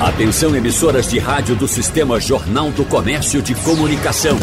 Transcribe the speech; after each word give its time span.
Atenção 0.00 0.54
emissoras 0.54 1.10
de 1.10 1.18
rádio 1.18 1.56
do 1.56 1.66
Sistema 1.66 2.20
Jornal 2.20 2.70
do 2.70 2.84
Comércio 2.84 3.42
de 3.42 3.52
Comunicação. 3.56 4.38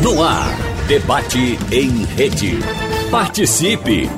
No 0.00 0.22
ar, 0.22 0.46
debate 0.86 1.58
em 1.72 2.04
rede. 2.04 2.60
Participe! 3.10 4.08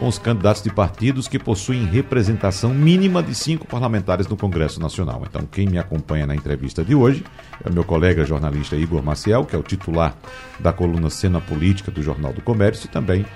com 0.00 0.08
os 0.08 0.18
candidatos 0.18 0.62
de 0.62 0.72
partidos 0.72 1.28
que 1.28 1.38
possuem 1.38 1.84
representação 1.84 2.72
mínima 2.72 3.22
de 3.22 3.34
cinco 3.34 3.66
parlamentares 3.66 4.26
no 4.26 4.34
Congresso 4.34 4.80
Nacional. 4.80 5.22
Então, 5.28 5.42
quem 5.44 5.68
me 5.68 5.76
acompanha 5.76 6.26
na 6.26 6.34
entrevista 6.34 6.82
de 6.82 6.94
hoje 6.94 7.22
é 7.62 7.68
o 7.68 7.72
meu 7.72 7.84
colega 7.84 8.24
jornalista 8.24 8.76
Igor 8.76 9.02
Maciel, 9.02 9.44
que 9.44 9.54
é 9.54 9.58
o 9.58 9.62
titular 9.62 10.16
da 10.58 10.72
coluna 10.72 11.10
Cena 11.10 11.38
Política 11.38 11.90
do 11.90 12.02
Jornal 12.02 12.32
do 12.32 12.40
Comércio, 12.40 12.86
e 12.86 12.90
também 12.90 13.26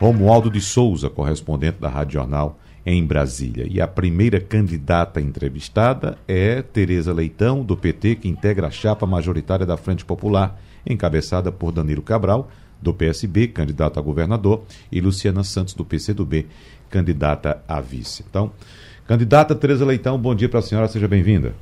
Romualdo 0.00 0.50
de 0.50 0.60
Souza, 0.60 1.08
correspondente 1.08 1.78
da 1.80 1.88
Rádio 1.88 2.14
Jornal 2.14 2.58
em 2.84 3.06
Brasília. 3.06 3.64
E 3.70 3.80
a 3.80 3.86
primeira 3.86 4.40
candidata 4.40 5.20
entrevistada 5.20 6.18
é 6.26 6.62
Tereza 6.62 7.12
Leitão, 7.12 7.62
do 7.62 7.76
PT, 7.76 8.16
que 8.16 8.28
integra 8.28 8.66
a 8.66 8.70
chapa 8.72 9.06
majoritária 9.06 9.64
da 9.64 9.76
Frente 9.76 10.04
Popular, 10.04 10.60
encabeçada 10.84 11.52
por 11.52 11.70
Danilo 11.70 12.02
Cabral, 12.02 12.50
do 12.80 12.94
PSB, 12.94 13.48
candidata 13.48 14.00
a 14.00 14.02
governador, 14.02 14.62
e 14.90 15.00
Luciana 15.00 15.42
Santos, 15.44 15.74
do 15.74 15.84
PCdoB, 15.84 16.46
candidata 16.88 17.62
a 17.66 17.80
vice. 17.80 18.24
Então, 18.28 18.52
candidata 19.06 19.54
Tereza 19.54 19.84
Leitão, 19.84 20.18
bom 20.18 20.34
dia 20.34 20.48
para 20.48 20.60
a 20.60 20.62
senhora, 20.62 20.88
seja 20.88 21.08
bem-vinda. 21.08 21.54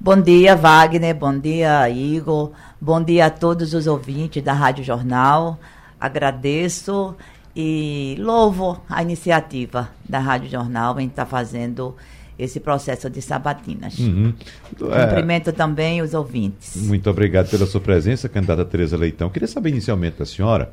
Bom 0.00 0.20
dia, 0.20 0.54
Wagner, 0.54 1.14
bom 1.14 1.36
dia, 1.36 1.88
Igor, 1.90 2.52
bom 2.80 3.02
dia 3.02 3.26
a 3.26 3.30
todos 3.30 3.74
os 3.74 3.88
ouvintes 3.88 4.42
da 4.42 4.52
Rádio 4.52 4.84
Jornal. 4.84 5.58
Agradeço 6.00 7.16
e 7.56 8.16
louvo 8.20 8.80
a 8.88 9.02
iniciativa 9.02 9.90
da 10.08 10.20
Rádio 10.20 10.48
Jornal 10.48 11.00
em 11.00 11.08
estar 11.08 11.24
tá 11.24 11.28
fazendo 11.28 11.96
esse 12.38 12.60
processo 12.60 13.10
de 13.10 13.20
sabatinas. 13.20 13.98
Uhum. 13.98 14.32
É. 14.92 15.06
Cumprimento 15.06 15.50
é, 15.50 15.52
também 15.52 16.00
os 16.00 16.14
ouvintes. 16.14 16.76
Muito 16.76 17.10
obrigado 17.10 17.50
pela 17.50 17.66
sua 17.66 17.80
presença, 17.80 18.28
candidata 18.28 18.64
Tereza 18.64 18.96
Leitão. 18.96 19.28
Queria 19.28 19.48
saber 19.48 19.70
inicialmente 19.70 20.18
da 20.18 20.26
senhora, 20.26 20.72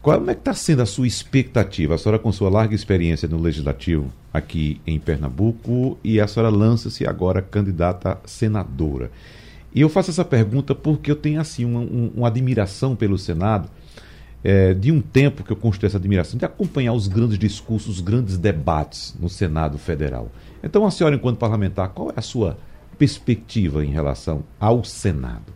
como 0.00 0.30
é 0.30 0.34
que 0.34 0.40
está 0.40 0.54
sendo 0.54 0.82
a 0.82 0.86
sua 0.86 1.06
expectativa? 1.06 1.94
A 1.94 1.98
senhora 1.98 2.18
com 2.18 2.30
sua 2.30 2.50
larga 2.50 2.74
experiência 2.74 3.26
no 3.26 3.40
Legislativo 3.40 4.12
aqui 4.32 4.80
em 4.86 4.98
Pernambuco 4.98 5.98
e 6.04 6.20
a 6.20 6.26
senhora 6.26 6.54
lança-se 6.54 7.06
agora 7.06 7.40
candidata 7.40 8.18
senadora. 8.24 9.10
E 9.74 9.80
eu 9.80 9.88
faço 9.88 10.10
essa 10.10 10.24
pergunta 10.24 10.74
porque 10.74 11.10
eu 11.10 11.16
tenho 11.16 11.40
assim 11.40 11.64
uma, 11.64 11.80
uma 11.80 12.28
admiração 12.28 12.94
pelo 12.94 13.18
Senado, 13.18 13.68
é, 14.44 14.74
de 14.74 14.92
um 14.92 15.00
tempo 15.00 15.42
que 15.42 15.50
eu 15.50 15.56
construí 15.56 15.86
essa 15.86 15.96
admiração, 15.96 16.38
de 16.38 16.44
acompanhar 16.44 16.92
os 16.92 17.08
grandes 17.08 17.38
discursos, 17.38 17.96
os 17.96 18.00
grandes 18.02 18.36
debates 18.36 19.16
no 19.18 19.30
Senado 19.30 19.78
Federal. 19.78 20.30
Então, 20.62 20.84
a 20.84 20.90
senhora, 20.90 21.16
enquanto 21.16 21.38
parlamentar, 21.38 21.88
qual 21.88 22.10
é 22.10 22.14
a 22.16 22.22
sua 22.22 22.58
perspectiva 22.98 23.82
em 23.82 23.90
relação 23.90 24.44
ao 24.60 24.84
Senado? 24.84 25.52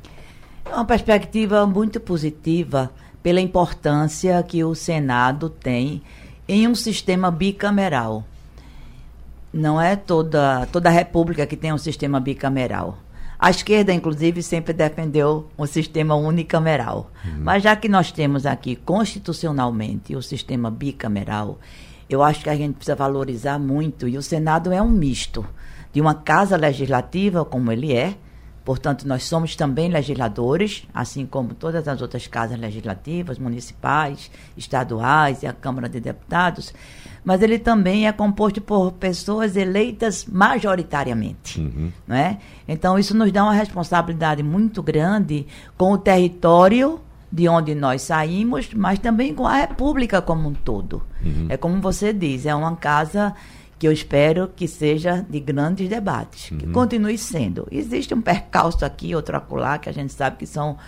É 0.64 0.74
uma 0.74 0.86
perspectiva 0.86 1.66
muito 1.66 2.00
positiva 2.00 2.90
pela 3.22 3.40
importância 3.40 4.42
que 4.42 4.64
o 4.64 4.74
Senado 4.74 5.50
tem 5.50 6.00
em 6.48 6.66
um 6.66 6.74
sistema 6.74 7.30
bicameral. 7.30 8.24
Não 9.52 9.80
é 9.80 9.96
toda, 9.96 10.66
toda 10.72 10.88
a 10.88 10.92
república 10.92 11.46
que 11.46 11.56
tem 11.56 11.72
um 11.72 11.78
sistema 11.78 12.20
bicameral. 12.20 12.98
A 13.38 13.50
esquerda, 13.50 13.92
inclusive, 13.92 14.42
sempre 14.42 14.72
defendeu 14.72 15.48
o 15.56 15.64
sistema 15.64 16.16
unicameral. 16.16 17.12
Uhum. 17.24 17.40
Mas 17.44 17.62
já 17.62 17.76
que 17.76 17.88
nós 17.88 18.10
temos 18.10 18.44
aqui 18.44 18.74
constitucionalmente 18.74 20.16
o 20.16 20.22
sistema 20.22 20.70
bicameral, 20.70 21.60
eu 22.10 22.22
acho 22.22 22.42
que 22.42 22.50
a 22.50 22.56
gente 22.56 22.74
precisa 22.74 22.96
valorizar 22.96 23.58
muito, 23.58 24.08
e 24.08 24.18
o 24.18 24.22
Senado 24.22 24.72
é 24.72 24.82
um 24.82 24.88
misto 24.88 25.46
de 25.92 26.00
uma 26.00 26.14
casa 26.14 26.56
legislativa, 26.56 27.44
como 27.44 27.70
ele 27.70 27.92
é, 27.92 28.16
portanto, 28.64 29.06
nós 29.06 29.24
somos 29.24 29.54
também 29.54 29.88
legisladores, 29.88 30.86
assim 30.92 31.24
como 31.24 31.54
todas 31.54 31.86
as 31.86 32.02
outras 32.02 32.26
casas 32.26 32.58
legislativas, 32.58 33.38
municipais, 33.38 34.30
estaduais 34.56 35.42
e 35.42 35.46
a 35.46 35.52
Câmara 35.52 35.88
de 35.88 36.00
Deputados, 36.00 36.74
mas 37.28 37.42
ele 37.42 37.58
também 37.58 38.08
é 38.08 38.12
composto 38.12 38.58
por 38.58 38.92
pessoas 38.92 39.54
eleitas 39.54 40.24
majoritariamente. 40.24 41.60
Uhum. 41.60 41.92
Né? 42.06 42.38
Então, 42.66 42.98
isso 42.98 43.14
nos 43.14 43.30
dá 43.30 43.42
uma 43.44 43.52
responsabilidade 43.52 44.42
muito 44.42 44.82
grande 44.82 45.46
com 45.76 45.92
o 45.92 45.98
território 45.98 46.98
de 47.30 47.46
onde 47.46 47.74
nós 47.74 48.00
saímos, 48.00 48.72
mas 48.72 48.98
também 48.98 49.34
com 49.34 49.46
a 49.46 49.56
República 49.56 50.22
como 50.22 50.48
um 50.48 50.54
todo. 50.54 51.02
Uhum. 51.22 51.48
É 51.50 51.58
como 51.58 51.82
você 51.82 52.14
diz, 52.14 52.46
é 52.46 52.54
uma 52.54 52.74
casa 52.76 53.34
que 53.78 53.86
eu 53.86 53.92
espero 53.92 54.50
que 54.56 54.66
seja 54.66 55.22
de 55.28 55.38
grandes 55.38 55.86
debates, 55.86 56.50
uhum. 56.50 56.56
que 56.56 56.66
continue 56.68 57.18
sendo. 57.18 57.68
Existe 57.70 58.14
um 58.14 58.22
percalço 58.22 58.86
aqui, 58.86 59.14
outro 59.14 59.36
acolá, 59.36 59.76
que 59.76 59.90
a 59.90 59.92
gente 59.92 60.14
sabe 60.14 60.38
que 60.38 60.46
são 60.46 60.78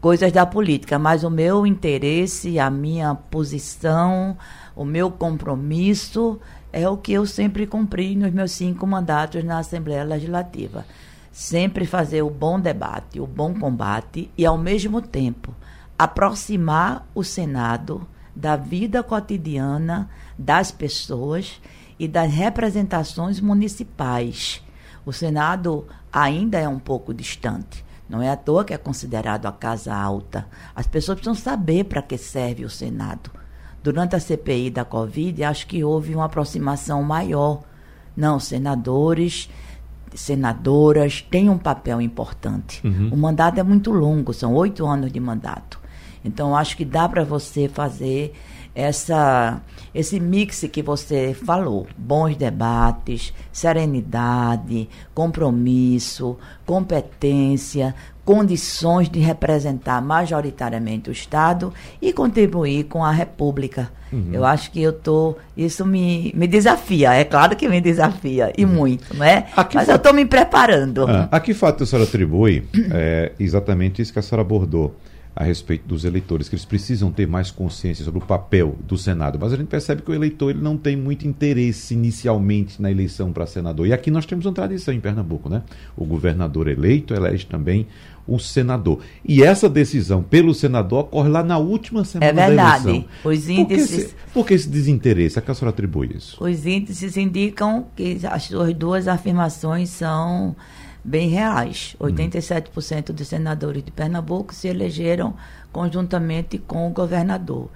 coisas 0.00 0.30
da 0.30 0.46
política, 0.46 1.00
mas 1.00 1.24
o 1.24 1.30
meu 1.30 1.66
interesse, 1.66 2.60
a 2.60 2.70
minha 2.70 3.12
posição, 3.12 4.36
o 4.80 4.84
meu 4.86 5.10
compromisso 5.10 6.40
é 6.72 6.88
o 6.88 6.96
que 6.96 7.12
eu 7.12 7.26
sempre 7.26 7.66
cumpri 7.66 8.16
nos 8.16 8.32
meus 8.32 8.52
cinco 8.52 8.86
mandatos 8.86 9.44
na 9.44 9.58
Assembleia 9.58 10.02
Legislativa. 10.04 10.86
Sempre 11.30 11.84
fazer 11.84 12.22
o 12.22 12.30
bom 12.30 12.58
debate, 12.58 13.20
o 13.20 13.26
bom 13.26 13.52
combate 13.52 14.30
e, 14.38 14.46
ao 14.46 14.56
mesmo 14.56 15.02
tempo, 15.02 15.54
aproximar 15.98 17.06
o 17.14 17.22
Senado 17.22 18.08
da 18.34 18.56
vida 18.56 19.02
cotidiana 19.02 20.08
das 20.38 20.72
pessoas 20.72 21.60
e 21.98 22.08
das 22.08 22.32
representações 22.32 23.38
municipais. 23.38 24.64
O 25.04 25.12
Senado 25.12 25.86
ainda 26.10 26.58
é 26.58 26.66
um 26.66 26.78
pouco 26.78 27.12
distante. 27.12 27.84
Não 28.08 28.22
é 28.22 28.30
à 28.30 28.36
toa 28.36 28.64
que 28.64 28.72
é 28.72 28.78
considerado 28.78 29.44
a 29.44 29.52
casa 29.52 29.94
alta. 29.94 30.48
As 30.74 30.86
pessoas 30.86 31.16
precisam 31.16 31.34
saber 31.34 31.84
para 31.84 32.00
que 32.00 32.16
serve 32.16 32.64
o 32.64 32.70
Senado. 32.70 33.39
Durante 33.82 34.14
a 34.14 34.20
CPI 34.20 34.70
da 34.70 34.84
Covid, 34.84 35.42
acho 35.44 35.66
que 35.66 35.82
houve 35.82 36.14
uma 36.14 36.26
aproximação 36.26 37.02
maior. 37.02 37.62
Não, 38.16 38.38
senadores, 38.38 39.48
senadoras 40.14 41.22
têm 41.22 41.48
um 41.48 41.58
papel 41.58 42.00
importante. 42.00 42.86
Uhum. 42.86 43.10
O 43.12 43.16
mandato 43.16 43.58
é 43.58 43.62
muito 43.62 43.90
longo, 43.90 44.34
são 44.34 44.54
oito 44.54 44.86
anos 44.86 45.12
de 45.12 45.20
mandato. 45.20 45.80
Então, 46.24 46.54
acho 46.54 46.76
que 46.76 46.84
dá 46.84 47.08
para 47.08 47.24
você 47.24 47.68
fazer 47.68 48.34
essa 48.74 49.60
esse 49.92 50.20
mix 50.20 50.64
que 50.70 50.82
você 50.82 51.34
falou, 51.34 51.88
bons 51.98 52.36
debates, 52.36 53.34
serenidade, 53.50 54.88
compromisso, 55.12 56.36
competência, 56.64 57.94
condições 58.30 59.08
de 59.08 59.18
representar 59.18 60.00
majoritariamente 60.00 61.10
o 61.10 61.12
Estado 61.12 61.74
e 62.00 62.12
contribuir 62.12 62.84
com 62.84 63.04
a 63.04 63.10
República. 63.10 63.90
Uhum. 64.12 64.28
Eu 64.32 64.44
acho 64.44 64.70
que 64.70 64.80
eu 64.80 64.92
tô, 64.92 65.36
isso 65.56 65.84
me, 65.84 66.32
me 66.32 66.46
desafia, 66.46 67.12
é 67.12 67.24
claro 67.24 67.56
que 67.56 67.68
me 67.68 67.80
desafia 67.80 68.52
e 68.56 68.64
uhum. 68.64 68.70
muito, 68.70 69.16
né? 69.16 69.46
Mas 69.74 69.88
eu 69.88 69.96
estou 69.96 70.14
me 70.14 70.24
preparando. 70.24 71.06
Ah, 71.08 71.28
a 71.28 71.40
que 71.40 71.52
fato 71.52 71.82
a 71.82 71.86
senhora 71.86 72.08
atribui 72.08 72.62
é, 72.94 73.32
exatamente 73.40 74.00
isso 74.00 74.12
que 74.12 74.20
a 74.20 74.22
senhora 74.22 74.42
abordou? 74.42 74.94
a 75.34 75.44
respeito 75.44 75.86
dos 75.86 76.04
eleitores, 76.04 76.48
que 76.48 76.54
eles 76.54 76.64
precisam 76.64 77.10
ter 77.10 77.26
mais 77.26 77.50
consciência 77.50 78.04
sobre 78.04 78.22
o 78.22 78.26
papel 78.26 78.76
do 78.86 78.98
Senado. 78.98 79.38
Mas 79.40 79.52
a 79.52 79.56
gente 79.56 79.68
percebe 79.68 80.02
que 80.02 80.10
o 80.10 80.14
eleitor 80.14 80.50
ele 80.50 80.60
não 80.60 80.76
tem 80.76 80.96
muito 80.96 81.26
interesse 81.26 81.94
inicialmente 81.94 82.80
na 82.82 82.90
eleição 82.90 83.32
para 83.32 83.46
senador. 83.46 83.86
E 83.86 83.92
aqui 83.92 84.10
nós 84.10 84.26
temos 84.26 84.44
uma 84.44 84.52
tradição 84.52 84.92
em 84.92 85.00
Pernambuco, 85.00 85.48
né? 85.48 85.62
O 85.96 86.04
governador 86.04 86.68
eleito 86.68 87.14
elege 87.14 87.46
também 87.46 87.86
o 88.26 88.38
senador. 88.38 89.00
E 89.24 89.42
essa 89.42 89.68
decisão 89.68 90.22
pelo 90.22 90.54
senador 90.54 91.00
ocorre 91.00 91.28
lá 91.28 91.42
na 91.42 91.58
última 91.58 92.04
semana 92.04 92.30
é 92.30 92.32
verdade. 92.32 92.84
da 92.84 92.90
eleição. 92.90 93.08
Os 93.24 93.48
índices... 93.48 93.88
Por 93.88 93.96
que, 93.96 94.02
esse, 94.02 94.14
por 94.34 94.46
que 94.46 94.54
esse 94.54 94.68
desinteresse? 94.68 95.38
A 95.38 95.42
que 95.42 95.50
a 95.50 95.54
senhora 95.54 95.74
atribui 95.74 96.10
isso? 96.14 96.42
Os 96.42 96.66
índices 96.66 97.16
indicam 97.16 97.86
que 97.96 98.20
as 98.30 98.50
duas 98.74 99.08
afirmações 99.08 99.90
são 99.90 100.54
bem 101.04 101.28
reais. 101.28 101.96
87% 102.00 103.12
dos 103.12 103.28
senadores 103.28 103.82
de 103.82 103.90
Pernambuco 103.90 104.54
se 104.54 104.68
elegeram 104.68 105.34
conjuntamente 105.72 106.58
com 106.58 106.86
o 106.88 106.90
governador. 106.90 107.68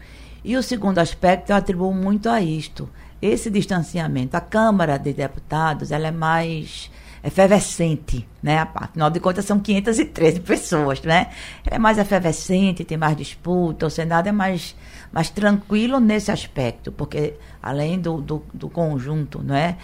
E 0.44 0.56
o 0.56 0.62
segundo 0.62 0.98
aspecto 0.98 1.50
eu 1.50 1.56
atribuo 1.56 1.92
muito 1.92 2.28
a 2.28 2.40
isto. 2.40 2.88
Esse 3.20 3.50
distanciamento. 3.50 4.36
A 4.36 4.40
Câmara 4.40 4.98
de 4.98 5.12
Deputados 5.12 5.90
ela 5.90 6.08
é 6.08 6.10
mais 6.10 6.90
efervescente, 7.24 8.28
né? 8.42 8.68
Afinal 8.74 9.10
de 9.10 9.18
contas, 9.18 9.44
são 9.44 9.58
513 9.58 10.40
pessoas, 10.40 11.00
né? 11.02 11.30
é 11.64 11.78
mais 11.78 11.98
efervescente, 11.98 12.84
tem 12.84 12.98
mais 12.98 13.16
disputa, 13.16 13.86
o 13.86 13.90
Senado 13.90 14.28
é 14.28 14.32
mais, 14.32 14.76
mais 15.10 15.30
tranquilo 15.30 15.98
nesse 15.98 16.30
aspecto, 16.30 16.92
porque 16.92 17.34
além 17.62 17.98
do, 17.98 18.20
do, 18.20 18.42
do 18.52 18.68
conjunto, 18.68 19.42
né? 19.42 19.76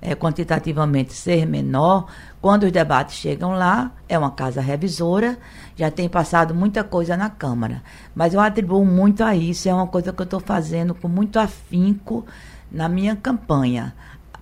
é, 0.00 0.14
quantitativamente 0.14 1.12
ser 1.12 1.46
menor, 1.46 2.06
quando 2.40 2.64
os 2.64 2.72
debates 2.72 3.16
chegam 3.16 3.52
lá, 3.52 3.92
é 4.08 4.18
uma 4.18 4.30
casa 4.30 4.60
revisora, 4.60 5.38
já 5.76 5.90
tem 5.90 6.08
passado 6.08 6.54
muita 6.54 6.84
coisa 6.84 7.16
na 7.16 7.28
Câmara. 7.28 7.82
Mas 8.14 8.34
eu 8.34 8.40
atribuo 8.40 8.84
muito 8.84 9.24
a 9.24 9.34
isso, 9.34 9.68
é 9.68 9.74
uma 9.74 9.86
coisa 9.86 10.12
que 10.12 10.20
eu 10.20 10.24
estou 10.24 10.40
fazendo 10.40 10.94
com 10.94 11.08
muito 11.08 11.38
afinco 11.38 12.24
na 12.70 12.88
minha 12.88 13.16
campanha. 13.16 13.94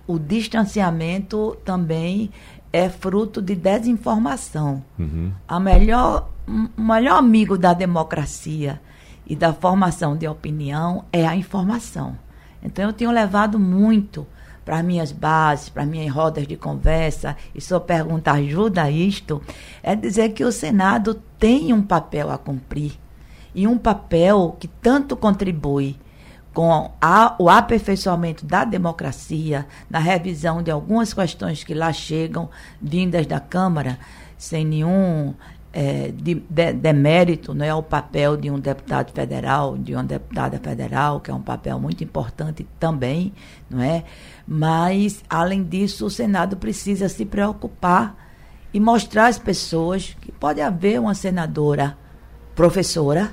O 0.07 0.17
distanciamento 0.17 1.57
também 1.65 2.31
é 2.71 2.89
fruto 2.89 3.41
de 3.41 3.55
desinformação. 3.55 4.83
Uhum. 4.97 5.31
A 5.47 5.59
melhor, 5.59 6.29
o 6.47 6.81
melhor 6.81 7.17
amigo 7.17 7.57
da 7.57 7.73
democracia 7.73 8.81
e 9.25 9.35
da 9.35 9.53
formação 9.53 10.15
de 10.15 10.27
opinião 10.27 11.03
é 11.11 11.27
a 11.27 11.35
informação. 11.35 12.17
Então 12.63 12.85
eu 12.85 12.93
tenho 12.93 13.11
levado 13.11 13.59
muito 13.59 14.25
para 14.63 14.83
minhas 14.83 15.11
bases, 15.11 15.69
para 15.69 15.85
minhas 15.85 16.13
rodas 16.13 16.45
de 16.45 16.57
conversa, 16.57 17.37
e 17.55 17.61
sua 17.61 17.79
pergunta 17.79 18.31
ajuda 18.33 18.83
a 18.83 18.91
isto, 18.91 19.41
é 19.81 19.95
dizer 19.95 20.29
que 20.33 20.43
o 20.43 20.51
Senado 20.51 21.21
tem 21.39 21.71
um 21.71 21.81
papel 21.81 22.29
a 22.29 22.37
cumprir. 22.37 22.99
E 23.55 23.65
um 23.65 23.77
papel 23.77 24.57
que 24.59 24.67
tanto 24.67 25.15
contribui 25.15 25.95
com 26.57 26.89
a, 26.99 27.35
o 27.37 27.51
aperfeiçoamento 27.51 28.43
da 28.43 28.65
democracia, 28.65 29.67
na 29.87 29.99
revisão 29.99 30.63
de 30.63 30.71
algumas 30.71 31.13
questões 31.13 31.63
que 31.63 31.71
lá 31.71 31.93
chegam, 31.93 32.49
vindas 32.81 33.27
da 33.27 33.39
Câmara, 33.39 33.99
sem 34.39 34.65
nenhum 34.65 35.35
é, 35.71 36.11
de, 36.11 36.33
de, 36.49 36.73
demérito 36.73 37.53
não 37.53 37.63
é 37.63 37.71
o 37.75 37.83
papel 37.83 38.35
de 38.35 38.49
um 38.49 38.57
deputado 38.57 39.11
federal, 39.11 39.77
de 39.77 39.93
uma 39.93 40.03
deputada 40.03 40.57
federal, 40.57 41.19
que 41.19 41.29
é 41.29 41.33
um 41.35 41.43
papel 41.43 41.79
muito 41.79 42.03
importante 42.03 42.67
também, 42.79 43.31
não 43.69 43.79
é? 43.79 44.03
Mas, 44.47 45.23
além 45.29 45.63
disso, 45.63 46.07
o 46.07 46.09
Senado 46.09 46.57
precisa 46.57 47.07
se 47.07 47.23
preocupar 47.23 48.15
e 48.73 48.79
mostrar 48.79 49.27
às 49.27 49.37
pessoas 49.37 50.17
que 50.19 50.31
pode 50.31 50.59
haver 50.59 50.99
uma 50.99 51.13
senadora 51.13 51.95
professora, 52.55 53.31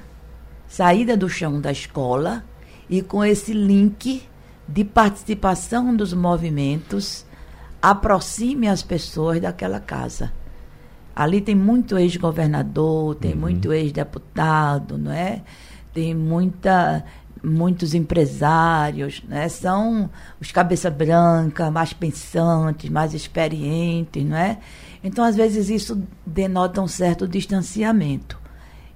saída 0.68 1.16
do 1.16 1.26
chão 1.26 1.58
da 1.58 1.72
escola 1.72 2.44
e 2.88 3.02
com 3.02 3.24
esse 3.24 3.52
link 3.52 4.22
de 4.66 4.84
participação 4.84 5.94
dos 5.94 6.12
movimentos 6.12 7.24
aproxime 7.80 8.66
as 8.66 8.82
pessoas 8.82 9.40
daquela 9.40 9.78
casa. 9.78 10.32
Ali 11.14 11.40
tem 11.40 11.54
muito 11.54 11.98
ex-governador, 11.98 13.14
tem 13.14 13.34
uhum. 13.34 13.40
muito 13.40 13.72
ex-deputado, 13.72 14.98
não 14.98 15.12
é? 15.12 15.42
Tem 15.92 16.14
muita, 16.14 17.04
muitos 17.42 17.94
empresários, 17.94 19.22
né? 19.28 19.48
São 19.48 20.10
os 20.40 20.50
cabeça 20.50 20.90
branca, 20.90 21.70
mais 21.70 21.92
pensantes, 21.92 22.90
mais 22.90 23.14
experientes, 23.14 24.24
não 24.24 24.36
é? 24.36 24.58
Então, 25.04 25.24
às 25.24 25.36
vezes, 25.36 25.68
isso 25.68 26.02
denota 26.26 26.80
um 26.80 26.88
certo 26.88 27.28
distanciamento. 27.28 28.43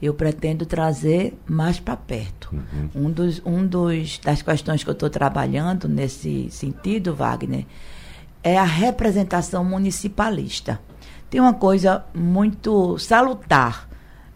Eu 0.00 0.14
pretendo 0.14 0.64
trazer 0.64 1.36
mais 1.46 1.80
para 1.80 1.96
perto. 1.96 2.50
Uhum. 2.52 3.06
Um, 3.06 3.10
dos, 3.10 3.42
um 3.44 3.66
dos, 3.66 4.18
das 4.18 4.42
questões 4.42 4.84
que 4.84 4.90
eu 4.90 4.92
estou 4.92 5.10
trabalhando 5.10 5.88
nesse 5.88 6.48
sentido, 6.50 7.14
Wagner, 7.14 7.66
é 8.42 8.56
a 8.56 8.64
representação 8.64 9.64
municipalista 9.64 10.80
tem 11.30 11.40
uma 11.40 11.54
coisa 11.54 12.04
muito 12.14 12.98
salutar 12.98 13.86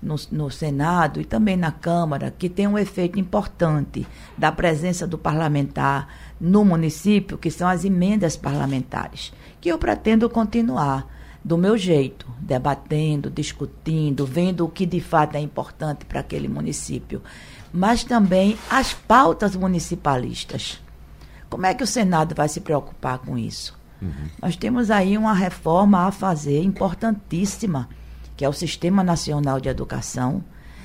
no, 0.02 0.16
no, 0.30 0.50
Senado 0.50 1.20
e 1.20 1.24
também 1.24 1.56
na 1.56 1.72
Câmara, 1.72 2.34
que 2.36 2.48
tem 2.48 2.66
um 2.66 2.78
efeito 2.78 3.18
importante 3.18 4.06
da 4.36 4.52
presença 4.52 5.06
do 5.06 5.16
parlamentar 5.16 6.08
no 6.40 6.64
município, 6.64 7.38
que 7.38 7.50
são 7.50 7.68
as 7.68 7.84
emendas 7.84 8.36
parlamentares, 8.36 9.32
que 9.60 9.70
eu 9.70 9.78
pretendo 9.78 10.28
continuar 10.28 11.06
do 11.44 11.58
meu 11.58 11.76
jeito, 11.76 12.26
debatendo, 12.38 13.30
discutindo, 13.30 14.24
vendo 14.24 14.64
o 14.64 14.68
que 14.68 14.86
de 14.86 15.00
fato 15.00 15.36
é 15.36 15.40
importante 15.40 16.04
para 16.04 16.20
aquele 16.20 16.48
município, 16.48 17.22
mas 17.72 18.04
também 18.04 18.56
as 18.70 18.92
pautas 18.92 19.56
municipalistas. 19.56 20.80
Como 21.48 21.66
é 21.66 21.74
que 21.74 21.84
o 21.84 21.86
Senado 21.86 22.34
vai 22.34 22.48
se 22.48 22.60
preocupar 22.60 23.18
com 23.18 23.36
isso? 23.36 23.76
Uhum. 24.00 24.10
Nós 24.40 24.56
temos 24.56 24.90
aí 24.90 25.18
uma 25.18 25.34
reforma 25.34 26.06
a 26.06 26.12
fazer 26.12 26.62
importantíssima, 26.62 27.88
que 28.36 28.44
é 28.44 28.48
o 28.48 28.52
Sistema 28.52 29.02
Nacional 29.02 29.60
de 29.60 29.68
Educação, 29.68 30.42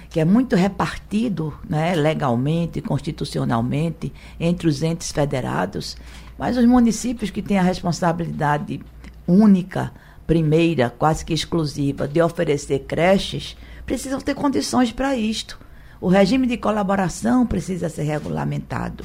que 0.09 0.19
é 0.19 0.25
muito 0.25 0.55
repartido 0.55 1.53
né, 1.67 1.93
legalmente, 1.95 2.81
constitucionalmente, 2.81 4.13
entre 4.39 4.67
os 4.67 4.81
entes 4.81 5.11
federados, 5.11 5.97
mas 6.37 6.57
os 6.57 6.65
municípios 6.65 7.29
que 7.29 7.41
têm 7.41 7.57
a 7.57 7.63
responsabilidade 7.63 8.79
única, 9.27 9.91
primeira, 10.27 10.93
quase 10.99 11.25
que 11.25 11.33
exclusiva, 11.33 12.07
de 12.07 12.21
oferecer 12.21 12.79
creches, 12.79 13.57
precisam 13.85 14.19
ter 14.19 14.35
condições 14.35 14.91
para 14.91 15.15
isto. 15.15 15.57
O 15.99 16.09
regime 16.09 16.45
de 16.45 16.57
colaboração 16.57 17.47
precisa 17.47 17.89
ser 17.89 18.03
regulamentado. 18.03 19.03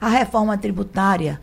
A 0.00 0.08
reforma 0.08 0.58
tributária, 0.58 1.40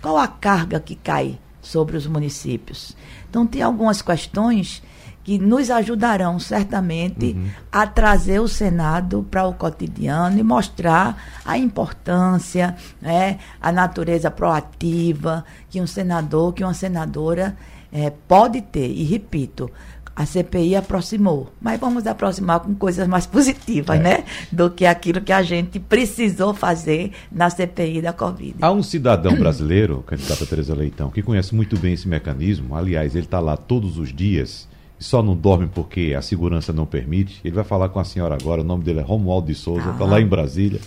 qual 0.00 0.16
a 0.16 0.26
carga 0.26 0.80
que 0.80 0.96
cai 0.96 1.38
sobre 1.60 1.96
os 1.96 2.06
municípios. 2.08 2.96
Então, 3.30 3.46
tem 3.46 3.62
algumas 3.62 4.02
questões 4.02 4.82
que 5.24 5.38
nos 5.38 5.70
ajudarão 5.70 6.40
certamente 6.40 7.26
uhum. 7.26 7.48
a 7.70 7.86
trazer 7.86 8.40
o 8.40 8.48
Senado 8.48 9.24
para 9.30 9.46
o 9.46 9.54
cotidiano 9.54 10.38
e 10.38 10.42
mostrar 10.42 11.16
a 11.44 11.56
importância, 11.56 12.76
né, 13.00 13.38
a 13.60 13.70
natureza 13.70 14.30
proativa 14.30 15.44
que 15.70 15.80
um 15.80 15.86
senador, 15.86 16.52
que 16.52 16.64
uma 16.64 16.74
senadora 16.74 17.56
é, 17.92 18.10
pode 18.10 18.62
ter. 18.62 18.88
E 18.88 19.04
repito, 19.04 19.70
a 20.14 20.26
CPI 20.26 20.76
aproximou, 20.76 21.52
mas 21.60 21.80
vamos 21.80 22.06
aproximar 22.06 22.60
com 22.60 22.74
coisas 22.74 23.06
mais 23.08 23.26
positivas, 23.26 23.98
é. 23.98 24.02
né? 24.02 24.24
Do 24.50 24.70
que 24.70 24.84
aquilo 24.86 25.20
que 25.20 25.32
a 25.32 25.42
gente 25.42 25.78
precisou 25.78 26.54
fazer 26.54 27.12
na 27.30 27.50
CPI 27.50 28.02
da 28.02 28.12
Covid. 28.12 28.56
Há 28.60 28.70
um 28.70 28.82
cidadão 28.82 29.34
brasileiro, 29.36 30.02
candidato 30.06 30.44
a 30.44 30.46
Tereza 30.46 30.74
Leitão, 30.74 31.10
que 31.10 31.22
conhece 31.22 31.54
muito 31.54 31.78
bem 31.78 31.94
esse 31.94 32.08
mecanismo. 32.08 32.74
Aliás, 32.74 33.14
ele 33.14 33.24
está 33.24 33.40
lá 33.40 33.56
todos 33.56 33.98
os 33.98 34.12
dias 34.12 34.68
e 35.00 35.04
só 35.04 35.22
não 35.22 35.36
dorme 35.36 35.68
porque 35.72 36.14
a 36.16 36.22
segurança 36.22 36.72
não 36.72 36.86
permite. 36.86 37.40
Ele 37.44 37.54
vai 37.54 37.64
falar 37.64 37.88
com 37.88 37.98
a 37.98 38.04
senhora 38.04 38.36
agora, 38.40 38.60
o 38.60 38.64
nome 38.64 38.84
dele 38.84 39.00
é 39.00 39.02
Romualdo 39.02 39.48
de 39.48 39.54
Souza, 39.54 39.90
está 39.90 40.04
ah. 40.04 40.08
lá 40.08 40.20
em 40.20 40.26
Brasília. 40.26 40.80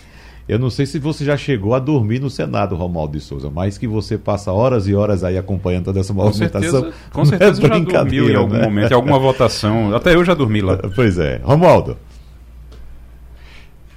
Eu 0.48 0.60
não 0.60 0.70
sei 0.70 0.86
se 0.86 1.00
você 1.00 1.26
já 1.26 1.36
chegou 1.36 1.74
a 1.74 1.80
dormir 1.80 2.20
no 2.20 2.30
Senado, 2.30 2.76
Romualdo 2.76 3.18
de 3.18 3.24
Souza, 3.24 3.50
mas 3.50 3.80
que 3.80 3.88
você 3.88 4.16
passa 4.16 4.52
horas 4.52 4.88
e 4.88 4.94
horas 4.94 5.24
aí 5.24 5.40
acompanhando 5.40 5.86
toda 5.86 6.00
essa 6.00 6.14
movimentação. 6.14 6.84
Com 6.84 6.92
certeza, 6.92 7.12
com 7.12 7.26
certeza 7.26 7.62
é 7.62 7.64
já 7.64 8.04
dormiu 8.04 8.30
em 8.30 8.36
algum 8.36 8.54
né? 8.54 8.62
momento, 8.62 8.92
em 8.92 8.94
alguma 8.94 9.18
votação. 9.18 9.96
Até 9.96 10.14
eu 10.14 10.24
já 10.24 10.36
dormi 10.36 10.62
lá. 10.62 10.78
Pois 10.96 11.18
é. 11.18 11.42
Romualdo. 11.44 11.98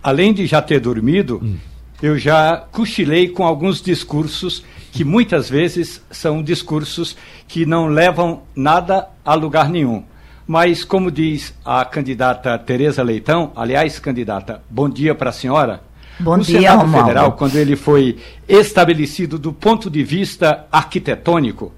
Além 0.03 0.33
de 0.33 0.47
já 0.47 0.63
ter 0.63 0.81
dormido, 0.81 1.39
hum. 1.43 1.57
eu 2.03 2.17
já 2.19 2.57
cochilei 2.73 3.29
com 3.29 3.45
alguns 3.45 3.83
discursos 3.83 4.65
que 4.91 5.05
muitas 5.05 5.51
vezes 5.51 6.03
são 6.11 6.43
discursos 6.43 7.15
que 7.47 7.67
não 7.67 7.89
levam 7.89 8.43
nada 8.57 9.09
a 9.23 9.35
lugar 9.35 9.69
nenhum. 9.69 10.03
Mas, 10.47 10.83
como 10.83 11.11
diz 11.11 11.55
a 11.63 11.85
candidata 11.85 12.59
Tereza 12.59 13.03
Leitão, 13.03 13.53
aliás, 13.55 13.99
candidata, 13.99 14.63
bom 14.71 14.89
dia 14.89 15.15
para 15.15 15.29
a 15.29 15.33
senhora 15.33 15.88
Bom 16.21 16.37
no 16.37 16.43
dia, 16.43 16.61
Senado 16.61 16.81
Romualdo. 16.81 17.09
Federal, 17.09 17.33
quando 17.33 17.57
ele 17.57 17.77
foi 17.77 18.19
estabelecido 18.49 19.39
do 19.39 19.53
ponto 19.53 19.89
de 19.89 20.03
vista 20.03 20.67
arquitetônico, 20.71 21.73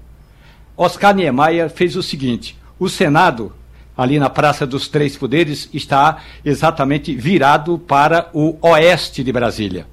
Oscar 0.75 1.13
Niemeyer 1.15 1.69
fez 1.69 1.95
o 1.95 2.03
seguinte: 2.03 2.57
o 2.79 2.89
Senado, 2.89 3.53
ali 3.95 4.17
na 4.17 4.29
Praça 4.29 4.65
dos 4.65 4.87
Três 4.87 5.15
Poderes, 5.15 5.69
está 5.73 6.17
exatamente 6.43 7.13
virado 7.13 7.77
para 7.77 8.29
o 8.33 8.57
oeste 8.61 9.23
de 9.23 9.31
Brasília. 9.31 9.85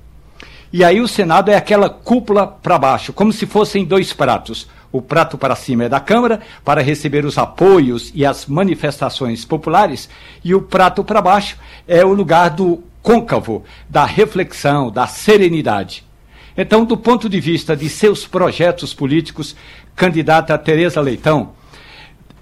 E 0.72 0.84
aí 0.84 1.00
o 1.00 1.08
Senado 1.08 1.50
é 1.50 1.56
aquela 1.56 1.88
cúpula 1.88 2.46
para 2.46 2.78
baixo, 2.78 3.12
como 3.12 3.32
se 3.32 3.46
fossem 3.46 3.84
dois 3.84 4.12
pratos. 4.12 4.68
O 4.90 5.02
prato 5.02 5.37
para 5.37 5.54
cima 5.54 5.85
é 5.85 5.88
da 5.88 6.00
Câmara, 6.00 6.40
para 6.64 6.83
receber 6.83 7.25
os 7.25 7.37
apoios 7.37 8.11
e 8.14 8.25
as 8.25 8.47
manifestações 8.47 9.45
populares, 9.45 10.09
e 10.42 10.54
o 10.54 10.62
prato 10.62 11.04
para 11.04 11.21
baixo 11.21 11.59
é 11.87 12.04
o 12.04 12.12
lugar 12.14 12.50
do 12.50 12.83
côncavo 13.02 13.64
da 13.88 14.04
reflexão, 14.04 14.90
da 14.90 15.07
serenidade. 15.07 16.04
Então, 16.57 16.85
do 16.85 16.97
ponto 16.97 17.28
de 17.28 17.38
vista 17.38 17.76
de 17.76 17.88
seus 17.88 18.26
projetos 18.26 18.92
políticos, 18.92 19.54
candidata 19.95 20.59
Tereza 20.59 21.00
Leitão, 21.00 21.52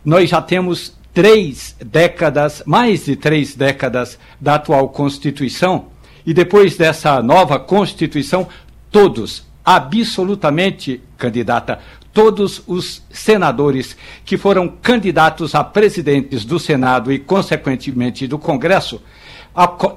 nós 0.04 0.30
já 0.30 0.40
temos 0.40 0.96
três 1.12 1.74
décadas, 1.84 2.62
mais 2.64 3.06
de 3.06 3.16
três 3.16 3.54
décadas 3.54 4.18
da 4.40 4.54
atual 4.54 4.88
Constituição, 4.88 5.86
e 6.24 6.32
depois 6.32 6.76
dessa 6.76 7.22
nova 7.22 7.58
Constituição, 7.58 8.48
todos, 8.90 9.44
absolutamente, 9.64 11.00
candidata, 11.18 11.78
todos 12.16 12.62
os 12.66 13.02
senadores 13.10 13.94
que 14.24 14.38
foram 14.38 14.66
candidatos 14.66 15.54
a 15.54 15.62
presidentes 15.62 16.46
do 16.46 16.58
Senado 16.58 17.12
e, 17.12 17.18
consequentemente, 17.18 18.26
do 18.26 18.38
Congresso, 18.38 19.02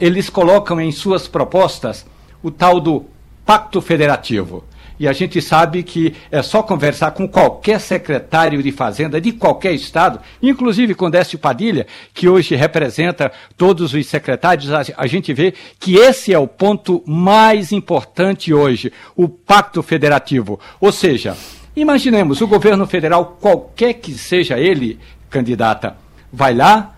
eles 0.02 0.30
colocam 0.30 0.82
em 0.82 0.92
suas 0.92 1.30
propostas 1.30 2.06
o 2.44 2.52
tal 2.52 2.82
do 2.82 3.06
Pacto 3.46 3.80
Federativo. 3.80 4.66
E 5.00 5.08
a 5.08 5.14
gente 5.14 5.42
sabe 5.42 5.82
que 5.82 6.14
é 6.30 6.42
só 6.42 6.62
conversar 6.62 7.12
com 7.12 7.26
qualquer 7.26 7.80
secretário 7.80 8.62
de 8.62 8.70
Fazenda 8.74 9.22
de 9.22 9.32
qualquer 9.32 9.72
estado, 9.72 10.20
inclusive 10.44 10.94
com 10.96 11.10
Décio 11.10 11.40
Padilha, 11.40 11.88
que 12.14 12.28
hoje 12.28 12.54
representa 12.54 13.32
todos 13.56 13.94
os 13.94 14.08
secretários, 14.08 14.70
a, 14.74 15.08
gente 15.08 15.34
vê 15.34 15.54
que 15.80 15.96
esse 15.96 16.34
é 16.34 16.38
o 16.38 16.50
ponto 16.50 17.02
mais 17.08 17.72
importante 17.72 18.54
hoje, 18.54 18.92
o 19.16 19.30
pacto 19.30 19.82
federativo. 19.82 20.60
Ou 20.82 20.92
seja, 20.92 21.38
imaginemos 21.82 22.42
o 22.42 22.48
governo 22.48 22.86
federal, 22.86 23.38
qualquer 23.40 23.94
que 23.94 24.14
seja 24.14 24.58
ele, 24.58 25.00
candidata, 25.30 25.98
vai 26.32 26.54
lá, 26.54 26.96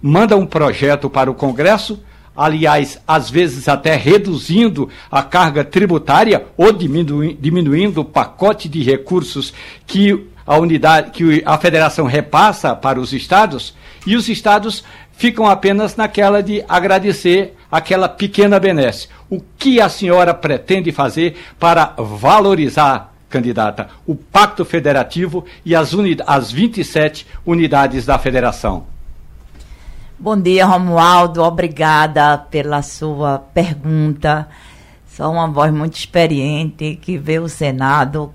manda 0.00 0.36
um 0.36 0.46
projeto 0.46 1.10
para 1.10 1.30
o 1.30 1.34
Congresso, 1.34 2.02
aliás, 2.36 3.00
às 3.06 3.28
vezes 3.28 3.68
até 3.68 3.96
reduzindo 3.96 4.88
a 5.10 5.22
carga 5.22 5.64
tributária 5.64 6.46
ou 6.56 6.72
diminu 6.72 7.34
diminuindo 7.34 8.00
o 8.00 8.04
pacote 8.04 8.68
de 8.68 8.82
recursos 8.82 9.52
que 9.86 10.26
a 10.46 10.56
unidade, 10.56 11.10
que 11.10 11.42
a 11.44 11.58
federação 11.58 12.06
repassa 12.06 12.74
para 12.74 12.98
os 12.98 13.12
estados, 13.12 13.74
e 14.06 14.16
os 14.16 14.28
estados 14.28 14.82
ficam 15.12 15.46
apenas 15.46 15.96
naquela 15.96 16.42
de 16.42 16.64
agradecer 16.68 17.54
aquela 17.70 18.08
pequena 18.08 18.58
benesse. 18.58 19.08
O 19.28 19.40
que 19.58 19.80
a 19.80 19.88
senhora 19.88 20.32
pretende 20.32 20.90
fazer 20.90 21.36
para 21.58 21.94
valorizar, 21.98 23.14
candidata, 23.30 23.88
o 24.06 24.14
Pacto 24.14 24.64
Federativo 24.64 25.44
e 25.64 25.74
as, 25.74 25.92
as 26.26 26.52
27 26.52 27.26
unidades 27.46 28.04
da 28.04 28.18
federação? 28.18 28.84
Bom 30.18 30.38
dia, 30.38 30.66
Romualdo. 30.66 31.42
Obrigada 31.42 32.36
pela 32.36 32.82
sua 32.82 33.38
pergunta. 33.38 34.48
Sou 35.08 35.32
uma 35.32 35.48
voz 35.48 35.72
muito 35.72 35.96
experiente 35.96 36.98
que 37.00 37.16
vê 37.16 37.38
o 37.38 37.48
Senado 37.48 38.34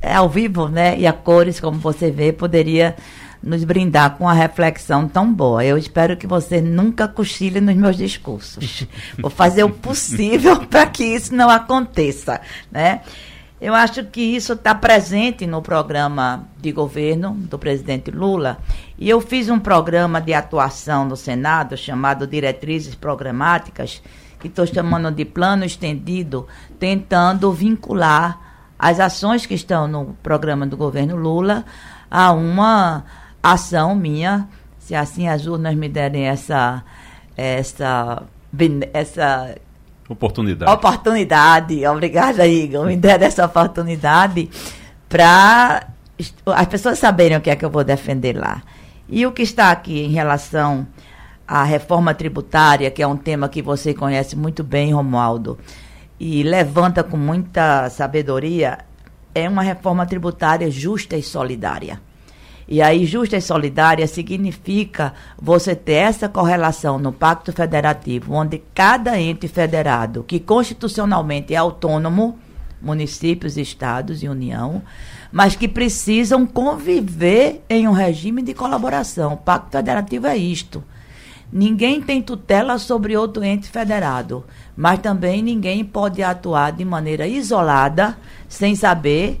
é 0.00 0.14
ao 0.14 0.28
vivo, 0.28 0.68
né? 0.68 0.98
E 0.98 1.06
a 1.06 1.12
cores, 1.12 1.58
como 1.58 1.78
você 1.78 2.10
vê, 2.10 2.32
poderia 2.32 2.94
nos 3.42 3.64
brindar 3.64 4.16
com 4.16 4.24
uma 4.24 4.32
reflexão 4.32 5.08
tão 5.08 5.32
boa. 5.32 5.64
Eu 5.64 5.76
espero 5.76 6.16
que 6.16 6.26
você 6.26 6.60
nunca 6.60 7.08
cochile 7.08 7.60
nos 7.60 7.74
meus 7.74 7.96
discursos. 7.96 8.86
Vou 9.18 9.30
fazer 9.30 9.64
o 9.64 9.70
possível 9.70 10.60
para 10.66 10.86
que 10.86 11.04
isso 11.04 11.34
não 11.34 11.50
aconteça, 11.50 12.40
né? 12.70 13.00
Eu 13.64 13.74
acho 13.74 14.04
que 14.04 14.20
isso 14.20 14.52
está 14.52 14.74
presente 14.74 15.46
no 15.46 15.62
programa 15.62 16.46
de 16.60 16.70
governo 16.70 17.30
do 17.30 17.58
presidente 17.58 18.10
Lula. 18.10 18.58
E 18.98 19.08
eu 19.08 19.22
fiz 19.22 19.48
um 19.48 19.58
programa 19.58 20.20
de 20.20 20.34
atuação 20.34 21.06
no 21.06 21.16
Senado 21.16 21.74
chamado 21.74 22.26
Diretrizes 22.26 22.94
Programáticas, 22.94 24.02
que 24.38 24.48
estou 24.48 24.66
chamando 24.66 25.10
de 25.10 25.24
plano 25.24 25.64
estendido, 25.64 26.46
tentando 26.78 27.50
vincular 27.54 28.38
as 28.78 29.00
ações 29.00 29.46
que 29.46 29.54
estão 29.54 29.88
no 29.88 30.14
programa 30.22 30.66
do 30.66 30.76
governo 30.76 31.16
Lula 31.16 31.64
a 32.10 32.32
uma 32.32 33.02
ação 33.42 33.94
minha, 33.94 34.46
se 34.78 34.94
assim 34.94 35.26
as 35.26 35.46
urnas 35.46 35.74
me 35.74 35.88
derem 35.88 36.26
essa, 36.26 36.84
essa, 37.34 38.24
essa 38.92 39.56
Oportunidade. 40.08 40.70
Oportunidade. 40.70 41.86
Obrigada, 41.86 42.46
Igor. 42.46 42.86
Me 42.86 42.96
der 42.96 43.22
essa 43.22 43.46
oportunidade 43.46 44.50
para 45.08 45.86
as 46.46 46.66
pessoas 46.66 46.98
saberem 46.98 47.36
o 47.36 47.40
que 47.40 47.50
é 47.50 47.56
que 47.56 47.64
eu 47.64 47.70
vou 47.70 47.84
defender 47.84 48.36
lá. 48.36 48.62
E 49.08 49.26
o 49.26 49.32
que 49.32 49.42
está 49.42 49.70
aqui 49.70 50.04
em 50.04 50.10
relação 50.10 50.86
à 51.46 51.62
reforma 51.62 52.14
tributária, 52.14 52.90
que 52.90 53.02
é 53.02 53.06
um 53.06 53.16
tema 53.16 53.48
que 53.48 53.62
você 53.62 53.94
conhece 53.94 54.36
muito 54.36 54.62
bem, 54.62 54.92
Romualdo, 54.92 55.58
e 56.18 56.42
levanta 56.42 57.02
com 57.02 57.16
muita 57.16 57.88
sabedoria, 57.90 58.78
é 59.34 59.48
uma 59.48 59.62
reforma 59.62 60.06
tributária 60.06 60.70
justa 60.70 61.16
e 61.16 61.22
solidária. 61.22 62.00
E 62.66 62.80
aí, 62.80 63.04
justa 63.04 63.36
e 63.36 63.42
solidária 63.42 64.06
significa 64.06 65.12
você 65.40 65.74
ter 65.74 65.94
essa 65.94 66.28
correlação 66.28 66.98
no 66.98 67.12
Pacto 67.12 67.52
Federativo, 67.52 68.32
onde 68.32 68.62
cada 68.74 69.20
ente 69.20 69.46
federado, 69.46 70.24
que 70.24 70.40
constitucionalmente 70.40 71.52
é 71.54 71.56
autônomo, 71.56 72.38
municípios, 72.80 73.56
estados 73.56 74.22
e 74.22 74.28
União, 74.28 74.82
mas 75.30 75.56
que 75.56 75.66
precisam 75.66 76.46
conviver 76.46 77.62
em 77.68 77.88
um 77.88 77.92
regime 77.92 78.42
de 78.42 78.54
colaboração. 78.54 79.34
O 79.34 79.38
Pacto 79.38 79.76
Federativo 79.76 80.26
é 80.26 80.36
isto. 80.36 80.82
Ninguém 81.52 82.00
tem 82.00 82.20
tutela 82.20 82.78
sobre 82.78 83.16
outro 83.16 83.44
ente 83.44 83.68
federado, 83.68 84.44
mas 84.76 84.98
também 85.00 85.42
ninguém 85.42 85.84
pode 85.84 86.22
atuar 86.22 86.72
de 86.72 86.84
maneira 86.84 87.26
isolada, 87.28 88.16
sem 88.48 88.74
saber 88.74 89.40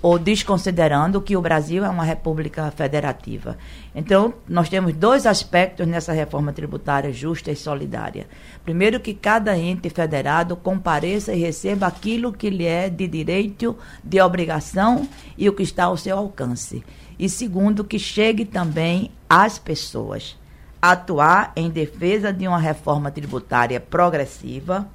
ou 0.00 0.18
desconsiderando 0.18 1.20
que 1.20 1.36
o 1.36 1.40
Brasil 1.40 1.84
é 1.84 1.88
uma 1.88 2.04
república 2.04 2.70
federativa. 2.70 3.58
Então, 3.94 4.32
nós 4.48 4.68
temos 4.68 4.94
dois 4.94 5.26
aspectos 5.26 5.86
nessa 5.86 6.12
reforma 6.12 6.52
tributária 6.52 7.12
justa 7.12 7.50
e 7.50 7.56
solidária. 7.56 8.26
Primeiro, 8.64 8.98
que 9.00 9.12
cada 9.12 9.56
ente 9.58 9.90
federado 9.90 10.56
compareça 10.56 11.34
e 11.34 11.40
receba 11.40 11.86
aquilo 11.86 12.32
que 12.32 12.48
lhe 12.48 12.64
é 12.64 12.88
de 12.88 13.06
direito, 13.06 13.76
de 14.02 14.20
obrigação 14.20 15.06
e 15.36 15.48
o 15.48 15.52
que 15.52 15.62
está 15.62 15.84
ao 15.84 15.96
seu 15.96 16.16
alcance. 16.16 16.82
E 17.18 17.28
segundo, 17.28 17.84
que 17.84 17.98
chegue 17.98 18.46
também 18.46 19.10
às 19.28 19.58
pessoas. 19.58 20.38
Atuar 20.80 21.52
em 21.54 21.68
defesa 21.68 22.32
de 22.32 22.48
uma 22.48 22.58
reforma 22.58 23.10
tributária 23.10 23.78
progressiva 23.78 24.88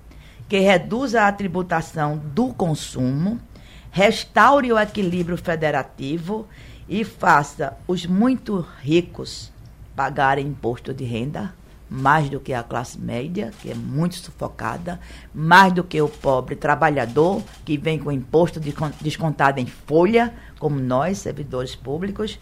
que 0.49 0.59
reduza 0.59 1.23
a 1.27 1.31
tributação 1.31 2.17
do 2.17 2.47
consumo 2.47 3.39
restaure 3.95 4.73
o 4.73 4.77
equilíbrio 4.77 5.37
federativo 5.37 6.45
e 6.87 7.05
faça 7.05 7.77
os 7.87 8.05
muito 8.05 8.59
ricos 8.81 9.53
pagarem 9.95 10.47
imposto 10.47 10.93
de 10.93 11.05
renda, 11.05 11.53
mais 11.89 12.29
do 12.29 12.37
que 12.37 12.53
a 12.53 12.61
classe 12.61 12.99
média, 12.99 13.53
que 13.61 13.71
é 13.71 13.73
muito 13.73 14.15
sufocada, 14.15 14.99
mais 15.33 15.71
do 15.71 15.81
que 15.81 16.01
o 16.01 16.09
pobre 16.09 16.57
trabalhador, 16.57 17.41
que 17.63 17.77
vem 17.77 17.97
com 17.97 18.11
imposto 18.11 18.59
descontado 18.99 19.61
em 19.61 19.65
folha, 19.65 20.33
como 20.59 20.77
nós, 20.77 21.19
servidores 21.19 21.73
públicos. 21.73 22.37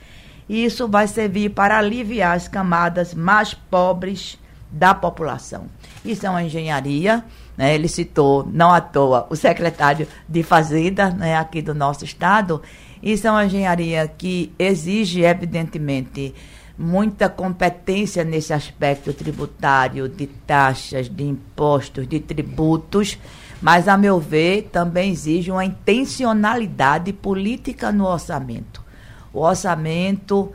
E 0.50 0.66
isso 0.66 0.88
vai 0.88 1.08
servir 1.08 1.52
para 1.52 1.78
aliviar 1.78 2.36
as 2.36 2.48
camadas 2.48 3.14
mais 3.14 3.54
pobres 3.54 4.40
da 4.72 4.96
população. 4.96 5.68
Isso 6.04 6.26
é 6.26 6.30
uma 6.32 6.42
engenharia 6.42 7.24
né? 7.58 7.76
Ele 7.76 7.88
citou, 7.88 8.48
não 8.52 8.72
à 8.72 8.82
toa, 8.82 9.28
o 9.30 9.36
secretário 9.36 10.08
de 10.28 10.44
Fazenda 10.44 11.10
né, 11.12 11.38
aqui 11.38 11.62
do 11.62 11.74
nosso 11.74 12.04
estado. 12.04 12.62
Isso 13.02 13.28
é 13.28 13.32
uma 13.32 13.46
engenharia 13.46 14.08
que 14.08 14.52
exige, 14.58 15.24
evidentemente, 15.24 16.34
muita 16.78 17.30
competência 17.30 18.24
nesse 18.24 18.54
aspecto 18.54 19.14
tributário, 19.14 20.10
de 20.10 20.28
taxas, 20.28 21.08
de 21.10 21.24
impostos, 21.24 22.08
de 22.08 22.20
tributos, 22.20 23.18
mas, 23.62 23.88
a 23.88 23.98
meu 23.98 24.20
ver, 24.20 24.70
também 24.72 25.12
exige 25.12 25.52
uma 25.52 25.64
intencionalidade 25.64 27.14
política 27.14 27.92
no 27.92 28.06
orçamento. 28.06 28.84
O 29.32 29.40
orçamento 29.40 30.52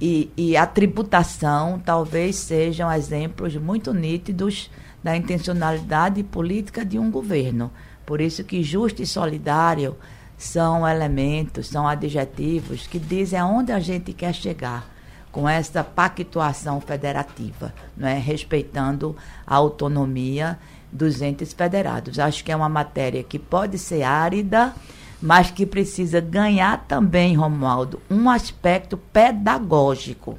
e, 0.00 0.30
e 0.36 0.56
a 0.56 0.66
tributação 0.66 1.80
talvez 1.84 2.36
sejam 2.36 2.92
exemplos 2.92 3.56
muito 3.56 3.92
nítidos 3.92 4.70
da 5.02 5.16
intencionalidade 5.16 6.22
política 6.22 6.84
de 6.84 6.98
um 6.98 7.10
governo. 7.10 7.70
Por 8.06 8.20
isso 8.20 8.44
que 8.44 8.62
justo 8.62 9.02
e 9.02 9.06
solidário 9.06 9.96
são 10.36 10.86
elementos, 10.86 11.68
são 11.68 11.86
adjetivos 11.86 12.86
que 12.86 12.98
dizem 12.98 13.38
aonde 13.38 13.72
a 13.72 13.80
gente 13.80 14.12
quer 14.12 14.34
chegar 14.34 14.90
com 15.30 15.48
essa 15.48 15.82
pactuação 15.82 16.80
federativa, 16.80 17.72
não 17.96 18.06
é? 18.06 18.18
respeitando 18.18 19.16
a 19.46 19.54
autonomia 19.54 20.58
dos 20.90 21.22
entes 21.22 21.52
federados. 21.52 22.18
Acho 22.18 22.44
que 22.44 22.52
é 22.52 22.56
uma 22.56 22.68
matéria 22.68 23.22
que 23.22 23.38
pode 23.38 23.78
ser 23.78 24.02
árida, 24.02 24.74
mas 25.22 25.50
que 25.50 25.64
precisa 25.64 26.20
ganhar 26.20 26.84
também, 26.86 27.34
Romualdo, 27.34 28.00
um 28.10 28.28
aspecto 28.28 28.96
pedagógico 28.96 30.38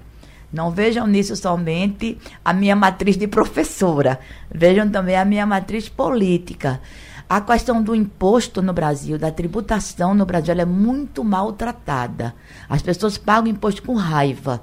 não 0.54 0.70
vejam 0.70 1.08
nisso 1.08 1.36
somente 1.36 2.18
a 2.46 2.54
minha 2.54 2.76
matriz 2.76 3.18
de 3.18 3.28
professora, 3.28 4.20
vejam 4.54 4.88
também 4.88 5.18
a 5.18 5.26
minha 5.26 5.46
matriz 5.48 5.90
política. 5.90 6.80
A 7.28 7.42
questão 7.42 7.82
do 7.82 7.96
imposto 7.96 8.62
no 8.62 8.72
Brasil, 8.72 9.18
da 9.18 9.32
tributação 9.32 10.14
no 10.14 10.26
Brasil, 10.26 10.54
é 10.54 10.66
muito 10.66 11.24
maltratada. 11.24 12.36
As 12.70 12.84
pessoas 12.84 13.18
pagam 13.18 13.50
imposto 13.50 13.82
com 13.82 13.96
raiva, 13.96 14.62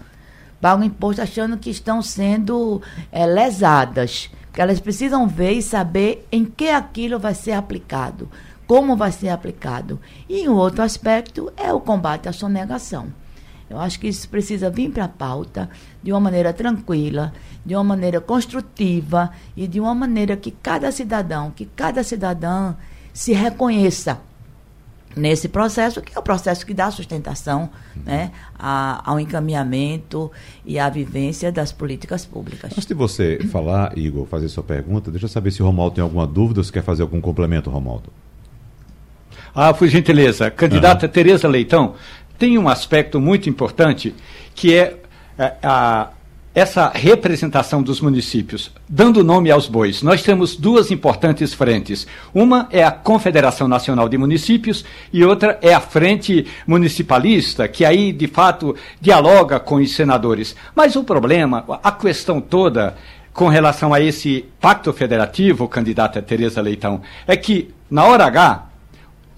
pagam 0.60 0.84
imposto 0.84 1.20
achando 1.20 1.56
que 1.58 1.70
estão 1.70 2.00
sendo 2.00 2.80
é, 3.10 3.26
lesadas. 3.26 4.30
Porque 4.46 4.60
elas 4.60 4.78
precisam 4.78 5.26
ver 5.26 5.52
e 5.52 5.62
saber 5.62 6.26
em 6.30 6.44
que 6.44 6.68
aquilo 6.68 7.18
vai 7.18 7.34
ser 7.34 7.52
aplicado, 7.52 8.28
como 8.66 8.96
vai 8.96 9.10
ser 9.10 9.30
aplicado. 9.30 9.98
E 10.28 10.48
um 10.48 10.54
outro 10.54 10.82
aspecto 10.82 11.52
é 11.56 11.72
o 11.72 11.80
combate 11.80 12.28
à 12.28 12.32
sonegação. 12.32 13.12
Eu 13.70 13.78
acho 13.78 14.00
que 14.00 14.08
isso 14.08 14.28
precisa 14.28 14.68
vir 14.68 14.90
para 14.90 15.04
a 15.04 15.08
pauta 15.08 15.70
de 16.02 16.10
uma 16.10 16.18
maneira 16.18 16.52
tranquila, 16.52 17.32
de 17.64 17.76
uma 17.76 17.84
maneira 17.84 18.20
construtiva 18.20 19.30
e 19.56 19.68
de 19.68 19.78
uma 19.78 19.94
maneira 19.94 20.36
que 20.36 20.50
cada 20.50 20.90
cidadão, 20.90 21.52
que 21.52 21.64
cada 21.64 22.02
cidadã 22.02 22.74
se 23.14 23.32
reconheça 23.32 24.18
nesse 25.16 25.48
processo, 25.48 26.00
que 26.02 26.16
é 26.16 26.18
o 26.18 26.22
processo 26.22 26.66
que 26.66 26.74
dá 26.74 26.90
sustentação 26.90 27.70
né, 28.04 28.32
a, 28.58 29.08
ao 29.08 29.20
encaminhamento 29.20 30.30
e 30.64 30.76
à 30.78 30.88
vivência 30.88 31.52
das 31.52 31.70
políticas 31.70 32.24
públicas. 32.24 32.72
Antes 32.72 32.86
de 32.86 32.94
você 32.94 33.38
falar, 33.50 33.96
Igor, 33.96 34.26
fazer 34.26 34.48
sua 34.48 34.64
pergunta, 34.64 35.12
deixa 35.12 35.26
eu 35.26 35.30
saber 35.30 35.52
se 35.52 35.62
o 35.62 35.66
Romaldo 35.66 35.94
tem 35.94 36.02
alguma 36.02 36.26
dúvida 36.26 36.58
ou 36.60 36.64
se 36.64 36.72
quer 36.72 36.82
fazer 36.82 37.02
algum 37.02 37.20
complemento, 37.20 37.70
Romaldo. 37.70 38.10
Ah, 39.54 39.74
por 39.74 39.88
gentileza. 39.88 40.50
Candidata 40.50 41.06
uhum. 41.06 41.12
Tereza 41.12 41.48
Leitão, 41.48 41.94
tem 42.40 42.56
um 42.56 42.70
aspecto 42.70 43.20
muito 43.20 43.50
importante 43.50 44.14
que 44.54 44.74
é, 44.74 44.96
é 45.38 45.56
a, 45.62 46.08
essa 46.54 46.88
representação 46.88 47.82
dos 47.82 48.00
municípios, 48.00 48.72
dando 48.88 49.22
nome 49.22 49.50
aos 49.50 49.68
bois, 49.68 50.02
nós 50.02 50.22
temos 50.22 50.56
duas 50.56 50.90
importantes 50.90 51.52
frentes. 51.52 52.06
Uma 52.34 52.66
é 52.70 52.82
a 52.82 52.90
Confederação 52.90 53.68
Nacional 53.68 54.08
de 54.08 54.16
Municípios 54.16 54.86
e 55.12 55.22
outra 55.22 55.58
é 55.60 55.74
a 55.74 55.80
Frente 55.80 56.46
Municipalista, 56.66 57.68
que 57.68 57.84
aí, 57.84 58.10
de 58.10 58.26
fato, 58.26 58.74
dialoga 58.98 59.60
com 59.60 59.74
os 59.74 59.94
senadores. 59.94 60.56
Mas 60.74 60.96
o 60.96 61.04
problema, 61.04 61.66
a 61.82 61.92
questão 61.92 62.40
toda 62.40 62.96
com 63.34 63.48
relação 63.48 63.92
a 63.92 64.00
esse 64.00 64.46
pacto 64.58 64.94
federativo, 64.94 65.68
candidata 65.68 66.22
Tereza 66.22 66.62
Leitão, 66.62 67.02
é 67.26 67.36
que, 67.36 67.68
na 67.90 68.04
hora 68.06 68.24
H, 68.24 68.66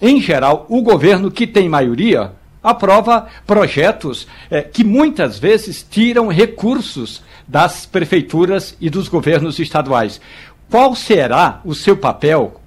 em 0.01 0.21
geral, 0.21 0.65
o 0.69 0.81
governo 0.81 1.29
que 1.29 1.45
tem 1.45 1.67
maioria 1.67 2.31
aprova 2.63 3.27
projetos 3.45 4.25
eh, 4.49 4.61
que 4.61 4.83
muitas 4.83 5.37
vezes 5.37 5.85
tiram 5.87 6.27
recursos 6.29 7.21
das 7.47 7.85
prefeituras 7.85 8.75
e 8.79 8.89
dos 8.89 9.07
governos 9.07 9.59
estaduais. 9.59 10.21
Qual 10.69 10.95
será 10.95 11.61
o 11.65 11.75
seu 11.75 11.97
papel, 11.97 12.59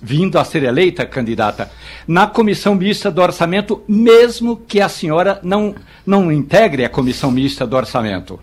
vindo 0.00 0.38
a 0.38 0.44
ser 0.44 0.62
eleita 0.62 1.04
candidata, 1.04 1.70
na 2.08 2.26
comissão 2.26 2.74
mista 2.74 3.10
do 3.10 3.20
orçamento, 3.20 3.82
mesmo 3.86 4.56
que 4.56 4.80
a 4.80 4.88
senhora 4.88 5.38
não, 5.42 5.74
não 6.06 6.32
integre 6.32 6.84
a 6.84 6.88
comissão 6.88 7.30
mista 7.30 7.66
do 7.66 7.76
orçamento? 7.76 8.40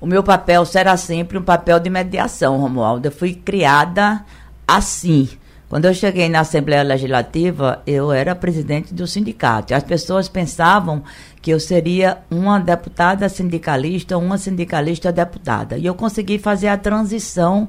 O 0.00 0.06
meu 0.06 0.22
papel 0.22 0.64
será 0.64 0.96
sempre 0.96 1.38
um 1.38 1.42
papel 1.42 1.80
de 1.80 1.90
mediação, 1.90 2.58
Romualdo. 2.58 3.08
Eu 3.08 3.12
fui 3.12 3.34
criada 3.34 4.24
assim 4.66 5.28
quando 5.68 5.84
eu 5.84 5.92
cheguei 5.92 6.30
na 6.30 6.40
Assembleia 6.40 6.82
Legislativa, 6.82 7.82
eu 7.86 8.10
era 8.10 8.34
presidente 8.34 8.94
do 8.94 9.06
sindicato. 9.06 9.74
As 9.74 9.82
pessoas 9.82 10.26
pensavam 10.26 11.02
que 11.42 11.50
eu 11.50 11.60
seria 11.60 12.18
uma 12.30 12.58
deputada 12.58 13.28
sindicalista, 13.28 14.16
uma 14.16 14.38
sindicalista 14.38 15.12
deputada. 15.12 15.76
E 15.76 15.84
eu 15.84 15.94
consegui 15.94 16.38
fazer 16.38 16.68
a 16.68 16.78
transição, 16.78 17.68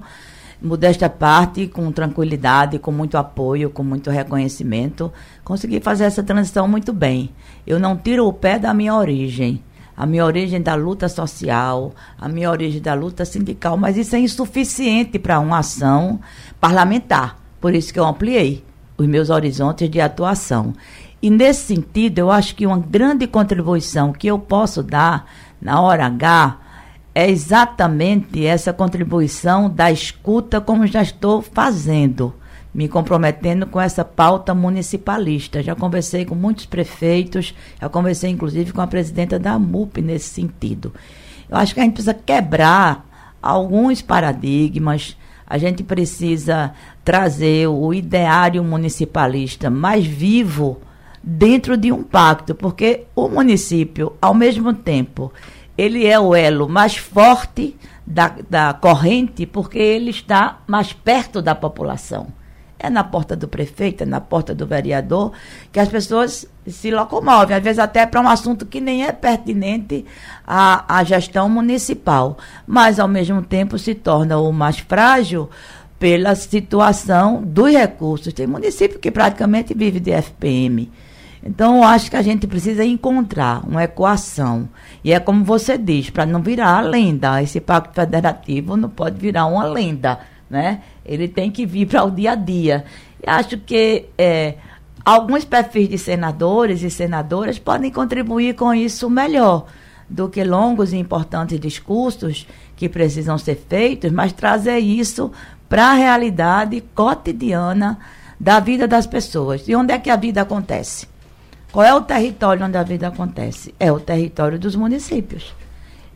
modesta 0.62 1.10
parte, 1.10 1.68
com 1.68 1.92
tranquilidade, 1.92 2.80
com 2.80 2.90
muito 2.90 3.18
apoio, 3.18 3.70
com 3.70 3.84
muito 3.84 4.10
reconhecimento. 4.10 5.12
Consegui 5.44 5.82
fazer 5.82 6.06
essa 6.06 6.24
transição 6.24 6.70
muito 6.70 6.94
bem. 6.94 7.30
Eu 7.68 7.82
não 7.82 7.98
tiro 7.98 8.26
o 8.26 8.32
pé 8.32 8.58
da 8.58 8.74
minha 8.74 8.96
origem 8.96 9.62
a 10.00 10.06
minha 10.06 10.24
origem 10.24 10.62
da 10.62 10.76
luta 10.76 11.10
social, 11.10 11.94
a 12.18 12.30
minha 12.30 12.50
origem 12.50 12.82
da 12.82 12.94
luta 12.94 13.26
sindical, 13.26 13.76
mas 13.76 13.98
isso 13.98 14.16
é 14.16 14.20
insuficiente 14.20 15.20
para 15.20 15.42
uma 15.42 15.60
ação 15.60 16.22
parlamentar. 16.58 17.39
Por 17.60 17.74
isso 17.74 17.94
que 17.94 18.00
eu 18.00 18.06
ampliei 18.06 18.64
os 18.98 19.08
meus 19.08 19.30
horizontes 19.30 19.90
de 19.90 20.00
atuação. 20.02 20.74
E 21.22 21.30
nesse 21.30 21.62
sentido, 21.68 22.20
eu 22.20 22.32
acho 22.32 22.56
que 22.56 22.66
uma 22.66 22.80
grande 22.80 23.28
contribuição 23.28 24.14
que 24.14 24.28
eu 24.28 24.40
posso 24.40 24.82
dar 24.82 25.30
na 25.62 25.82
hora 25.82 26.06
H 26.06 26.58
é 27.14 27.30
exatamente 27.30 28.46
essa 28.46 28.72
contribuição 28.72 29.70
da 29.70 29.92
escuta, 29.92 30.62
como 30.62 30.88
já 30.88 31.02
estou 31.02 31.42
fazendo, 31.42 32.34
me 32.74 32.88
comprometendo 32.88 33.66
com 33.66 33.82
essa 33.82 34.06
pauta 34.06 34.54
municipalista. 34.54 35.62
Já 35.62 35.76
conversei 35.76 36.24
com 36.24 36.36
muitos 36.36 36.66
prefeitos, 36.66 37.54
já 37.82 37.90
conversei 37.90 38.30
inclusive 38.30 38.72
com 38.72 38.82
a 38.82 38.88
presidenta 38.88 39.38
da 39.38 39.60
MUP 39.60 40.02
nesse 40.02 40.30
sentido. 40.30 40.94
Eu 41.50 41.58
acho 41.58 41.74
que 41.74 41.82
a 41.82 41.84
gente 41.84 41.94
precisa 41.94 42.14
quebrar 42.14 43.06
alguns 43.42 44.02
paradigmas, 44.02 45.18
a 45.50 45.58
gente 45.58 45.84
precisa 45.84 46.74
trazer 47.04 47.68
o 47.68 47.92
ideário 47.94 48.64
municipalista 48.64 49.70
mais 49.70 50.06
vivo 50.06 50.80
dentro 51.24 51.76
de 51.76 51.92
um 51.92 52.04
pacto, 52.04 52.54
porque 52.54 53.06
o 53.16 53.28
município, 53.28 54.14
ao 54.22 54.34
mesmo 54.34 54.74
tempo, 54.74 55.34
ele 55.78 56.06
é 56.06 56.20
o 56.20 56.36
elo 56.36 56.70
mais 56.70 56.96
forte 56.96 57.76
da, 58.06 58.36
da 58.50 58.74
corrente, 58.74 59.46
porque 59.46 59.80
ele 59.80 60.12
está 60.12 60.60
mais 60.68 60.94
perto 60.94 61.42
da 61.42 61.56
população. 61.56 62.28
É 62.82 62.90
na 62.90 63.04
porta 63.04 63.36
do 63.36 63.46
prefeito, 63.46 64.04
é 64.04 64.06
na 64.06 64.22
porta 64.22 64.56
do 64.56 64.66
vereador, 64.66 65.34
que 65.70 65.82
as 65.82 65.90
pessoas 65.90 66.48
se 66.66 66.90
locomovem, 66.90 67.58
às 67.58 67.62
vezes 67.62 67.78
até 67.78 68.06
para 68.06 68.22
um 68.22 68.30
assunto 68.30 68.66
que 68.66 68.80
nem 68.80 69.06
é 69.06 69.12
pertinente 69.12 70.06
à, 70.48 70.98
à 70.98 71.04
gestão 71.04 71.50
municipal, 71.50 72.38
mas 72.66 72.98
ao 72.98 73.08
mesmo 73.08 73.42
tempo 73.42 73.78
se 73.78 73.94
torna 73.94 74.38
o 74.38 74.54
mais 74.54 74.80
frágil 74.80 75.50
pela 76.00 76.34
situação 76.36 77.44
dos 77.44 77.70
recursos. 77.70 78.32
Tem 78.32 78.48
município 78.48 78.98
que 78.98 79.12
praticamente 79.12 79.74
vive 79.74 80.00
de 80.00 80.12
FPM. 80.12 80.90
Então, 81.44 81.84
acho 81.84 82.10
que 82.10 82.16
a 82.16 82.22
gente 82.22 82.48
precisa 82.48 82.86
encontrar 82.86 83.62
uma 83.68 83.84
equação. 83.84 84.70
E 85.04 85.12
é 85.12 85.20
como 85.20 85.44
você 85.44 85.78
diz, 85.78 86.10
para 86.10 86.26
não 86.26 86.42
virar 86.42 86.78
a 86.78 86.82
lenda. 86.82 87.42
Esse 87.44 87.60
pacto 87.60 87.94
federativo 87.94 88.78
não 88.78 88.90
pode 88.90 89.20
virar 89.20 89.46
uma 89.46 89.66
lenda 89.66 90.20
né? 90.50 90.82
Ele 91.10 91.28
tem 91.28 91.50
que 91.50 91.66
vir 91.66 91.88
para 91.88 92.04
o 92.04 92.12
dia 92.12 92.34
a 92.34 92.36
dia. 92.36 92.86
E 93.26 93.28
acho 93.28 93.58
que 93.58 94.06
é, 94.16 94.56
alguns 95.04 95.44
perfis 95.44 95.90
de 95.90 95.98
senadores 95.98 96.84
e 96.84 96.90
senadoras 96.92 97.58
podem 97.58 97.92
contribuir 97.92 98.54
com 98.54 98.72
isso 98.72 99.10
melhor 99.10 99.66
do 100.08 100.30
que 100.30 100.44
longos 100.44 100.94
e 100.94 100.98
importantes 100.98 101.60
discursos 101.60 102.48
que 102.76 102.88
precisam 102.88 103.40
ser 103.40 103.56
feitos, 103.68 104.12
mas 104.12 104.32
trazer 104.34 104.78
isso 104.78 105.32
para 105.68 105.88
a 105.88 105.94
realidade 105.94 106.82
cotidiana 106.94 107.98
da 108.40 108.60
vida 108.60 108.88
das 108.88 109.08
pessoas. 109.08 109.68
E 109.68 109.76
onde 109.76 109.94
é 109.94 109.98
que 109.98 110.12
a 110.12 110.16
vida 110.16 110.42
acontece? 110.42 111.08
Qual 111.72 111.86
é 111.86 111.94
o 111.94 112.02
território 112.02 112.66
onde 112.66 112.78
a 112.78 112.84
vida 112.84 113.08
acontece? 113.08 113.74
É 113.80 113.92
o 113.92 114.00
território 114.00 114.60
dos 114.60 114.76
municípios. 114.76 115.54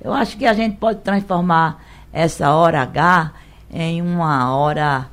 Eu 0.04 0.14
acho 0.14 0.38
que 0.38 0.46
a 0.46 0.54
gente 0.54 0.78
pode 0.78 1.00
transformar 1.00 1.84
essa 2.12 2.52
hora 2.52 2.82
H 2.82 3.32
em 3.74 4.02
uma 4.02 4.56
hora 4.56 5.08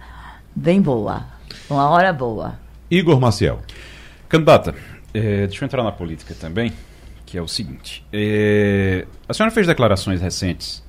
bem 0.54 0.80
boa. 0.80 1.24
Uma 1.68 1.88
hora 1.88 2.12
boa. 2.12 2.58
Igor 2.90 3.18
Maciel. 3.18 3.60
Candidata, 4.28 4.74
é, 5.14 5.46
deixa 5.46 5.64
eu 5.64 5.66
entrar 5.66 5.82
na 5.82 5.90
política 5.90 6.34
também, 6.38 6.72
que 7.24 7.38
é 7.38 7.42
o 7.42 7.48
seguinte. 7.48 8.04
É, 8.12 9.06
a 9.28 9.32
senhora 9.32 9.52
fez 9.52 9.66
declarações 9.66 10.20
recentes 10.20 10.84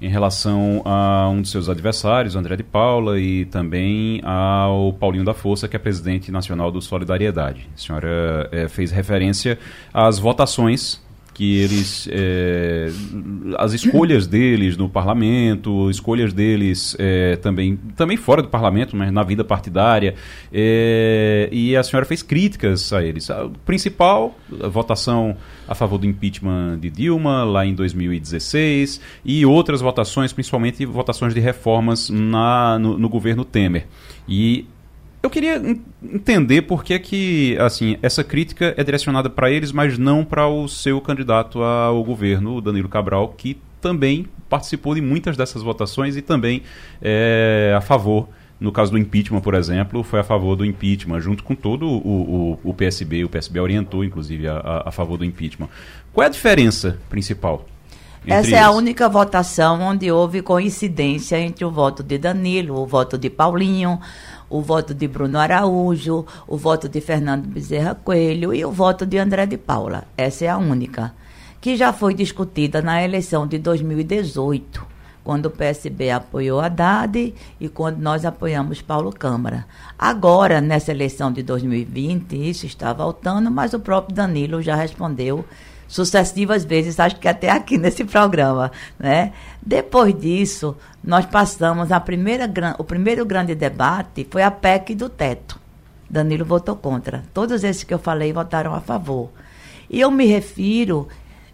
em 0.00 0.08
relação 0.08 0.82
a 0.84 1.28
um 1.28 1.40
dos 1.40 1.52
seus 1.52 1.68
adversários, 1.68 2.34
André 2.34 2.56
de 2.56 2.64
Paula, 2.64 3.20
e 3.20 3.44
também 3.44 4.20
ao 4.24 4.92
Paulinho 4.94 5.24
da 5.24 5.32
Força, 5.32 5.68
que 5.68 5.76
é 5.76 5.78
presidente 5.78 6.32
nacional 6.32 6.72
do 6.72 6.82
Solidariedade. 6.82 7.70
A 7.72 7.78
senhora 7.78 8.48
é, 8.50 8.66
fez 8.66 8.90
referência 8.90 9.56
às 9.94 10.18
votações 10.18 11.00
que 11.34 11.58
eles 11.58 12.08
é, 12.10 12.88
as 13.58 13.72
escolhas 13.72 14.26
deles 14.26 14.76
no 14.76 14.88
parlamento, 14.88 15.90
escolhas 15.90 16.32
deles 16.32 16.94
é, 16.98 17.36
também 17.36 17.76
também 17.96 18.16
fora 18.16 18.42
do 18.42 18.48
parlamento, 18.48 18.96
mas 18.96 19.10
na 19.12 19.22
vida 19.22 19.42
partidária, 19.42 20.14
é, 20.52 21.48
e 21.50 21.76
a 21.76 21.82
senhora 21.82 22.04
fez 22.04 22.22
críticas 22.22 22.92
a 22.92 23.02
eles. 23.02 23.30
A 23.30 23.48
principal 23.64 24.36
a 24.62 24.68
votação 24.68 25.36
a 25.66 25.74
favor 25.74 25.98
do 25.98 26.06
impeachment 26.06 26.78
de 26.78 26.90
Dilma 26.90 27.44
lá 27.44 27.64
em 27.64 27.74
2016 27.74 29.00
e 29.24 29.46
outras 29.46 29.80
votações, 29.80 30.32
principalmente 30.32 30.84
votações 30.84 31.32
de 31.34 31.40
reformas 31.40 32.10
na, 32.10 32.78
no, 32.78 32.98
no 32.98 33.08
governo 33.08 33.44
Temer. 33.44 33.86
E 34.28 34.66
eu 35.22 35.30
queria 35.30 35.62
entender 36.02 36.62
por 36.62 36.82
que, 36.82 36.98
que 36.98 37.56
assim, 37.58 37.96
essa 38.02 38.24
crítica 38.24 38.74
é 38.76 38.82
direcionada 38.82 39.30
para 39.30 39.50
eles, 39.50 39.70
mas 39.70 39.96
não 39.96 40.24
para 40.24 40.48
o 40.48 40.66
seu 40.68 41.00
candidato 41.00 41.62
ao 41.62 42.02
governo, 42.02 42.60
Danilo 42.60 42.88
Cabral, 42.88 43.28
que 43.28 43.56
também 43.80 44.26
participou 44.48 44.94
de 44.94 45.00
muitas 45.00 45.36
dessas 45.36 45.62
votações 45.62 46.16
e 46.16 46.22
também 46.22 46.62
é 47.00 47.72
a 47.76 47.80
favor. 47.80 48.28
No 48.58 48.70
caso 48.70 48.92
do 48.92 48.98
impeachment, 48.98 49.40
por 49.40 49.54
exemplo, 49.54 50.04
foi 50.04 50.20
a 50.20 50.22
favor 50.22 50.54
do 50.54 50.64
impeachment, 50.64 51.20
junto 51.20 51.42
com 51.42 51.52
todo 51.52 51.84
o, 51.84 52.58
o, 52.64 52.70
o 52.70 52.74
PSB. 52.74 53.24
O 53.24 53.28
PSB 53.28 53.58
orientou, 53.58 54.04
inclusive, 54.04 54.46
a, 54.46 54.84
a, 54.86 54.92
favor 54.92 55.16
do 55.16 55.24
impeachment. 55.24 55.68
Qual 56.12 56.22
é 56.22 56.28
a 56.28 56.30
diferença 56.30 56.96
principal? 57.10 57.66
Essa 58.24 58.54
é 58.54 58.60
a 58.60 58.70
única 58.70 59.08
votação 59.08 59.80
onde 59.80 60.12
houve 60.12 60.42
coincidência 60.42 61.40
entre 61.40 61.64
o 61.64 61.72
voto 61.72 62.04
de 62.04 62.18
Danilo, 62.18 62.80
o 62.80 62.86
voto 62.86 63.18
de 63.18 63.28
Paulinho, 63.28 63.98
o 64.52 64.60
voto 64.60 64.92
de 64.92 65.08
Bruno 65.08 65.38
Araújo, 65.38 66.26
o 66.46 66.58
voto 66.58 66.86
de 66.86 67.00
Fernando 67.00 67.46
Bezerra 67.46 67.94
Coelho 67.94 68.52
e 68.52 68.62
o 68.62 68.70
voto 68.70 69.06
de 69.06 69.16
André 69.16 69.46
de 69.46 69.56
Paula. 69.56 70.04
Essa 70.14 70.44
é 70.44 70.48
a 70.48 70.58
única. 70.58 71.14
Que 71.58 71.74
já 71.74 71.90
foi 71.90 72.12
discutida 72.12 72.82
na 72.82 73.02
eleição 73.02 73.46
de 73.46 73.58
2018, 73.58 74.86
quando 75.24 75.46
o 75.46 75.50
PSB 75.50 76.10
apoiou 76.10 76.60
Haddad 76.60 77.34
e 77.58 77.68
quando 77.70 77.98
nós 77.98 78.26
apoiamos 78.26 78.82
Paulo 78.82 79.10
Câmara. 79.10 79.64
Agora, 79.98 80.60
nessa 80.60 80.90
eleição 80.90 81.32
de 81.32 81.42
2020, 81.42 82.34
isso 82.34 82.66
está 82.66 82.92
voltando, 82.92 83.50
mas 83.50 83.72
o 83.72 83.80
próprio 83.80 84.14
Danilo 84.14 84.60
já 84.60 84.76
respondeu 84.76 85.46
sucessivas 85.92 86.64
vezes, 86.64 86.98
acho 86.98 87.16
que 87.16 87.28
até 87.28 87.50
aqui 87.50 87.76
nesse 87.76 88.02
programa, 88.02 88.72
né? 88.98 89.34
Depois 89.60 90.18
disso, 90.18 90.74
nós 91.04 91.26
passamos 91.26 91.92
a 91.92 92.00
primeira 92.00 92.50
o 92.78 92.84
primeiro 92.84 93.26
grande 93.26 93.54
debate 93.54 94.26
foi 94.30 94.42
a 94.42 94.50
PEC 94.50 94.94
do 94.94 95.10
teto. 95.10 95.60
Danilo 96.08 96.46
votou 96.46 96.76
contra. 96.76 97.22
Todos 97.34 97.62
esses 97.62 97.84
que 97.84 97.92
eu 97.92 97.98
falei 97.98 98.32
votaram 98.32 98.74
a 98.74 98.80
favor. 98.80 99.30
E 99.90 100.00
eu 100.00 100.10
me 100.10 100.24
refiro, 100.24 101.08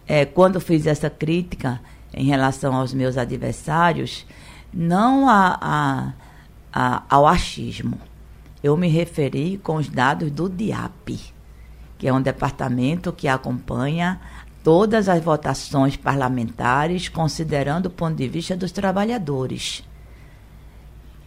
é, 0.07 0.23
quando 0.23 0.61
fiz 0.61 0.87
essa 0.87 1.09
crítica 1.09 1.81
em 2.13 2.27
relação 2.27 2.73
aos 2.73 2.93
meus 2.93 3.17
adversários, 3.17 4.25
não 4.73 5.27
a, 5.27 5.57
a, 5.61 6.13
a, 6.71 7.03
ao 7.09 7.27
achismo. 7.27 7.99
Eu 8.63 8.77
me 8.77 8.87
referi 8.87 9.57
com 9.61 9.75
os 9.75 9.89
dados 9.89 10.31
do 10.31 10.47
DIAP, 10.47 11.33
que 11.99 12.07
é 12.07 12.13
um 12.13 12.21
departamento 12.21 13.11
que 13.11 13.27
acompanha 13.27 14.19
todas 14.63 15.09
as 15.09 15.21
votações 15.21 15.97
parlamentares, 15.97 17.09
considerando 17.09 17.87
o 17.87 17.91
ponto 17.91 18.15
de 18.15 18.27
vista 18.27 18.55
dos 18.55 18.71
trabalhadores. 18.71 19.83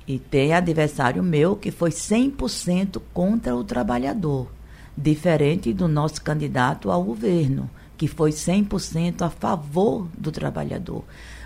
E 0.09 0.19
tem 0.19 0.55
adversário 0.55 1.23
meu 1.23 1.55
que 1.55 1.71
foi 1.71 1.91
100% 1.91 3.01
contra 3.13 3.55
o 3.55 3.63
trabalhador, 3.63 4.51
diferente 4.97 5.75
do 5.75 5.87
nosso 5.87 6.23
candidato 6.23 6.91
ao 6.91 7.05
governo, 7.05 7.71
que 7.99 8.09
foi 8.09 8.31
100% 8.31 9.23
a 9.23 9.31
favor 9.31 10.09
do 10.17 10.33
trabalhador. 10.33 11.05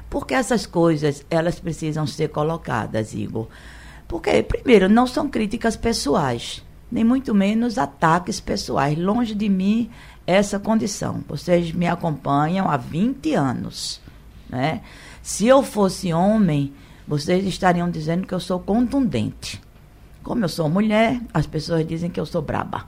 Porque 0.09 0.35
essas 0.35 0.67
coisas, 0.67 1.27
elas 1.29 1.59
precisam 1.59 2.07
ser 2.07 2.29
colocadas, 2.29 3.13
Igor. 3.13 3.49
Porque, 4.07 4.41
primeiro, 4.45 4.89
não 4.89 5.07
são 5.07 5.29
críticas 5.29 5.77
pessoais, 5.77 6.65
nem 6.97 7.05
muito 7.05 7.35
menos 7.35 7.77
ataques 7.77 8.41
pessoais. 8.41 8.99
Longe 8.99 9.35
de 9.35 9.51
mim 9.51 9.91
essa 10.27 10.59
condição. 10.59 11.23
Vocês 11.29 11.71
me 11.71 11.87
acompanham 11.87 12.71
há 12.71 12.79
20 12.79 13.35
anos. 13.35 14.01
Né? 14.49 14.81
Se 15.23 15.47
eu 15.47 15.63
fosse 15.63 16.11
homem, 16.15 16.73
vocês 17.07 17.45
estariam 17.45 17.91
dizendo 17.91 18.27
que 18.27 18.33
eu 18.33 18.41
sou 18.41 18.59
contundente. 18.59 19.61
Como 20.23 20.43
eu 20.43 20.49
sou 20.49 20.71
mulher, 20.71 21.21
as 21.35 21.47
pessoas 21.47 21.87
dizem 21.87 22.09
que 22.09 22.19
eu 22.19 22.25
sou 22.25 22.41
braba. 22.41 22.87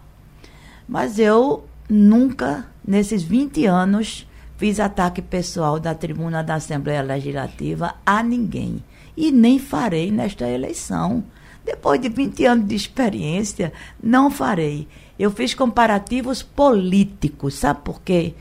Mas 0.88 1.18
eu 1.18 1.66
nunca, 1.86 2.66
nesses 2.82 3.22
20 3.22 3.66
anos, 3.66 4.26
fiz 4.56 4.80
ataque 4.80 5.20
pessoal 5.20 5.78
da 5.78 5.94
tribuna 5.94 6.42
da 6.42 6.54
Assembleia 6.54 7.02
Legislativa 7.02 7.94
a 8.06 8.22
ninguém. 8.22 8.82
E 9.14 9.30
nem 9.30 9.58
farei 9.58 10.10
nesta 10.10 10.48
eleição. 10.48 11.22
Depois 11.68 12.00
de 12.00 12.08
20 12.08 12.46
anos 12.46 12.66
de 12.66 12.74
experiência, 12.74 13.74
não 14.02 14.30
farei. 14.30 14.88
Eu 15.18 15.30
fiz 15.30 15.52
comparativos 15.52 16.42
políticos. 16.42 17.56
Sabe 17.56 17.80
por 17.84 18.00
quê? 18.00 18.32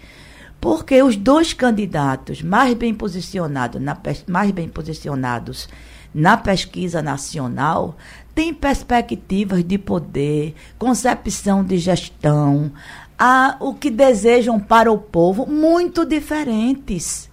Porque 0.61 1.03
os 1.03 1.17
dois 1.17 1.51
candidatos 1.51 2.41
mais 2.41 2.73
bem 2.73 2.93
posicionados 2.93 3.81
na, 3.81 3.97
mais 4.27 4.51
bem 4.51 4.69
posicionados 4.69 5.67
na 6.13 6.37
pesquisa 6.37 7.01
nacional 7.01 7.97
têm 8.33 8.53
perspectivas 8.53 9.61
de 9.61 9.77
poder, 9.77 10.55
concepção 10.79 11.65
de 11.65 11.77
gestão, 11.77 12.71
a, 13.19 13.57
o 13.59 13.73
que 13.73 13.91
desejam 13.91 14.57
para 14.57 14.89
o 14.89 14.97
povo 14.97 15.45
muito 15.45 16.05
diferentes. 16.05 17.29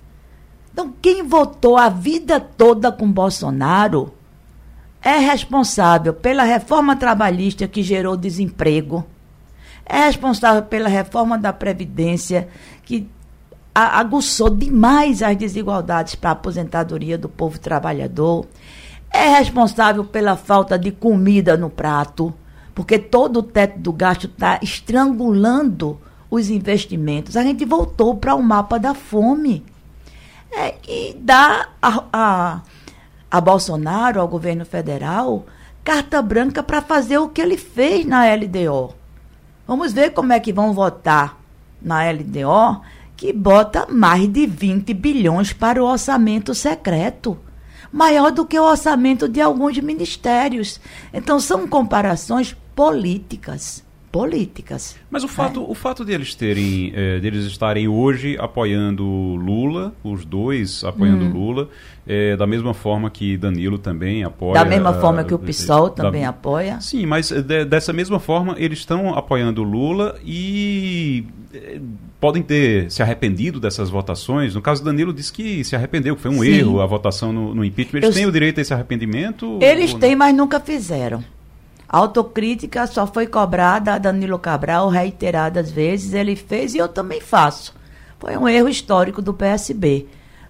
Então, 0.72 0.92
quem 1.00 1.22
votou 1.22 1.76
a 1.76 1.88
vida 1.88 2.40
toda 2.40 2.90
com 2.90 3.08
Bolsonaro 3.08 4.12
é 5.04 5.18
responsável 5.18 6.14
pela 6.14 6.44
reforma 6.44 6.96
trabalhista 6.96 7.68
que 7.68 7.82
gerou 7.82 8.16
desemprego, 8.16 9.04
é 9.84 10.06
responsável 10.06 10.62
pela 10.62 10.88
reforma 10.88 11.36
da 11.36 11.52
Previdência 11.52 12.48
que 12.82 13.06
aguçou 13.74 14.48
demais 14.48 15.22
as 15.22 15.36
desigualdades 15.36 16.14
para 16.14 16.30
a 16.30 16.32
aposentadoria 16.32 17.18
do 17.18 17.28
povo 17.28 17.58
trabalhador. 17.58 18.46
É 19.10 19.28
responsável 19.38 20.04
pela 20.04 20.36
falta 20.36 20.78
de 20.78 20.90
comida 20.90 21.56
no 21.56 21.68
prato, 21.68 22.32
porque 22.74 22.98
todo 22.98 23.40
o 23.40 23.42
teto 23.42 23.78
do 23.78 23.92
gasto 23.92 24.26
está 24.26 24.58
estrangulando 24.62 26.00
os 26.30 26.48
investimentos. 26.48 27.36
A 27.36 27.42
gente 27.42 27.64
voltou 27.64 28.16
para 28.16 28.34
o 28.34 28.42
mapa 28.42 28.78
da 28.78 28.94
fome. 28.94 29.62
É, 30.50 30.76
e 30.88 31.16
dá 31.18 31.68
a, 31.82 32.04
a, 32.12 32.60
a 33.34 33.40
Bolsonaro, 33.40 34.20
ao 34.20 34.28
governo 34.28 34.64
federal, 34.64 35.44
carta 35.82 36.22
branca 36.22 36.62
para 36.62 36.80
fazer 36.80 37.18
o 37.18 37.28
que 37.28 37.40
ele 37.40 37.56
fez 37.56 38.06
na 38.06 38.32
LDO. 38.32 38.94
Vamos 39.66 39.92
ver 39.92 40.10
como 40.10 40.32
é 40.32 40.38
que 40.38 40.52
vão 40.52 40.72
votar 40.72 41.36
na 41.82 42.08
LDO 42.08 42.80
que 43.16 43.32
bota 43.32 43.88
mais 43.90 44.28
de 44.28 44.46
20 44.46 44.94
bilhões 44.94 45.52
para 45.52 45.82
o 45.82 45.86
orçamento 45.86 46.54
secreto. 46.54 47.36
Maior 47.90 48.30
do 48.30 48.46
que 48.46 48.56
o 48.56 48.62
orçamento 48.62 49.28
de 49.28 49.40
alguns 49.40 49.76
ministérios. 49.78 50.80
Então, 51.12 51.40
são 51.40 51.66
comparações 51.66 52.56
políticas. 52.76 53.82
Políticas. 54.14 54.96
Mas 55.10 55.24
o 55.24 55.28
fato, 55.28 55.58
é. 55.58 55.64
o 55.66 55.74
fato 55.74 56.04
de 56.04 56.12
eles 56.12 56.36
terem, 56.36 56.92
é, 56.94 57.18
deles 57.18 57.46
estarem 57.46 57.88
hoje 57.88 58.36
apoiando 58.38 59.04
Lula, 59.04 59.92
os 60.04 60.24
dois 60.24 60.84
apoiando 60.84 61.24
hum. 61.24 61.32
Lula, 61.32 61.68
é, 62.06 62.36
da 62.36 62.46
mesma 62.46 62.72
forma 62.72 63.10
que 63.10 63.36
Danilo 63.36 63.76
também 63.76 64.22
apoia. 64.22 64.54
Da 64.54 64.64
mesma 64.64 64.92
forma 64.92 65.24
que 65.24 65.34
o 65.34 65.38
PSOL 65.40 65.90
também 65.90 66.22
da, 66.22 66.28
apoia. 66.28 66.80
Sim, 66.80 67.06
mas 67.06 67.32
de, 67.32 67.64
dessa 67.64 67.92
mesma 67.92 68.20
forma 68.20 68.54
eles 68.56 68.78
estão 68.78 69.12
apoiando 69.16 69.64
Lula 69.64 70.16
e 70.24 71.26
podem 72.20 72.40
ter 72.40 72.88
se 72.92 73.02
arrependido 73.02 73.58
dessas 73.58 73.90
votações. 73.90 74.54
No 74.54 74.62
caso, 74.62 74.84
Danilo 74.84 75.12
disse 75.12 75.32
que 75.32 75.64
se 75.64 75.74
arrependeu, 75.74 76.14
que 76.14 76.22
foi 76.22 76.30
um 76.30 76.38
Sim. 76.38 76.50
erro 76.50 76.80
a 76.80 76.86
votação 76.86 77.32
no, 77.32 77.52
no 77.52 77.64
impeachment. 77.64 77.98
Eles 77.98 78.10
Eu, 78.10 78.14
têm 78.14 78.26
o 78.26 78.30
direito 78.30 78.58
a 78.58 78.62
esse 78.62 78.72
arrependimento? 78.72 79.58
Eles 79.60 79.92
têm, 79.92 80.14
mas 80.14 80.32
nunca 80.32 80.60
fizeram. 80.60 81.24
A 81.88 81.98
autocrítica 81.98 82.86
só 82.86 83.06
foi 83.06 83.26
cobrada 83.26 83.94
a 83.94 83.98
Danilo 83.98 84.38
Cabral 84.38 84.88
reiteradas 84.88 85.70
vezes. 85.70 86.14
Ele 86.14 86.34
fez 86.34 86.74
e 86.74 86.78
eu 86.78 86.88
também 86.88 87.20
faço. 87.20 87.74
Foi 88.18 88.36
um 88.36 88.48
erro 88.48 88.68
histórico 88.68 89.20
do 89.20 89.34
PSB. 89.34 90.06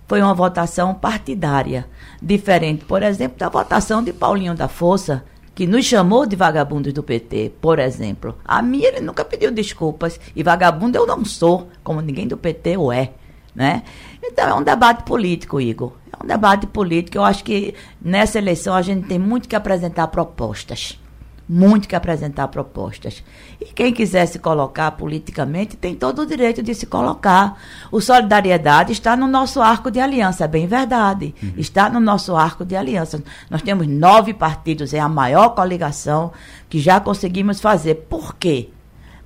Foi 0.07 0.23
uma 0.23 0.35
votação 0.35 0.95
partidária. 0.95 1.87
Diferente, 2.23 2.85
por 2.85 3.03
exemplo, 3.03 3.39
da 3.39 3.49
votação 3.49 4.03
de 4.03 4.13
Paulinho 4.13 4.55
da 4.55 4.69
Força, 4.69 5.25
que 5.55 5.67
nos 5.67 5.85
chamou 5.85 6.25
de 6.25 6.37
vagabundos 6.37 6.93
do 6.93 7.03
PT, 7.03 7.53
por 7.61 7.79
exemplo. 7.79 8.37
A 8.45 8.63
mim 8.63 8.83
ele 8.83 9.01
nunca 9.01 9.25
pediu 9.25 9.51
desculpas. 9.51 10.21
E 10.37 10.43
vagabundo 10.43 10.97
eu 10.97 11.07
não 11.07 11.25
sou, 11.25 11.69
como 11.83 12.01
ninguém 12.01 12.29
do 12.29 12.37
PT 12.37 12.77
o 12.77 12.93
é. 12.93 13.13
Né? 13.55 13.83
Então 14.23 14.49
é 14.49 14.55
um 14.55 14.63
debate 14.63 15.05
político, 15.05 15.61
Igor. 15.61 15.93
É 16.13 16.23
um 16.23 16.27
debate 16.27 16.67
político. 16.67 17.19
Eu 17.19 17.25
acho 17.25 17.43
que 17.43 17.75
nessa 18.01 18.39
eleição 18.39 18.75
a 18.75 18.83
gente 18.83 19.07
tem 19.09 19.19
muito 19.19 19.49
que 19.49 19.57
apresentar 19.57 20.07
propostas 20.09 20.99
muito 21.49 21.87
que 21.87 21.95
apresentar 21.95 22.49
propostas. 22.49 23.23
E 23.61 23.67
quem 23.67 23.93
quiser 23.93 24.27
se 24.27 24.39
colocar 24.39 24.91
politicamente 24.93 25.77
tem 25.77 25.95
todo 25.95 26.23
o 26.23 26.27
direito 26.27 26.63
de 26.63 26.75
se 26.75 26.87
colocar. 26.87 27.61
O 27.93 28.01
Solidariedade 28.01 28.93
está 28.93 29.17
no 29.17 29.27
nosso 29.27 29.61
arco 29.61 29.91
de 29.91 30.01
aliança, 30.01 30.45
é 30.45 30.49
bem 30.49 30.67
verdade. 30.67 31.35
Uhum. 31.43 31.53
Está 31.57 31.91
no 31.91 32.01
nosso 32.01 32.35
arco 32.35 32.65
de 32.65 32.75
aliança. 32.75 33.23
Nós 33.51 33.63
temos 33.63 33.87
nove 33.87 34.33
partidos, 34.33 34.95
é 34.95 35.01
a 35.01 35.09
maior 35.09 35.51
coligação 35.51 36.33
que 36.69 36.81
já 36.81 36.99
conseguimos 36.99 37.61
fazer. 37.61 38.07
Por 38.09 38.35
quê? 38.37 38.71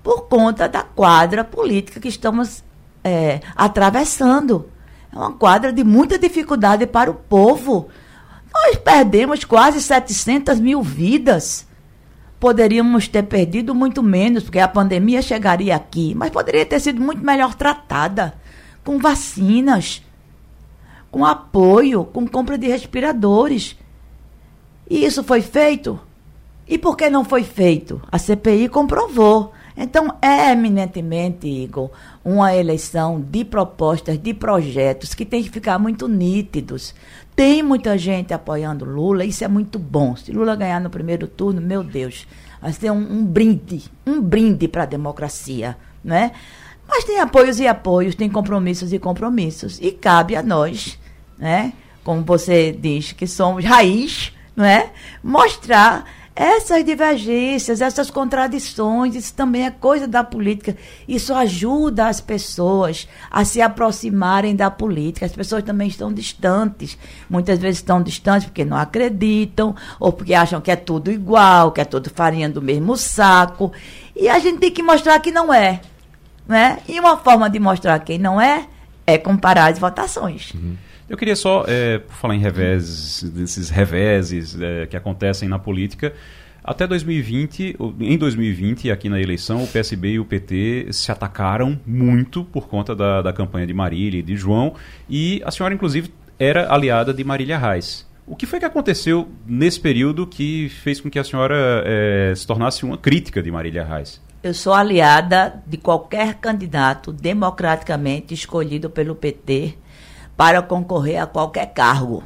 Por 0.03 0.23
conta 0.23 0.69
da 0.69 0.83
quadra 0.83 1.45
política 1.45 2.01
que 2.01 2.09
estamos 2.09 2.65
é, 3.05 3.41
atravessando. 3.55 4.69
É 5.13 5.17
uma 5.17 5.33
quadra 5.33 5.73
de 5.73 5.85
muita 5.85 6.19
dificuldade 6.19 6.85
para 6.87 7.11
o 7.11 7.15
povo. 7.15 7.89
Nós 8.53 8.77
perdemos 8.77 9.45
quase 9.45 9.81
700 9.81 10.59
mil 10.59 10.83
vidas 10.83 11.68
poderíamos 12.39 13.09
ter 13.09 13.25
perdido 13.25 13.75
muito 13.75 14.03
menos, 14.03 14.45
porque 14.45 14.59
a 14.59 14.69
pandemia 14.69 15.23
chegaria 15.23 15.75
aqui, 15.75 16.15
mas 16.15 16.31
poderia 16.31 16.65
ter 16.65 16.81
sido 16.81 17.01
muito 17.01 17.25
melhor 17.25 17.55
tratada, 17.55 18.35
com 18.85 18.99
vacinas, 18.99 20.03
com 21.11 21.25
apoio, 21.25 22.05
com 22.05 22.27
compra 22.27 22.57
de 22.57 22.67
respiradores. 22.69 23.77
E 24.89 25.05
isso 25.05 25.23
foi 25.23 25.43
feito? 25.43 26.01
E 26.67 26.79
por 26.79 26.97
que 26.97 27.09
não 27.11 27.25
foi 27.25 27.43
feito? 27.43 28.01
A 28.11 28.19
CPI 28.19 28.69
comprovou. 28.69 29.53
Então, 29.77 30.15
é 30.21 30.51
eminentemente, 30.51 31.47
Igor, 31.47 31.91
uma 32.25 32.55
eleição 32.55 33.21
de 33.21 33.45
propostas, 33.45 34.19
de 34.19 34.35
projetos 34.35 35.15
que 35.15 35.25
tem 35.25 35.43
que 35.43 35.51
ficar 35.51 35.79
muito 35.79 36.09
nítidos. 36.09 36.95
Tem 37.39 37.63
muita 37.63 37.97
gente 37.97 38.35
apoiando 38.35 38.85
Lula, 38.85 39.25
isso 39.25 39.45
é 39.45 39.49
muito 39.49 39.79
bom. 39.79 40.17
Se 40.17 40.33
Lula 40.33 40.57
ganhar 40.57 40.81
no 40.81 40.91
primeiro 40.91 41.29
turno, 41.29 41.61
meu 41.61 41.85
Deus, 41.85 42.27
vai 42.61 42.73
ser 42.73 42.91
um, 42.91 42.97
um 42.97 43.25
brinde, 43.25 43.85
um 44.05 44.21
brinde 44.21 44.67
para 44.67 44.83
a 44.83 44.87
democracia, 44.87 45.77
né? 46.03 46.33
Mas 46.89 47.05
tem 47.05 47.21
apoios 47.21 47.61
e 47.61 47.69
apoios, 47.69 48.17
tem 48.17 48.29
compromissos 48.29 48.93
e 48.93 48.99
compromissos. 48.99 49.79
E 49.81 49.93
cabe 49.93 50.35
a 50.35 50.43
nós, 50.43 50.99
né? 51.39 51.75
como 52.03 52.25
você 52.25 52.73
diz, 52.73 53.13
que 53.13 53.29
somos 53.29 53.65
raiz, 53.65 54.33
não 54.57 54.65
é? 54.65 54.91
Mostrar 55.23 56.07
essas 56.41 56.85
divergências, 56.85 57.81
essas 57.81 58.13
contradições, 58.13 59.17
isso 59.17 59.35
também 59.35 59.67
é 59.67 59.73
coisa 59.73 60.07
da 60.07 60.23
política. 60.23 60.77
Isso 61.09 61.35
ajuda 61.35 62.07
as 62.07 62.21
pessoas 62.21 63.09
a 63.29 63.45
se 63.45 63.61
aproximarem 63.61 64.55
da 64.55 64.71
política. 64.71 65.27
As 65.27 65.33
pessoas 65.33 65.65
também 65.65 65.89
estão 65.89 66.13
distantes. 66.13 66.97
Muitas 67.29 67.59
vezes 67.59 67.79
estão 67.79 68.01
distantes 68.01 68.47
porque 68.47 68.65
não 68.65 68.77
acreditam, 68.77 69.75
ou 69.99 70.13
porque 70.13 70.33
acham 70.33 70.61
que 70.61 70.71
é 70.71 70.77
tudo 70.77 71.11
igual, 71.11 71.73
que 71.73 71.81
é 71.81 71.85
tudo 71.85 72.09
farinha 72.09 72.49
do 72.49 72.63
mesmo 72.63 72.97
saco. 72.97 73.73
E 74.15 74.29
a 74.29 74.39
gente 74.39 74.59
tem 74.59 74.71
que 74.71 74.81
mostrar 74.83 75.19
que 75.19 75.33
não 75.33 75.53
é. 75.53 75.81
Né? 76.47 76.79
E 76.87 77.01
uma 77.01 77.17
forma 77.17 77.51
de 77.51 77.59
mostrar 77.59 77.99
que 77.99 78.17
não 78.17 78.41
é 78.41 78.69
é 79.05 79.19
comparar 79.19 79.73
as 79.73 79.79
votações. 79.81 80.53
Uhum. 80.55 80.77
Eu 81.09 81.17
queria 81.17 81.37
só, 81.37 81.65
é, 81.67 82.03
falar 82.09 82.35
em 82.35 82.39
reveses, 82.39 83.23
desses 83.23 83.71
reveses 83.71 84.61
é, 84.61 84.87
que 84.87 84.97
acontecem 84.97 85.49
na 85.49 85.59
política, 85.59 86.13
até 86.63 86.87
2020, 86.87 87.77
em 87.99 88.19
2020, 88.19 88.91
aqui 88.91 89.09
na 89.09 89.19
eleição, 89.19 89.65
o 89.65 89.67
PSB 89.67 90.11
e 90.11 90.21
o 90.21 90.25
PT 90.27 90.89
se 90.93 91.11
atacaram 91.11 91.81
muito 91.87 92.45
por 92.45 92.69
conta 92.69 92.95
da, 92.95 93.23
da 93.23 93.33
campanha 93.33 93.67
de 93.67 93.73
Marília 93.73 94.21
e 94.21 94.23
de 94.23 94.37
João, 94.37 94.75
e 95.09 95.41
a 95.47 95.51
senhora, 95.51 95.75
inclusive, 95.75 96.13
era 96.39 96.71
aliada 96.71 97.15
de 97.15 97.25
Marília 97.25 97.57
Reis. 97.57 98.07
O 98.27 98.37
que 98.37 98.45
foi 98.45 98.59
que 98.59 98.67
aconteceu 98.67 99.31
nesse 99.47 99.81
período 99.81 100.27
que 100.27 100.69
fez 100.69 101.01
com 101.01 101.09
que 101.09 101.19
a 101.19 101.25
senhora 101.25 101.83
é, 101.87 102.35
se 102.37 102.47
tornasse 102.47 102.85
uma 102.85 102.99
crítica 102.99 103.43
de 103.43 103.51
Marília 103.51 103.83
Reis? 103.83 104.21
Eu 104.43 104.53
sou 104.53 104.75
aliada 104.75 105.63
de 105.67 105.79
qualquer 105.79 106.35
candidato 106.35 107.11
democraticamente 107.11 108.35
escolhido 108.35 108.91
pelo 108.91 109.15
PT 109.15 109.75
para 110.39 110.63
concorrer 110.63 111.21
a 111.21 111.27
qualquer 111.27 111.67
cargo. 111.75 112.23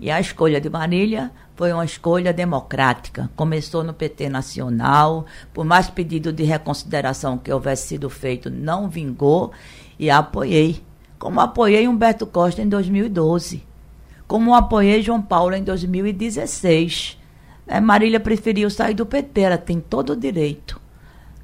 E 0.00 0.10
a 0.10 0.18
escolha 0.18 0.58
de 0.58 0.70
Marília 0.70 1.30
foi 1.54 1.70
uma 1.70 1.84
escolha 1.84 2.32
democrática. 2.32 3.30
Começou 3.36 3.84
no 3.84 3.92
PT 3.92 4.30
Nacional, 4.30 5.26
por 5.52 5.62
mais 5.62 5.90
pedido 5.90 6.32
de 6.32 6.44
reconsideração 6.44 7.36
que 7.36 7.52
houvesse 7.52 7.88
sido 7.88 8.08
feito, 8.08 8.48
não 8.48 8.88
vingou 8.88 9.52
e 9.98 10.10
apoiei. 10.10 10.82
Como 11.18 11.40
apoiei 11.40 11.86
Humberto 11.86 12.26
Costa 12.26 12.62
em 12.62 12.68
2012. 12.70 13.62
Como 14.26 14.54
apoiei 14.54 15.02
João 15.02 15.20
Paulo 15.20 15.54
em 15.54 15.62
2016. 15.62 17.18
É, 17.66 17.78
Marília 17.82 18.18
preferiu 18.18 18.70
sair 18.70 18.94
do 18.94 19.04
PT, 19.04 19.40
ela 19.42 19.58
tem 19.58 19.78
todo 19.78 20.14
o 20.14 20.16
direito. 20.16 20.80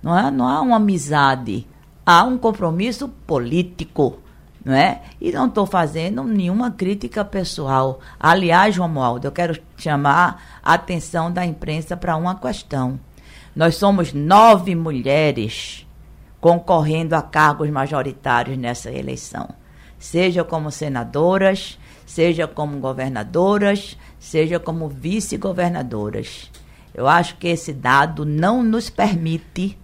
Não, 0.03 0.19
é? 0.19 0.31
não 0.31 0.49
há 0.49 0.63
uma 0.63 0.77
amizade, 0.77 1.67
há 2.07 2.25
um 2.25 2.39
compromisso 2.39 3.09
político 3.27 4.21
não 4.69 4.75
é? 4.75 5.01
E 5.19 5.33
não 5.33 5.47
estou 5.47 5.65
fazendo 5.65 6.23
nenhuma 6.25 6.71
crítica 6.71 7.25
pessoal. 7.25 8.01
Aliás, 8.21 8.77
Romualdo, 8.77 9.27
eu 9.27 9.33
quero 9.33 9.59
chamar 9.79 10.61
a 10.63 10.75
atenção 10.75 11.33
da 11.33 11.47
imprensa 11.47 11.97
para 11.97 12.15
uma 12.17 12.35
questão. 12.35 13.01
Nós 13.57 13.77
somos 13.77 14.13
nove 14.13 14.75
mulheres 14.75 15.87
concorrendo 16.39 17.17
a 17.17 17.23
cargos 17.23 17.71
majoritários 17.71 18.59
nessa 18.59 18.91
eleição, 18.93 19.49
seja 19.99 20.45
como 20.45 20.71
senadoras, 20.71 21.79
seja 22.05 22.47
como 22.47 22.79
governadoras, 22.79 23.97
seja 24.19 24.61
como 24.61 24.87
vice-governadoras. 24.87 26.51
Eu 26.93 27.09
acho 27.09 27.37
que 27.37 27.49
esse 27.49 27.73
dado 27.73 28.27
não 28.27 28.63
nos 28.63 28.91
permite, 28.91 29.79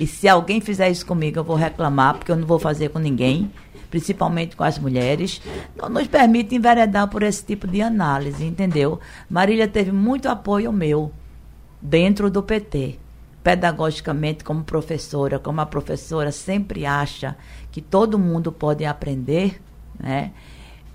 e 0.00 0.06
se 0.06 0.26
alguém 0.26 0.62
fizer 0.62 0.88
isso 0.88 1.04
comigo, 1.04 1.38
eu 1.38 1.44
vou 1.44 1.56
reclamar, 1.56 2.14
porque 2.14 2.32
eu 2.32 2.36
não 2.36 2.46
vou 2.46 2.58
fazer 2.58 2.88
com 2.88 2.98
ninguém 2.98 3.52
principalmente 3.94 4.56
com 4.56 4.64
as 4.64 4.76
mulheres, 4.76 5.40
não 5.80 5.88
nos 5.88 6.08
permite 6.08 6.52
enveredar 6.52 7.06
por 7.06 7.22
esse 7.22 7.44
tipo 7.44 7.64
de 7.64 7.80
análise, 7.80 8.44
entendeu? 8.44 8.98
Marília 9.30 9.68
teve 9.68 9.92
muito 9.92 10.28
apoio 10.28 10.72
meu 10.72 11.12
dentro 11.80 12.28
do 12.28 12.42
PT. 12.42 12.98
Pedagogicamente, 13.44 14.42
como 14.42 14.64
professora, 14.64 15.38
como 15.38 15.60
a 15.60 15.66
professora 15.66 16.32
sempre 16.32 16.84
acha 16.84 17.36
que 17.70 17.80
todo 17.80 18.18
mundo 18.18 18.50
pode 18.50 18.84
aprender, 18.84 19.62
né? 19.96 20.32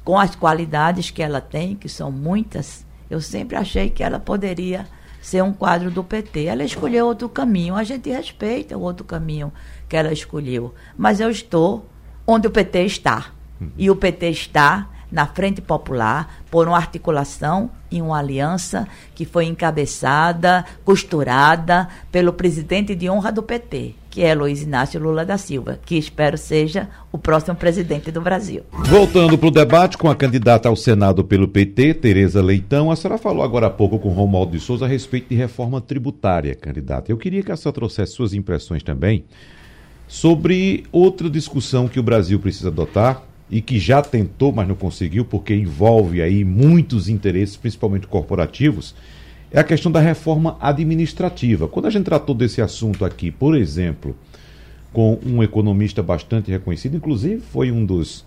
com 0.03 0.19
as 0.19 0.35
qualidades 0.35 1.09
que 1.09 1.23
ela 1.23 1.39
tem, 1.39 1.77
que 1.77 1.87
são 1.87 2.11
muitas, 2.11 2.85
eu 3.09 3.21
sempre 3.21 3.55
achei 3.55 3.89
que 3.89 4.03
ela 4.03 4.19
poderia 4.19 4.85
ser 5.21 5.41
um 5.41 5.53
quadro 5.53 5.89
do 5.89 6.03
PT. 6.03 6.47
Ela 6.47 6.65
escolheu 6.65 7.05
outro 7.05 7.29
caminho, 7.29 7.75
a 7.75 7.83
gente 7.85 8.09
respeita 8.09 8.77
o 8.77 8.81
outro 8.81 9.05
caminho 9.05 9.53
que 9.87 9.95
ela 9.95 10.11
escolheu, 10.11 10.73
mas 10.97 11.21
eu 11.21 11.29
estou 11.29 11.88
onde 12.29 12.47
o 12.47 12.51
PT 12.51 12.85
está. 12.85 13.31
Uhum. 13.59 13.69
E 13.75 13.89
o 13.89 13.95
PT 13.95 14.29
está 14.29 14.87
na 15.11 15.25
Frente 15.25 15.61
Popular 15.61 16.41
por 16.51 16.67
uma 16.67 16.77
articulação 16.77 17.71
e 17.89 17.99
uma 17.99 18.19
aliança 18.19 18.87
que 19.15 19.25
foi 19.25 19.45
encabeçada, 19.45 20.63
costurada 20.85 21.87
pelo 22.11 22.31
presidente 22.31 22.93
de 22.93 23.09
honra 23.09 23.31
do 23.31 23.41
PT, 23.41 23.95
que 24.11 24.21
é 24.21 24.35
Luiz 24.35 24.61
Inácio 24.61 25.01
Lula 25.01 25.25
da 25.25 25.39
Silva, 25.39 25.79
que 25.83 25.97
espero 25.97 26.37
seja 26.37 26.87
o 27.11 27.17
próximo 27.17 27.55
presidente 27.55 28.11
do 28.11 28.21
Brasil. 28.21 28.61
Voltando 28.71 29.35
para 29.35 29.47
o 29.47 29.51
debate 29.51 29.97
com 29.97 30.07
a 30.07 30.15
candidata 30.15 30.69
ao 30.69 30.75
Senado 30.75 31.23
pelo 31.23 31.47
PT, 31.47 31.95
Tereza 31.95 32.43
Leitão, 32.43 32.91
a 32.91 32.95
senhora 32.95 33.17
falou 33.17 33.43
agora 33.43 33.65
há 33.65 33.71
pouco 33.71 33.97
com 33.97 34.09
Romualdo 34.09 34.51
de 34.51 34.59
Souza 34.59 34.85
a 34.85 34.87
respeito 34.87 35.29
de 35.29 35.35
reforma 35.35 35.81
tributária, 35.81 36.53
candidata. 36.53 37.11
Eu 37.11 37.17
queria 37.17 37.41
que 37.41 37.51
a 37.51 37.57
senhora 37.57 37.73
trouxesse 37.73 38.13
suas 38.13 38.35
impressões 38.35 38.83
também 38.83 39.25
sobre 40.09 40.85
outra 40.91 41.29
discussão 41.29 41.87
que 41.87 41.99
o 41.99 42.03
Brasil 42.03 42.39
precisa 42.39 42.69
adotar 42.69 43.23
e 43.49 43.61
que 43.61 43.77
já 43.77 44.01
tentou, 44.01 44.51
mas 44.51 44.67
não 44.67 44.75
conseguiu, 44.75 45.23
porque 45.23 45.55
envolve 45.55 46.19
aí 46.19 46.43
muitos 46.43 47.07
interesses, 47.07 47.55
principalmente 47.55 48.07
corporativos, 48.07 48.95
é 49.51 49.59
a 49.59 49.63
questão 49.63 49.91
da 49.91 49.99
reforma 49.99 50.57
administrativa. 50.59 51.67
Quando 51.67 51.85
a 51.85 51.89
gente 51.91 52.05
tratou 52.05 52.33
desse 52.33 52.59
assunto 52.59 53.05
aqui, 53.05 53.29
por 53.29 53.55
exemplo, 53.55 54.15
com 54.91 55.19
um 55.23 55.43
economista 55.43 56.01
bastante 56.01 56.49
reconhecido, 56.49 56.97
inclusive 56.97 57.39
foi 57.39 57.71
um 57.71 57.85
dos 57.85 58.21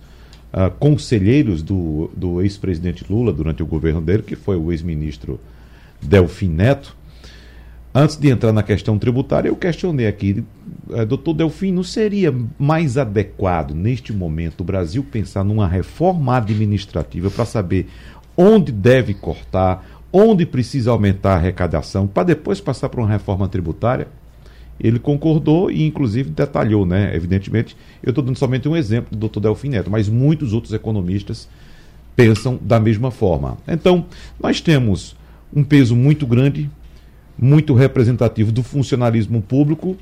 uh, 0.53 0.71
conselheiros 0.79 1.62
do, 1.64 2.12
do 2.16 2.40
ex-presidente 2.40 3.05
Lula 3.11 3.33
durante 3.33 3.61
o 3.61 3.66
governo 3.66 4.01
dele, 4.01 4.23
que 4.23 4.37
foi 4.37 4.57
o 4.57 4.71
ex-ministro 4.71 5.40
Delfim 6.01 6.49
Neto, 6.49 6.97
Antes 7.94 8.16
de 8.16 8.31
entrar 8.31 8.52
na 8.52 8.62
questão 8.62 8.98
tributária, 8.98 9.50
eu 9.50 9.57
questionei 9.57 10.07
aqui, 10.07 10.42
eh, 10.92 11.05
doutor 11.05 11.35
Delfim, 11.35 11.72
não 11.72 11.83
seria 11.83 12.35
mais 12.59 12.96
adequado, 12.96 13.74
neste 13.74 14.14
momento, 14.14 14.62
o 14.62 14.64
Brasil 14.64 15.05
pensar 15.05 15.44
numa 15.44 15.68
reforma 15.68 16.38
administrativa 16.38 17.31
para 17.31 17.44
saber 17.44 17.87
onde 18.35 18.72
deve 18.72 19.12
cortar, 19.12 19.87
onde 20.11 20.46
precisa 20.46 20.90
aumentar 20.90 21.35
a 21.35 21.37
arrecadação, 21.37 22.07
para 22.07 22.22
depois 22.22 22.62
passar 22.62 22.88
para 22.88 23.02
uma 23.02 23.11
reforma 23.11 23.46
tributária? 23.46 24.09
Ele 24.81 24.98
concordou 24.98 25.70
e, 25.70 25.87
inclusive, 25.87 26.31
detalhou, 26.31 26.87
né? 26.87 27.14
Evidentemente, 27.14 27.76
eu 28.02 28.09
estou 28.09 28.24
dando 28.24 28.38
somente 28.38 28.66
um 28.66 28.74
exemplo 28.74 29.11
do 29.11 29.18
doutor 29.18 29.40
Delfim 29.40 29.68
Neto, 29.68 29.90
mas 29.90 30.09
muitos 30.09 30.55
outros 30.55 30.72
economistas 30.72 31.46
pensam 32.16 32.59
da 32.61 32.81
mesma 32.81 33.11
forma. 33.11 33.59
Então, 33.68 34.07
nós 34.42 34.62
temos 34.62 35.14
um 35.55 35.62
peso 35.62 35.94
muito 35.94 36.26
grande 36.26 36.70
muito 37.42 37.74
representativo 37.74 38.52
do 38.52 38.62
funcionalismo 38.62 39.42
público 39.42 39.96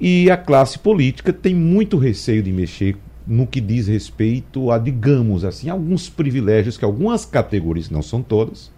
e 0.00 0.28
a 0.28 0.36
classe 0.36 0.76
política 0.76 1.32
tem 1.32 1.54
muito 1.54 1.96
receio 1.96 2.42
de 2.42 2.50
mexer 2.50 2.96
no 3.24 3.46
que 3.46 3.60
diz 3.60 3.86
respeito 3.86 4.72
a, 4.72 4.78
digamos 4.78 5.44
assim, 5.44 5.70
alguns 5.70 6.08
privilégios 6.08 6.76
que 6.76 6.84
algumas 6.84 7.24
categorias, 7.24 7.88
não 7.88 8.02
são 8.02 8.20
todas, 8.20 8.72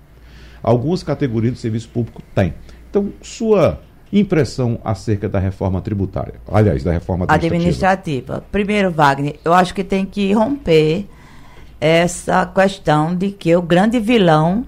algumas 0.63 1.03
categorias 1.03 1.55
do 1.55 1.59
serviço 1.59 1.89
público 1.89 2.23
têm. 2.35 2.53
Então, 2.91 3.11
sua 3.23 3.81
impressão 4.13 4.79
acerca 4.85 5.27
da 5.27 5.39
reforma 5.39 5.81
tributária, 5.81 6.35
aliás, 6.53 6.85
da 6.85 6.93
reforma 6.93 7.25
administrativa. 7.25 7.57
administrativa. 7.57 8.45
Primeiro, 8.53 8.91
Wagner, 8.91 9.37
eu 9.43 9.55
acho 9.55 9.73
que 9.73 9.83
tem 9.83 10.05
que 10.05 10.35
romper 10.35 11.07
essa 11.81 12.45
questão 12.45 13.17
de 13.17 13.31
que 13.31 13.57
o 13.57 13.63
grande 13.63 13.99
vilão 13.99 14.67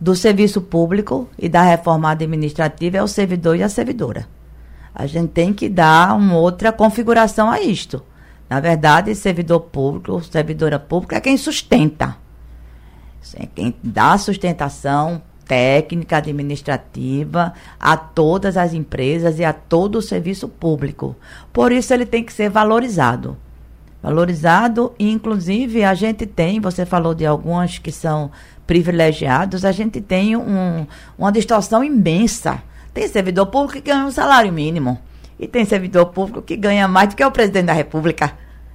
do 0.00 0.14
serviço 0.14 0.60
público 0.60 1.28
e 1.38 1.48
da 1.48 1.62
reforma 1.62 2.10
administrativa 2.10 2.98
é 2.98 3.02
o 3.02 3.08
servidor 3.08 3.56
e 3.56 3.62
a 3.62 3.68
servidora. 3.68 4.26
A 4.94 5.06
gente 5.06 5.30
tem 5.30 5.52
que 5.52 5.68
dar 5.68 6.16
uma 6.16 6.36
outra 6.36 6.72
configuração 6.72 7.50
a 7.50 7.60
isto. 7.60 8.02
Na 8.48 8.60
verdade, 8.60 9.14
servidor 9.14 9.60
público, 9.60 10.22
servidora 10.22 10.78
pública 10.78 11.16
é 11.16 11.20
quem 11.20 11.36
sustenta. 11.36 12.16
É 13.34 13.46
quem 13.46 13.74
dá 13.82 14.16
sustentação 14.16 15.20
técnica, 15.48 16.18
administrativa 16.18 17.54
a 17.80 17.96
todas 17.96 18.56
as 18.56 18.74
empresas 18.74 19.38
e 19.38 19.44
a 19.44 19.52
todo 19.52 19.96
o 19.96 20.02
serviço 20.02 20.46
público. 20.46 21.16
Por 21.52 21.72
isso 21.72 21.92
ele 21.92 22.04
tem 22.04 22.22
que 22.22 22.32
ser 22.32 22.50
valorizado. 22.50 23.36
Valorizado 24.02 24.92
inclusive 24.98 25.82
a 25.82 25.94
gente 25.94 26.26
tem, 26.26 26.60
você 26.60 26.86
falou 26.86 27.14
de 27.14 27.26
algumas 27.26 27.78
que 27.78 27.90
são 27.90 28.30
privilegiados, 28.68 29.64
a 29.64 29.72
gente 29.72 29.98
tem 29.98 30.36
um, 30.36 30.86
uma 31.18 31.32
distorção 31.32 31.82
imensa. 31.82 32.62
Tem 32.92 33.08
servidor 33.08 33.46
público 33.46 33.72
que 33.72 33.90
ganha 33.90 34.04
um 34.04 34.10
salário 34.10 34.52
mínimo. 34.52 34.98
E 35.40 35.48
tem 35.48 35.64
servidor 35.64 36.06
público 36.06 36.42
que 36.42 36.54
ganha 36.54 36.86
mais 36.86 37.08
do 37.08 37.16
que 37.16 37.24
o 37.24 37.30
presidente 37.30 37.64
da 37.64 37.72
República. 37.72 38.32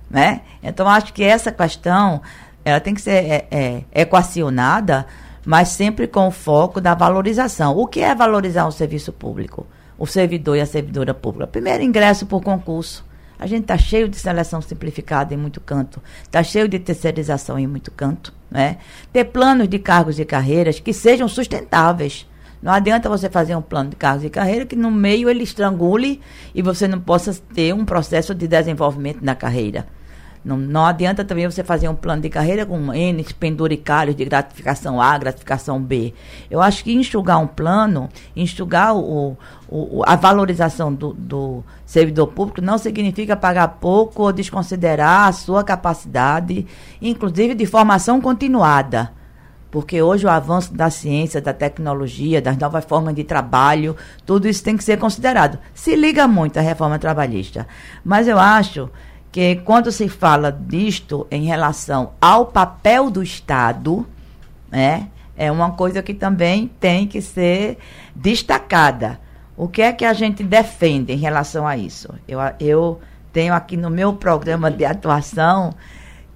Né? 0.10 0.42
Então, 0.64 0.90
acho 0.90 1.14
que 1.14 1.24
essa 1.24 1.52
questão 1.52 2.22
ela 2.66 2.80
tem 2.80 2.96
que 2.96 3.02
ser 3.02 3.12
é, 3.12 3.48
é, 3.52 3.84
equacionada, 3.94 5.06
mas 5.46 5.70
sempre 5.70 6.08
com 6.08 6.28
o 6.28 6.32
foco 6.32 6.82
da 6.82 6.96
valorização. 6.96 7.78
O 7.78 7.86
que 7.86 8.00
é 8.00 8.16
valorizar 8.16 8.66
um 8.66 8.72
serviço 8.72 9.14
público? 9.14 9.68
O 9.96 10.08
servidor 10.08 10.58
e 10.58 10.62
a 10.62 10.66
servidora 10.66 11.14
pública. 11.14 11.46
Primeiro, 11.46 11.84
ingresso 11.84 12.26
por 12.26 12.42
concurso. 12.42 13.06
A 13.44 13.46
gente 13.46 13.64
está 13.64 13.78
cheio 13.78 14.08
de 14.08 14.16
seleção 14.16 14.62
simplificada 14.62 15.34
em 15.34 15.38
muito 15.38 15.60
canto, 15.60 16.02
está 16.22 16.42
cheio 16.42 16.66
de 16.66 16.80
terceirização 16.80 17.60
em 17.60 17.68
muito 17.68 17.92
canto. 17.92 18.34
Né? 18.50 18.78
Ter 19.12 19.26
planos 19.26 19.68
de 19.68 19.78
cargos 19.80 20.18
e 20.18 20.24
carreiras 20.24 20.80
que 20.80 20.94
sejam 20.94 21.28
sustentáveis. 21.28 22.26
Não 22.62 22.72
adianta 22.72 23.10
você 23.10 23.30
fazer 23.30 23.54
um 23.54 23.62
plano 23.62 23.90
de 23.90 23.98
cargos 23.98 24.24
e 24.24 24.30
carreira 24.30 24.66
que 24.66 24.78
no 24.78 24.90
meio 24.90 25.30
ele 25.30 25.44
estrangule 25.44 26.22
e 26.56 26.62
você 26.62 26.88
não 26.88 27.02
possa 27.02 27.38
ter 27.54 27.74
um 27.74 27.84
processo 27.84 28.34
de 28.34 28.48
desenvolvimento 28.48 29.20
na 29.22 29.36
carreira. 29.36 29.88
Não, 30.44 30.58
não 30.58 30.86
adianta 30.86 31.24
também 31.24 31.46
você 31.46 31.64
fazer 31.64 31.88
um 31.88 31.96
plano 31.96 32.22
de 32.22 32.30
carreira 32.30 32.66
com 32.66 32.94
N 32.94 33.24
penduricalhos 33.40 34.16
de 34.16 34.26
gratificação 34.26 35.02
A, 35.02 35.18
gratificação 35.18 35.82
B. 35.82 36.14
Eu 36.52 36.62
acho 36.62 36.84
que 36.84 36.94
enxugar 36.94 37.40
um 37.40 37.48
plano, 37.48 38.10
enxugar 38.36 38.96
o, 38.96 39.38
o, 39.70 40.04
a 40.06 40.16
valorização 40.16 40.94
do, 40.94 41.14
do 41.14 41.64
servidor 41.86 42.28
público 42.28 42.62
não 42.62 42.78
significa 42.78 43.38
pagar 43.38 43.68
pouco 43.80 44.24
ou 44.24 44.34
desconsiderar 44.34 45.28
a 45.28 45.32
sua 45.32 45.64
capacidade, 45.64 46.68
inclusive 47.02 47.56
de 47.56 47.66
formação 47.66 48.20
continuada 48.20 49.12
porque 49.74 50.04
hoje 50.04 50.24
o 50.24 50.30
avanço 50.30 50.72
da 50.72 50.92
ciência, 50.92 51.42
da 51.42 51.52
tecnologia, 51.52 52.40
das 52.40 52.56
novas 52.60 52.86
formas 52.86 53.16
de 53.16 53.24
trabalho, 53.24 53.98
tudo 54.24 54.48
isso 54.48 54.64
tem 54.64 54.78
que 54.78 54.84
ser 54.84 55.00
considerado. 55.00 55.58
Se 55.74 55.96
liga 55.96 56.28
muito 56.28 56.60
à 56.60 56.62
reforma 56.62 57.00
trabalhista. 57.00 57.66
Mas 58.06 58.28
eu 58.28 58.38
acho 58.38 58.88
que 59.34 59.56
quando 59.66 59.92
se 59.92 60.08
fala 60.08 60.52
disto 60.52 61.26
em 61.32 61.46
relação 61.46 62.12
ao 62.22 62.46
papel 62.46 63.10
do 63.10 63.24
Estado, 63.24 64.08
né, 64.72 65.08
é 65.36 65.52
uma 65.52 65.72
coisa 65.72 66.04
que 66.04 66.14
também 66.14 66.68
tem 66.80 67.08
que 67.08 67.20
ser 67.20 67.80
destacada. 68.16 69.20
O 69.58 69.68
que 69.68 69.82
é 69.82 69.92
que 69.92 70.06
a 70.06 70.14
gente 70.14 70.44
defende 70.44 71.14
em 71.14 71.18
relação 71.18 71.66
a 71.66 71.76
isso? 71.76 72.14
Eu, 72.28 72.40
eu 72.60 73.02
tenho 73.34 73.56
aqui 73.56 73.76
no 73.76 73.90
meu 73.90 74.14
programa 74.14 74.70
de 74.70 74.86
atuação 74.86 75.74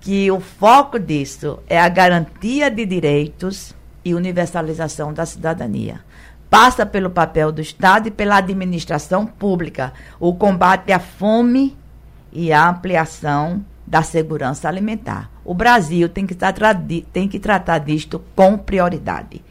que 0.02 0.32
o 0.32 0.40
foco 0.40 0.98
disso 0.98 1.60
é 1.70 1.80
a 1.80 1.88
garantia 1.88 2.72
de 2.72 2.84
direitos 2.84 3.76
e 4.04 4.16
universalização 4.16 5.14
da 5.14 5.24
cidadania. 5.24 6.00
Passa 6.50 6.84
pelo 6.84 7.12
papel 7.12 7.52
do 7.52 7.62
Estado 7.62 8.08
e 8.08 8.12
pela 8.12 8.38
administração 8.38 9.24
pública, 9.24 9.94
o 10.20 10.34
combate 10.34 10.92
à 10.92 10.98
fome 10.98 11.78
e 12.38 12.54
a 12.54 12.70
ampliação 12.70 13.66
da 13.86 14.04
segurança 14.04 14.70
alimentar. 14.70 15.28
O 15.44 15.56
Brasil 15.56 16.08
tem 16.08 16.28
que, 16.28 16.38
tem 17.12 17.28
que 17.28 17.40
tratar 17.40 17.80
disto 17.80 18.24
com 18.36 18.56
prioridade. 18.56 19.44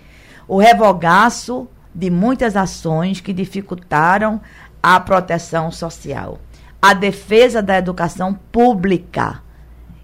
O 0.46 0.56
revogaço 0.56 1.66
de 1.92 2.08
muitas 2.10 2.54
ações 2.56 3.20
que 3.20 3.32
dificultaram 3.32 4.40
a 4.80 5.00
proteção 5.00 5.72
social. 5.72 6.38
A 6.80 6.94
defesa 6.94 7.60
da 7.60 7.76
educação 7.76 8.34
pública. 8.52 9.42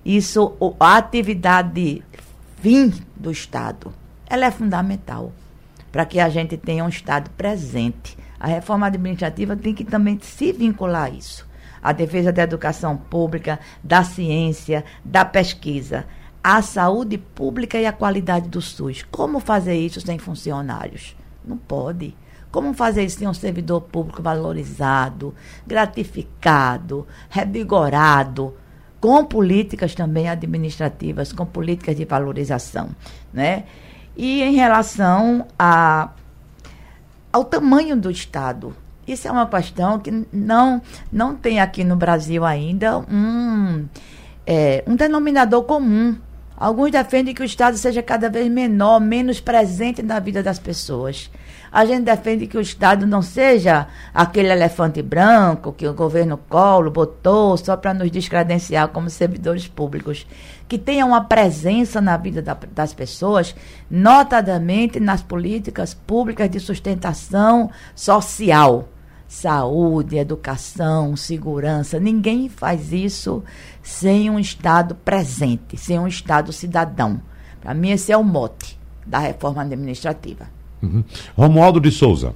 Isso, 0.05 0.53
a 0.81 0.97
atividade 0.97 2.03
fim 2.61 2.93
do 3.15 3.31
Estado, 3.31 3.95
ela 4.27 4.47
é 4.47 4.51
fundamental 4.51 5.33
para 5.93 6.05
que 6.05 6.19
a 6.19 6.29
gente 6.29 6.57
tenha 6.57 6.85
um 6.85 6.89
Estado 6.89 7.31
presente. 7.37 8.19
A 8.41 8.49
reforma 8.49 8.89
administrativa 8.89 9.55
tem 9.55 9.73
que 9.73 9.85
também 9.85 10.19
se 10.21 10.51
vincular 10.51 11.05
a 11.05 11.11
isso 11.11 11.52
a 11.83 11.93
defesa 11.93 12.33
da 12.33 12.43
educação 12.43 12.97
pública, 12.97 13.59
da 13.83 14.05
ciência, 14.05 14.85
da 15.05 15.25
pesquisa, 15.25 16.07
a 16.43 16.63
saúde 16.63 17.19
pública 17.19 17.79
e 17.79 17.87
a 17.87 17.93
qualidade 17.93 18.49
do 18.49 18.61
SUS. 18.61 19.05
Como 19.11 19.41
fazer 19.41 19.75
isso 19.75 20.01
sem 20.01 20.19
funcionários? 20.19 21.17
Não 21.45 21.57
pode. 21.57 22.17
Como 22.51 22.75
fazer 22.75 23.05
isso 23.05 23.19
sem 23.19 23.29
um 23.29 23.35
servidor 23.35 23.81
público 23.81 24.23
valorizado, 24.23 25.35
gratificado, 25.67 27.07
revigorado, 27.31 28.55
com 29.01 29.25
políticas 29.25 29.95
também 29.95 30.29
administrativas, 30.29 31.33
com 31.33 31.45
políticas 31.45 31.97
de 31.97 32.05
valorização, 32.05 32.91
né? 33.33 33.65
E 34.17 34.43
em 34.43 34.55
relação 34.55 35.47
a, 35.59 36.11
ao 37.33 37.45
tamanho 37.45 37.97
do 37.97 38.11
Estado, 38.11 38.77
isso 39.07 39.27
é 39.27 39.33
uma 39.33 39.47
questão 39.47 39.99
que 39.99 40.27
não, 40.33 40.81
não 41.13 41.35
tem 41.35 41.61
aqui 41.61 41.83
no 41.83 41.97
Brasil 41.97 42.45
ainda 42.45 42.99
um, 42.99 43.85
é, 44.47 44.85
um 44.87 44.95
denominador 44.95 45.65
comum. 45.65 46.17
Alguns 46.57 46.93
defendem 46.93 47.35
que 47.35 47.43
o 47.43 47.45
Estado 47.45 47.77
seja 47.77 48.03
cada 48.03 48.31
vez 48.31 48.49
menor, 48.49 49.01
menos 49.01 49.41
presente 49.41 50.01
na 50.01 50.21
vida 50.21 50.43
das 50.43 50.61
pessoas. 50.61 51.29
A 51.73 51.85
gente 51.85 52.05
defende 52.05 52.47
que 52.47 52.57
o 52.57 52.61
Estado 52.61 53.07
não 53.07 53.23
seja 53.23 53.89
aquele 54.15 54.53
elefante 54.53 55.03
branco 55.03 55.73
que 55.73 55.89
o 55.89 55.95
governo 55.95 56.37
Colo 56.37 56.91
botou 56.91 57.57
só 57.57 57.77
para 57.77 57.95
nos 57.95 58.11
descredenciar 58.11 58.89
como 58.89 59.11
servidores 59.11 59.67
públicos. 59.67 60.25
Que 60.69 60.79
tenha 60.79 61.05
uma 61.05 61.25
presença 61.25 62.01
na 62.01 62.17
vida 62.17 62.41
da, 62.41 62.57
das 62.73 62.95
pessoas, 62.95 63.57
notadamente 63.91 65.01
nas 65.01 65.23
políticas 65.23 65.95
públicas 65.95 66.49
de 66.49 66.61
sustentação 66.61 67.71
social 67.97 68.89
saúde, 69.33 70.19
educação, 70.19 71.17
segurança. 71.17 71.99
Ninguém 71.99 72.51
faz 72.51 72.93
isso 72.93 73.43
sem 73.83 74.29
um 74.29 74.39
Estado 74.39 74.95
presente, 74.95 75.75
sem 75.79 75.99
um 75.99 76.07
Estado 76.07 76.53
cidadão. 76.53 77.19
Para 77.59 77.73
mim, 77.73 77.93
esse 77.93 78.13
é 78.13 78.17
o 78.17 78.23
mote 78.23 78.79
da 79.07 79.19
reforma 79.19 79.63
administrativa. 79.63 80.49
Uhum. 80.83 81.03
Romualdo 81.35 81.81
de 81.81 81.91
Souza. 81.91 82.35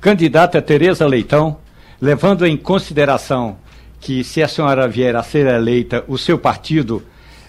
Candidata 0.00 0.62
Tereza 0.62 1.06
Leitão, 1.06 1.58
levando 2.00 2.46
em 2.46 2.56
consideração 2.56 3.58
que 4.00 4.24
se 4.24 4.42
a 4.42 4.48
senhora 4.48 4.88
vier 4.88 5.14
a 5.14 5.22
ser 5.22 5.46
eleita, 5.46 6.02
o 6.08 6.16
seu 6.16 6.38
partido 6.38 7.02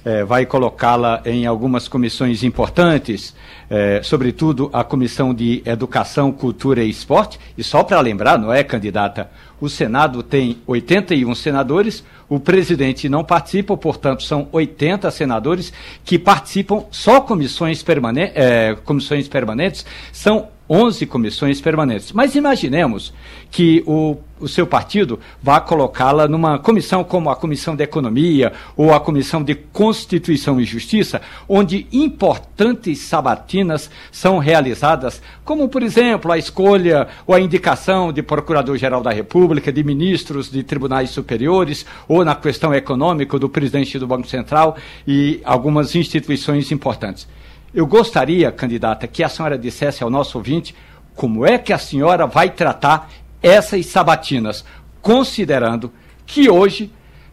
eh, 0.08 0.24
vai 0.24 0.46
colocá-la 0.46 1.22
em 1.26 1.46
algumas 1.46 1.90
comissões 1.90 2.42
importantes, 2.42 3.36
eh, 3.70 4.00
sobretudo 4.02 4.70
a 4.72 4.82
Comissão 4.82 5.34
de 5.34 5.62
Educação, 5.66 6.32
Cultura 6.32 6.82
e 6.82 6.90
Esporte. 6.90 7.38
E 7.58 7.64
só 7.64 7.84
para 7.84 8.00
lembrar, 8.00 8.40
não 8.40 8.54
é, 8.54 8.64
candidata? 8.64 9.30
O 9.60 9.68
Senado 9.68 10.24
tem 10.24 10.60
81 10.66 11.36
senadores, 11.36 12.06
o 12.30 12.40
presidente 12.40 13.10
não 13.10 13.22
participa, 13.22 13.76
portanto, 13.76 14.24
são 14.24 14.48
80 14.54 15.12
senadores 15.12 15.74
que 16.06 16.18
participam, 16.18 16.86
só 16.90 17.20
comissões, 17.20 17.84
permane 17.84 18.32
eh, 18.34 18.78
comissões 18.86 19.28
permanentes, 19.28 19.86
são 20.14 20.48
11 20.70 21.06
comissões 21.06 21.62
permanentes. 21.62 22.12
Mas 22.12 22.36
imaginemos 22.36 23.14
que 23.50 23.84
o, 23.88 24.18
o 24.40 24.48
seu 24.48 24.68
partido 24.68 25.20
vá 25.42 25.60
colocá-la 25.62 26.28
numa 26.28 26.60
comissão 26.60 27.04
como 27.04 27.30
a 27.30 27.36
Comissão 27.36 27.76
de 27.76 27.84
Economia 27.84 28.52
ou 28.76 28.94
a 28.94 29.00
Comissão 29.00 29.42
de 29.42 29.56
Constituição 29.56 30.60
e 30.60 30.66
Justiça, 30.66 31.22
onde 31.48 31.88
importantes 31.92 33.00
sabatinas 33.00 33.90
são 34.12 34.38
realizadas, 34.38 35.22
como, 35.46 35.70
por 35.70 35.82
exemplo, 35.82 36.32
a 36.32 36.38
escolha 36.38 37.08
ou 37.26 37.34
a 37.34 37.40
indicação 37.40 38.12
de 38.12 38.22
Procurador-Geral 38.22 39.02
da 39.02 39.12
República, 39.12 39.72
de 39.72 39.84
ministros 39.84 40.52
de 40.52 40.64
tribunais 40.64 41.10
superiores, 41.10 41.86
ou 42.08 42.26
na 42.26 42.36
questão 42.36 42.74
econômica 42.74 43.40
do 43.40 43.50
presidente 43.50 43.98
do 43.98 44.08
Banco 44.08 44.28
Central 44.28 44.78
e 45.08 45.40
algumas 45.44 45.96
instituições 45.96 46.72
importantes. 46.72 47.28
Eu 47.74 47.86
gostaria, 47.86 48.52
candidata, 48.52 49.08
que 49.08 49.24
a 49.24 49.30
senhora 49.30 49.58
dissesse 49.58 50.04
ao 50.04 50.10
nosso 50.10 50.38
ouvinte 50.38 50.76
como 51.16 51.46
é 51.46 51.58
que 51.58 51.74
a 51.74 51.78
senhora 51.78 52.26
vai 52.28 52.50
tratar 52.50 53.10
essas 53.42 53.86
sabatinas, 53.88 54.64
considerando 55.02 55.92
que 56.26 56.50
hoje, 56.50 56.92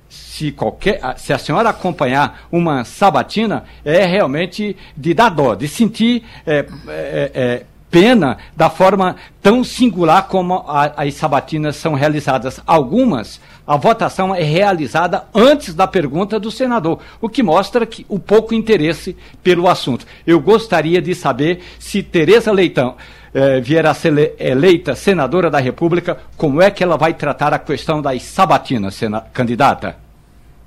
se, 0.09 0.53
qualquer, 0.53 1.01
se 1.18 1.33
a 1.33 1.38
senhora 1.38 1.68
acompanhar 1.70 2.47
uma 2.51 2.85
sabatina, 2.85 3.64
é 3.85 4.05
realmente 4.05 4.77
de 4.97 5.12
dar 5.12 5.29
dó, 5.29 5.55
de 5.55 5.68
sentir 5.68 6.25
é, 6.47 6.66
é, 6.88 7.31
é, 7.35 7.66
pena 7.94 8.38
da 8.56 8.69
forma 8.69 9.14
tão 9.40 9.62
singular 9.62 10.27
como 10.27 10.64
a, 10.66 11.04
as 11.04 11.14
sabatinas 11.14 11.77
são 11.77 11.94
realizadas. 11.94 12.60
Algumas, 12.66 13.40
a 13.64 13.77
votação 13.77 14.35
é 14.35 14.42
realizada 14.42 15.27
antes 15.33 15.77
da 15.77 15.87
pergunta 15.87 16.40
do 16.40 16.50
senador, 16.50 16.98
o 17.21 17.29
que 17.29 17.40
mostra 17.40 17.87
que 17.87 18.04
o 18.08 18.19
pouco 18.19 18.52
interesse 18.52 19.16
pelo 19.44 19.69
assunto. 19.69 20.04
Eu 20.27 20.40
gostaria 20.40 21.00
de 21.00 21.14
saber 21.14 21.62
se 21.79 22.02
Tereza 22.02 22.50
Leitão 22.50 22.96
eh, 23.33 23.60
vier 23.60 23.87
a 23.87 23.94
ser 23.94 24.35
eleita 24.40 24.96
senadora 24.96 25.48
da 25.48 25.60
República, 25.60 26.19
como 26.37 26.60
é 26.60 26.73
que 26.73 26.83
ela 26.83 26.96
vai 26.96 27.14
tratar 27.14 27.54
a 27.54 27.60
questão 27.60 28.02
das 28.02 28.25
sabatinas, 28.25 29.00
candidata? 29.33 29.96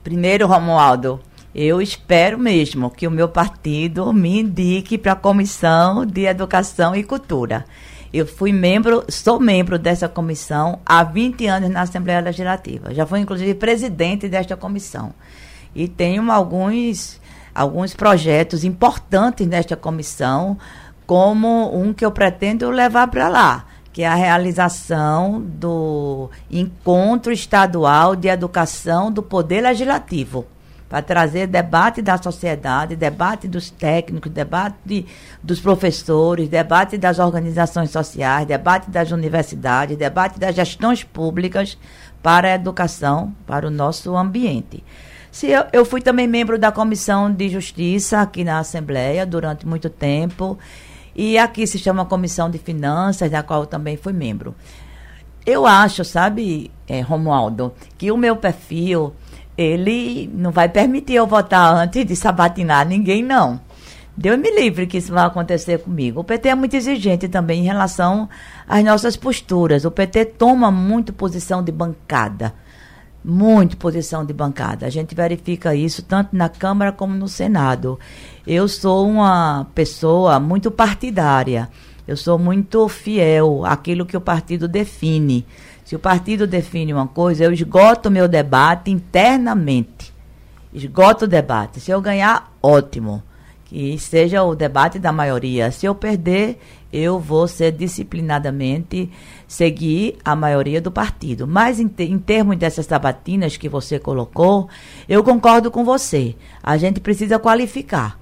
Primeiro, 0.02 0.48
Romualdo, 0.48 1.20
eu 1.58 1.82
espero 1.82 2.38
mesmo 2.38 2.92
que 2.92 3.08
o 3.08 3.12
meu 3.12 3.28
partido 3.28 4.14
me 4.14 4.42
indique 4.42 4.96
para 4.96 5.14
a 5.14 5.16
Comissão 5.16 6.06
de 6.06 6.26
Educação 6.26 6.96
e 6.96 7.04
Cultura. 7.04 7.66
Eu 8.14 8.28
fui 8.28 8.54
membro, 8.54 9.04
sou 9.10 9.40
membro 9.40 9.80
dessa 9.80 10.08
comissão 10.08 10.80
há 10.86 11.04
20 11.04 11.48
anos 11.48 11.70
na 11.72 11.82
Assembleia 11.82 12.22
Legislativa. 12.22 12.94
Já 12.94 13.08
fui, 13.08 13.22
inclusive, 13.22 13.56
presidente 13.56 14.30
desta 14.30 14.56
comissão. 14.56 15.16
E 15.74 15.88
tenho 15.88 16.32
alguns, 16.32 17.20
alguns 17.56 17.96
projetos 17.96 18.64
importantes 18.64 19.48
nesta 19.48 19.76
comissão, 19.76 20.60
como 21.08 21.76
um 21.76 21.92
que 21.92 22.06
eu 22.06 22.12
pretendo 22.12 22.70
levar 22.70 23.08
para 23.08 23.28
lá, 23.30 23.66
que 23.92 24.04
é 24.04 24.08
a 24.08 24.14
realização 24.14 25.42
do 25.42 26.30
Encontro 26.52 27.34
Estadual 27.34 28.16
de 28.16 28.28
Educação 28.28 29.12
do 29.12 29.24
Poder 29.24 29.62
Legislativo 29.62 30.46
para 30.90 31.02
trazer 31.02 31.48
debate 31.48 32.02
da 32.02 32.18
sociedade, 32.18 32.96
debate 32.96 33.48
dos 33.48 33.70
técnicos, 33.70 34.32
debate 34.32 35.06
dos 35.44 35.60
professores, 35.60 36.48
debate 36.48 36.98
das 36.98 37.20
organizações 37.20 37.92
sociais, 37.92 38.48
debate 38.48 38.90
das 38.90 39.12
universidades, 39.12 39.98
debate 39.98 40.40
das 40.40 40.56
gestões 40.56 41.04
públicas 41.04 41.78
para 42.24 42.50
a 42.50 42.56
educação, 42.56 43.34
para 43.46 43.68
o 43.68 43.72
nosso 43.72 44.16
ambiente. 44.16 44.84
Se 45.32 45.48
eu, 45.48 45.66
eu 45.74 45.86
fui 45.86 46.02
também 46.02 46.28
membro 46.28 46.58
da 46.58 46.72
Comissão 46.72 47.32
de 47.32 47.50
Justiça 47.50 48.22
aqui 48.22 48.44
na 48.44 48.60
Assembleia 48.60 49.26
durante 49.26 49.68
muito 49.68 49.90
tempo, 49.90 50.58
e 51.16 51.38
aqui 51.38 51.68
se 51.68 51.78
chama 51.78 52.06
Comissão 52.06 52.50
de 52.50 52.58
Finanças, 52.58 53.30
da 53.30 53.44
qual 53.44 53.62
eu 53.62 53.68
também 53.68 53.98
fui 53.98 54.14
membro. 54.14 54.56
Eu 55.46 55.66
acho, 55.66 56.04
sabe, 56.04 56.72
é, 56.88 57.02
Romualdo, 57.02 57.74
que 57.98 58.12
o 58.12 58.18
meu 58.18 58.36
perfil 58.36 59.14
ele 59.58 60.30
não 60.34 60.52
vai 60.52 60.70
permitir 60.70 61.16
eu 61.16 61.26
votar 61.26 61.74
antes 61.74 62.06
de 62.06 62.16
sabatinar 62.16 62.88
ninguém, 62.88 63.24
não. 63.24 63.60
Deus 64.16 64.40
me 64.40 64.50
livre 64.50 64.88
que 64.88 64.98
isso 64.98 65.14
vai 65.14 65.26
acontecer 65.26 65.80
comigo. 65.80 66.22
O 66.22 66.24
PT 66.24 66.50
é 66.50 66.56
muito 66.56 66.76
exigente 66.76 67.28
também 67.28 67.62
em 67.62 67.66
relação 67.66 68.28
às 68.68 68.84
nossas 68.84 69.16
posturas. 69.16 69.86
O 69.86 69.92
PT 69.92 70.26
toma 70.26 70.72
muito 70.72 71.14
posição 71.14 71.64
de 71.64 71.72
bancada. 71.72 72.54
Muito 73.24 73.78
posição 73.78 74.26
de 74.26 74.34
bancada. 74.34 74.88
A 74.88 74.90
gente 74.90 75.14
verifica 75.14 75.76
isso 75.76 76.02
tanto 76.02 76.36
na 76.36 76.50
Câmara 76.50 76.92
como 76.92 77.14
no 77.14 77.28
Senado. 77.28 78.00
Eu 78.46 78.68
sou 78.68 79.08
uma 79.08 79.68
pessoa 79.76 80.40
muito 80.40 80.72
partidária. 80.72 81.70
Eu 82.08 82.18
sou 82.18 82.40
muito 82.40 82.88
fiel 82.88 83.66
àquilo 83.66 84.06
que 84.06 84.18
o 84.18 84.22
partido 84.22 84.68
define. 84.68 85.46
Se 85.88 85.96
o 85.96 86.00
partido 86.00 86.46
define 86.46 86.92
uma 86.92 87.08
coisa, 87.08 87.46
eu 87.46 87.54
esgoto 87.54 88.12
meu 88.12 88.28
debate 88.28 88.92
internamente. 88.92 90.14
Esgoto 90.74 91.24
o 91.24 91.28
debate. 91.30 91.80
Se 91.80 91.92
eu 91.92 92.02
ganhar, 92.02 92.52
ótimo. 92.62 93.24
Que 93.64 93.98
seja 93.98 94.44
o 94.44 94.54
debate 94.54 95.00
da 95.00 95.14
maioria. 95.14 95.72
Se 95.72 95.86
eu 95.86 95.96
perder, 95.96 96.60
eu 96.92 97.22
vou 97.22 97.48
ser 97.48 97.72
disciplinadamente 97.72 99.10
seguir 99.48 100.18
a 100.26 100.36
maioria 100.36 100.82
do 100.82 100.92
partido. 100.92 101.48
Mas 101.48 101.80
em, 101.80 101.88
te, 101.88 102.04
em 102.04 102.20
termos 102.20 102.58
dessas 102.58 102.86
sabatinas 102.86 103.56
que 103.56 103.70
você 103.70 103.98
colocou, 103.98 104.68
eu 105.08 105.24
concordo 105.24 105.72
com 105.72 105.86
você. 105.86 106.36
A 106.62 106.76
gente 106.76 107.00
precisa 107.00 107.40
qualificar. 107.40 108.20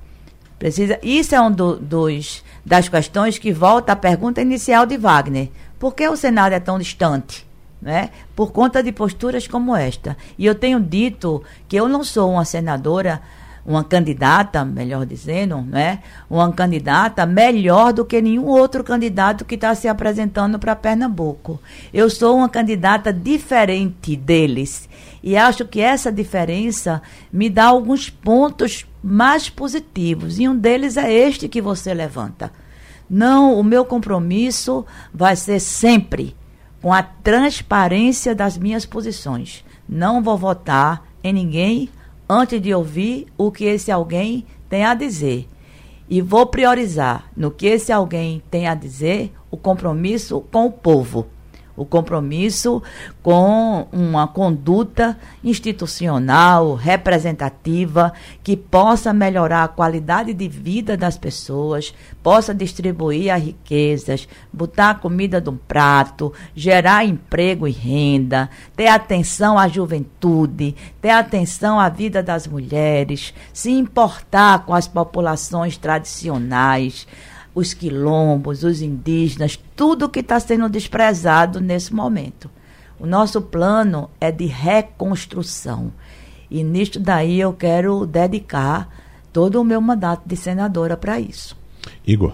Precisa, 0.59 0.99
isso 1.01 1.33
é 1.33 1.41
um 1.41 1.51
do, 1.51 1.77
dos, 1.77 2.43
das 2.63 2.87
questões 2.87 3.39
que 3.39 3.51
volta 3.51 3.93
à 3.93 3.95
pergunta 3.95 4.39
inicial 4.39 4.85
de 4.85 4.97
Wagner. 4.97 5.49
Por 5.79 5.95
que 5.95 6.07
o 6.07 6.15
Senado 6.15 6.53
é 6.53 6.59
tão 6.59 6.77
distante? 6.77 7.44
Né? 7.85 8.09
por 8.35 8.51
conta 8.51 8.81
de 8.81 8.91
posturas 8.91 9.47
como 9.47 9.75
esta. 9.75 10.17
E 10.39 10.45
eu 10.45 10.55
tenho 10.55 10.79
dito 10.79 11.43
que 11.67 11.75
eu 11.75 11.87
não 11.87 12.03
sou 12.03 12.31
uma 12.31 12.43
senadora, 12.43 13.21
uma 13.63 13.83
candidata, 13.83 14.65
melhor 14.65 15.05
dizendo, 15.05 15.61
né? 15.61 15.99
uma 16.27 16.51
candidata 16.51 17.27
melhor 17.27 17.93
do 17.93 18.03
que 18.03 18.19
nenhum 18.19 18.47
outro 18.47 18.83
candidato 18.83 19.45
que 19.45 19.53
está 19.53 19.75
se 19.75 19.87
apresentando 19.87 20.57
para 20.57 20.75
Pernambuco. 20.75 21.61
Eu 21.93 22.09
sou 22.09 22.37
uma 22.37 22.49
candidata 22.49 23.13
diferente 23.13 24.15
deles. 24.15 24.89
E 25.21 25.37
acho 25.37 25.63
que 25.65 25.79
essa 25.79 26.11
diferença 26.11 27.03
me 27.31 27.51
dá 27.51 27.65
alguns 27.65 28.09
pontos 28.09 28.87
mais 29.03 29.47
positivos. 29.47 30.39
E 30.39 30.49
um 30.49 30.57
deles 30.57 30.97
é 30.97 31.13
este 31.13 31.47
que 31.47 31.61
você 31.61 31.93
levanta. 31.93 32.51
Não, 33.07 33.59
o 33.59 33.63
meu 33.63 33.85
compromisso 33.85 34.83
vai 35.13 35.35
ser 35.35 35.59
sempre 35.59 36.35
com 36.85 36.93
a 36.93 37.01
transparência 37.01 38.35
das 38.35 38.59
minhas 38.59 38.85
posições. 38.85 39.65
Não 39.89 40.21
vou 40.21 40.37
votar 40.37 41.03
em 41.23 41.33
ninguém 41.33 41.89
antes 42.29 42.61
de 42.61 42.75
ouvir 42.75 43.25
o 43.35 43.51
que 43.51 43.65
esse 43.65 43.91
alguém 43.91 44.45
tem 44.69 44.85
a 44.85 44.93
dizer. 44.93 45.49
E 46.07 46.21
vou 46.21 46.45
priorizar 46.45 47.27
no 47.35 47.49
que 47.49 47.65
esse 47.65 47.91
alguém 47.91 48.43
tem 48.51 48.67
a 48.67 48.75
dizer 48.75 49.33
o 49.49 49.57
compromisso 49.57 50.41
com 50.51 50.67
o 50.67 50.71
povo 50.71 51.25
o 51.75 51.85
compromisso 51.85 52.81
com 53.21 53.87
uma 53.91 54.27
conduta 54.27 55.17
institucional, 55.43 56.75
representativa, 56.75 58.13
que 58.43 58.55
possa 58.55 59.13
melhorar 59.13 59.63
a 59.63 59.67
qualidade 59.67 60.33
de 60.33 60.47
vida 60.47 60.95
das 60.95 61.17
pessoas, 61.17 61.93
possa 62.23 62.53
distribuir 62.53 63.33
as 63.33 63.43
riquezas, 63.43 64.27
botar 64.51 64.91
a 64.91 64.95
comida 64.95 65.41
no 65.41 65.53
prato, 65.53 66.31
gerar 66.55 67.05
emprego 67.05 67.67
e 67.67 67.71
renda, 67.71 68.49
ter 68.75 68.87
atenção 68.87 69.57
à 69.57 69.67
juventude, 69.67 70.75
ter 71.01 71.09
atenção 71.09 71.79
à 71.79 71.89
vida 71.89 72.23
das 72.23 72.47
mulheres, 72.47 73.33
se 73.53 73.71
importar 73.71 74.65
com 74.65 74.73
as 74.73 74.87
populações 74.87 75.77
tradicionais 75.77 77.07
os 77.55 77.73
quilombos, 77.73 78.63
os 78.63 78.81
indígenas, 78.81 79.57
tudo 79.75 80.09
que 80.09 80.19
está 80.19 80.39
sendo 80.39 80.67
desprezado 80.67 81.61
nesse 81.61 81.93
momento. 81.93 82.51
O 82.99 83.07
nosso 83.07 83.41
plano 83.41 84.09
é 84.19 84.29
de 84.31 84.45
reconstrução. 84.45 85.91
E 86.51 86.63
nisto 86.63 86.99
daí 86.99 87.39
eu 87.39 87.53
quero 87.53 88.05
dedicar 88.05 88.89
todo 89.31 89.59
o 89.59 89.63
meu 89.63 89.81
mandato 89.81 90.27
de 90.27 90.35
senadora 90.35 90.95
para 90.97 91.19
isso. 91.19 91.57
Igor. 92.05 92.33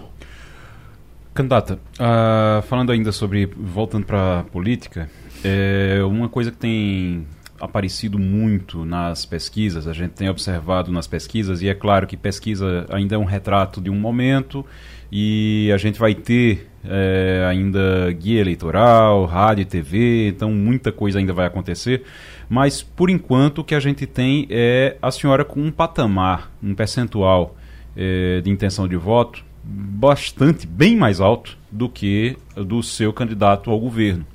Candidata, 1.32 1.78
uh, 1.94 2.60
falando 2.62 2.92
ainda 2.92 3.10
sobre, 3.10 3.46
voltando 3.46 4.04
para 4.04 4.40
a 4.40 4.44
política, 4.44 5.08
é 5.42 6.00
uma 6.04 6.28
coisa 6.28 6.50
que 6.50 6.58
tem 6.58 7.26
aparecido 7.58 8.18
muito 8.18 8.84
nas 8.84 9.24
pesquisas, 9.24 9.86
a 9.86 9.92
gente 9.92 10.10
tem 10.10 10.28
observado 10.28 10.92
nas 10.92 11.06
pesquisas, 11.06 11.62
e 11.62 11.68
é 11.68 11.74
claro 11.74 12.06
que 12.06 12.16
pesquisa 12.16 12.86
ainda 12.90 13.14
é 13.14 13.18
um 13.18 13.24
retrato 13.24 13.80
de 13.80 13.88
um 13.88 13.94
momento, 13.94 14.66
e 15.14 15.70
a 15.70 15.76
gente 15.76 15.98
vai 15.98 16.14
ter 16.14 16.70
é, 16.82 17.44
ainda 17.46 18.10
guia 18.12 18.40
eleitoral, 18.40 19.26
rádio 19.26 19.60
e 19.60 19.64
TV, 19.66 20.28
então 20.28 20.50
muita 20.50 20.90
coisa 20.90 21.18
ainda 21.18 21.34
vai 21.34 21.46
acontecer. 21.46 22.02
Mas 22.48 22.82
por 22.82 23.10
enquanto 23.10 23.58
o 23.58 23.64
que 23.64 23.74
a 23.74 23.80
gente 23.80 24.06
tem 24.06 24.46
é 24.48 24.96
a 25.02 25.10
senhora 25.10 25.44
com 25.44 25.60
um 25.60 25.70
patamar, 25.70 26.50
um 26.62 26.74
percentual 26.74 27.54
é, 27.94 28.40
de 28.40 28.50
intenção 28.50 28.88
de 28.88 28.96
voto 28.96 29.44
bastante, 29.62 30.66
bem 30.66 30.96
mais 30.96 31.20
alto 31.20 31.58
do 31.70 31.90
que 31.90 32.36
do 32.56 32.82
seu 32.82 33.12
candidato 33.12 33.70
ao 33.70 33.78
governo. 33.78 34.26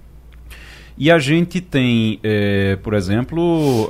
E 1.00 1.12
a 1.12 1.20
gente 1.20 1.62
tem, 1.62 2.20
é, 2.24 2.76
por 2.78 2.96
exemplo, 2.96 3.88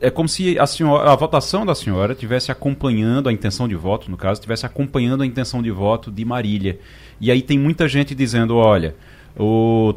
é 0.00 0.10
como 0.10 0.28
se 0.28 0.56
a, 0.56 0.66
senhora, 0.66 1.10
a 1.10 1.16
votação 1.16 1.66
da 1.66 1.74
senhora 1.74 2.12
estivesse 2.12 2.52
acompanhando 2.52 3.28
a 3.28 3.32
intenção 3.32 3.66
de 3.66 3.74
voto, 3.74 4.08
no 4.08 4.16
caso, 4.16 4.34
estivesse 4.34 4.64
acompanhando 4.64 5.24
a 5.24 5.26
intenção 5.26 5.60
de 5.60 5.72
voto 5.72 6.08
de 6.08 6.24
Marília. 6.24 6.78
E 7.20 7.32
aí 7.32 7.42
tem 7.42 7.58
muita 7.58 7.88
gente 7.88 8.14
dizendo, 8.14 8.54
olha, 8.54 8.94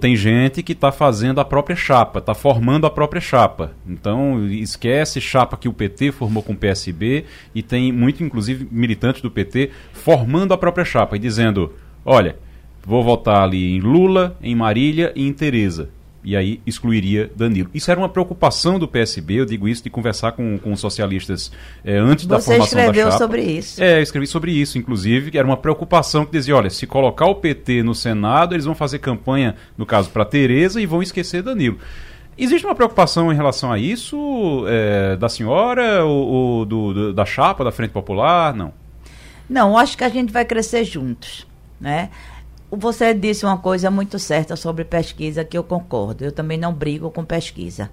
tem 0.01 0.15
gente 0.15 0.63
que 0.63 0.71
está 0.71 0.91
fazendo 0.91 1.39
a 1.39 1.45
própria 1.45 1.75
chapa, 1.75 2.17
está 2.17 2.33
formando 2.33 2.87
a 2.87 2.89
própria 2.89 3.21
chapa. 3.21 3.73
Então, 3.87 4.43
esquece 4.47 5.21
chapa 5.21 5.55
que 5.55 5.69
o 5.69 5.73
PT 5.73 6.11
formou 6.11 6.41
com 6.41 6.53
o 6.53 6.57
PSB 6.57 7.25
e 7.53 7.61
tem 7.61 7.91
muito, 7.91 8.23
inclusive, 8.23 8.67
militantes 8.71 9.21
do 9.21 9.29
PT 9.29 9.69
formando 9.93 10.51
a 10.51 10.57
própria 10.57 10.83
chapa 10.83 11.15
e 11.15 11.19
dizendo: 11.19 11.73
olha, 12.03 12.37
vou 12.83 13.03
votar 13.03 13.43
ali 13.43 13.75
em 13.75 13.79
Lula, 13.79 14.35
em 14.41 14.55
Marília 14.55 15.13
e 15.15 15.27
em 15.27 15.31
Tereza 15.31 15.89
e 16.23 16.35
aí 16.35 16.61
excluiria 16.65 17.31
Danilo. 17.35 17.69
Isso 17.73 17.89
era 17.89 17.99
uma 17.99 18.09
preocupação 18.09 18.77
do 18.77 18.87
PSB, 18.87 19.35
eu 19.35 19.45
digo 19.45 19.67
isso 19.67 19.83
de 19.83 19.89
conversar 19.89 20.33
com, 20.33 20.57
com 20.57 20.75
socialistas 20.75 21.51
é, 21.83 21.97
antes 21.97 22.25
Você 22.25 22.29
da 22.29 22.39
formação 22.39 22.77
da 22.77 22.83
chapa. 22.83 22.93
Você 22.93 22.99
escreveu 22.99 23.11
sobre 23.17 23.41
isso. 23.43 23.83
É, 23.83 23.99
eu 23.99 24.03
escrevi 24.03 24.27
sobre 24.27 24.51
isso, 24.51 24.77
inclusive, 24.77 25.31
que 25.31 25.37
era 25.37 25.47
uma 25.47 25.57
preocupação 25.57 26.25
que 26.25 26.31
dizia, 26.31 26.55
olha, 26.55 26.69
se 26.69 26.85
colocar 26.85 27.25
o 27.25 27.35
PT 27.35 27.83
no 27.83 27.95
Senado, 27.95 28.53
eles 28.53 28.65
vão 28.65 28.75
fazer 28.75 28.99
campanha, 28.99 29.55
no 29.77 29.85
caso, 29.85 30.09
para 30.09 30.25
Tereza 30.25 30.81
e 30.81 30.85
vão 30.85 31.01
esquecer 31.01 31.41
Danilo. 31.41 31.77
Existe 32.37 32.65
uma 32.65 32.75
preocupação 32.75 33.33
em 33.33 33.35
relação 33.35 33.71
a 33.71 33.77
isso 33.77 34.65
é, 34.67 35.17
da 35.17 35.27
senhora 35.27 36.05
ou, 36.05 36.27
ou 36.27 36.65
do, 36.65 36.93
do, 36.93 37.13
da 37.13 37.25
chapa 37.25 37.65
da 37.65 37.71
Frente 37.71 37.91
Popular? 37.91 38.53
Não. 38.53 38.73
Não, 39.49 39.77
acho 39.77 39.97
que 39.97 40.03
a 40.03 40.09
gente 40.09 40.31
vai 40.31 40.45
crescer 40.45 40.85
juntos, 40.85 41.45
né? 41.81 42.09
Você 42.71 43.13
disse 43.15 43.45
uma 43.45 43.57
coisa 43.57 43.89
muito 43.89 44.19
certa 44.19 44.55
sobre 44.55 44.83
pesquisa 44.85 45.43
que 45.43 45.57
eu 45.57 45.63
concordo. 45.63 46.23
Eu 46.23 46.31
também 46.31 46.57
não 46.57 46.71
brigo 46.71 47.09
com 47.09 47.25
pesquisa. 47.25 47.89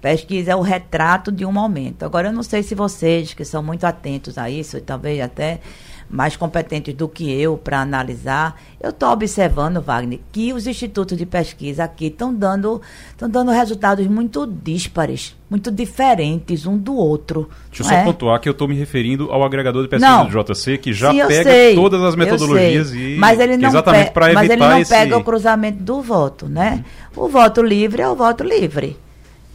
Pesquisa 0.00 0.52
é 0.52 0.56
o 0.56 0.60
retrato 0.60 1.30
de 1.30 1.44
um 1.44 1.52
momento. 1.52 2.04
Agora, 2.04 2.28
eu 2.28 2.32
não 2.32 2.42
sei 2.42 2.62
se 2.62 2.74
vocês, 2.74 3.32
que 3.32 3.44
são 3.44 3.62
muito 3.62 3.84
atentos 3.84 4.36
a 4.36 4.50
isso, 4.50 4.76
e 4.76 4.80
talvez 4.80 5.20
até 5.20 5.60
mais 6.08 6.36
competentes 6.36 6.94
do 6.94 7.08
que 7.08 7.30
eu 7.30 7.56
para 7.56 7.80
analisar, 7.80 8.60
eu 8.80 8.90
estou 8.90 9.10
observando, 9.10 9.80
Wagner, 9.80 10.20
que 10.30 10.52
os 10.52 10.66
institutos 10.66 11.16
de 11.16 11.26
pesquisa 11.26 11.84
aqui 11.84 12.06
estão 12.06 12.32
dando, 12.32 12.80
dando 13.18 13.50
resultados 13.50 14.06
muito 14.06 14.46
díspares, 14.46 15.36
muito 15.50 15.70
diferentes 15.70 16.66
um 16.66 16.76
do 16.76 16.94
outro. 16.94 17.48
Deixa 17.68 17.82
eu 17.82 17.86
só 17.86 17.94
é? 17.94 18.04
pontuar 18.04 18.40
que 18.40 18.48
eu 18.48 18.52
estou 18.52 18.68
me 18.68 18.76
referindo 18.76 19.30
ao 19.32 19.44
agregador 19.44 19.82
de 19.82 19.88
pesquisa 19.88 20.10
Não. 20.10 20.26
do 20.26 20.54
JC, 20.54 20.78
que 20.78 20.92
já 20.92 21.10
Sim, 21.10 21.26
pega 21.26 21.50
sei, 21.50 21.74
todas 21.74 22.02
as 22.02 22.14
metodologias 22.14 22.92
e 22.94 23.16
mas 23.18 23.40
ele 23.40 23.56
não 23.56 23.68
exatamente 23.68 24.10
para 24.12 24.32
mas 24.32 24.48
ele 24.48 24.60
não 24.60 24.78
esse... 24.78 24.90
pega 24.90 25.16
o 25.16 25.24
cruzamento 25.24 25.82
do 25.82 26.00
voto, 26.00 26.46
né? 26.46 26.84
O 27.16 27.28
voto 27.28 27.62
livre 27.62 28.02
é 28.02 28.08
o 28.08 28.14
voto 28.14 28.44
livre, 28.44 28.96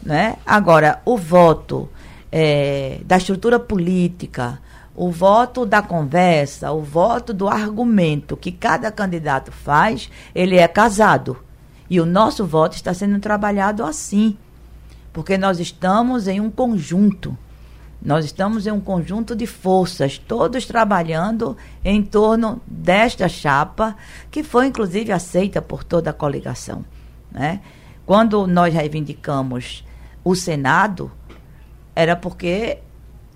né? 0.04 0.36
Agora, 0.45 1.02
o 1.06 1.18
voto 1.18 1.89
eh, 2.32 2.99
da 3.06 3.18
estrutura 3.18 3.60
política, 3.60 4.60
o 4.96 5.10
voto 5.10 5.66
da 5.66 5.82
conversa, 5.82 6.72
o 6.72 6.82
voto 6.82 7.34
do 7.34 7.48
argumento 7.48 8.36
que 8.36 8.52
cada 8.52 8.92
candidato 8.92 9.52
faz, 9.52 10.10
ele 10.36 10.58
é 10.58 10.68
casado. 10.68 11.38
E 11.89 12.00
o 12.00 12.06
nosso 12.06 12.46
voto 12.46 12.76
está 12.76 12.94
sendo 12.94 13.20
trabalhado 13.20 13.84
assim, 13.84 14.38
porque 15.12 15.38
nós 15.38 15.60
estamos 15.60 16.28
em 16.28 16.39
um 16.39 16.50
conjunto. 16.50 17.38
Nós 18.02 18.26
estamos 18.26 18.66
em 18.66 18.72
um 18.72 18.80
conjunto 18.80 19.36
de 19.36 19.46
forças, 19.46 20.18
todos 20.18 20.66
trabalhando 20.66 21.56
em 21.86 22.02
torno 22.02 22.60
desta 22.66 23.30
chapa, 23.30 23.96
que 24.32 24.44
foi 24.44 24.68
inclusive 24.68 25.12
aceita 25.12 25.62
por 25.62 25.84
toda 25.84 26.10
a 26.10 26.14
coligação. 26.14 26.84
Né? 27.32 27.62
Quando 28.06 28.48
nós 28.48 28.74
reivindicamos 28.74 29.86
o 30.24 30.36
Senado, 30.36 31.12
era 31.96 32.16
porque 32.16 32.80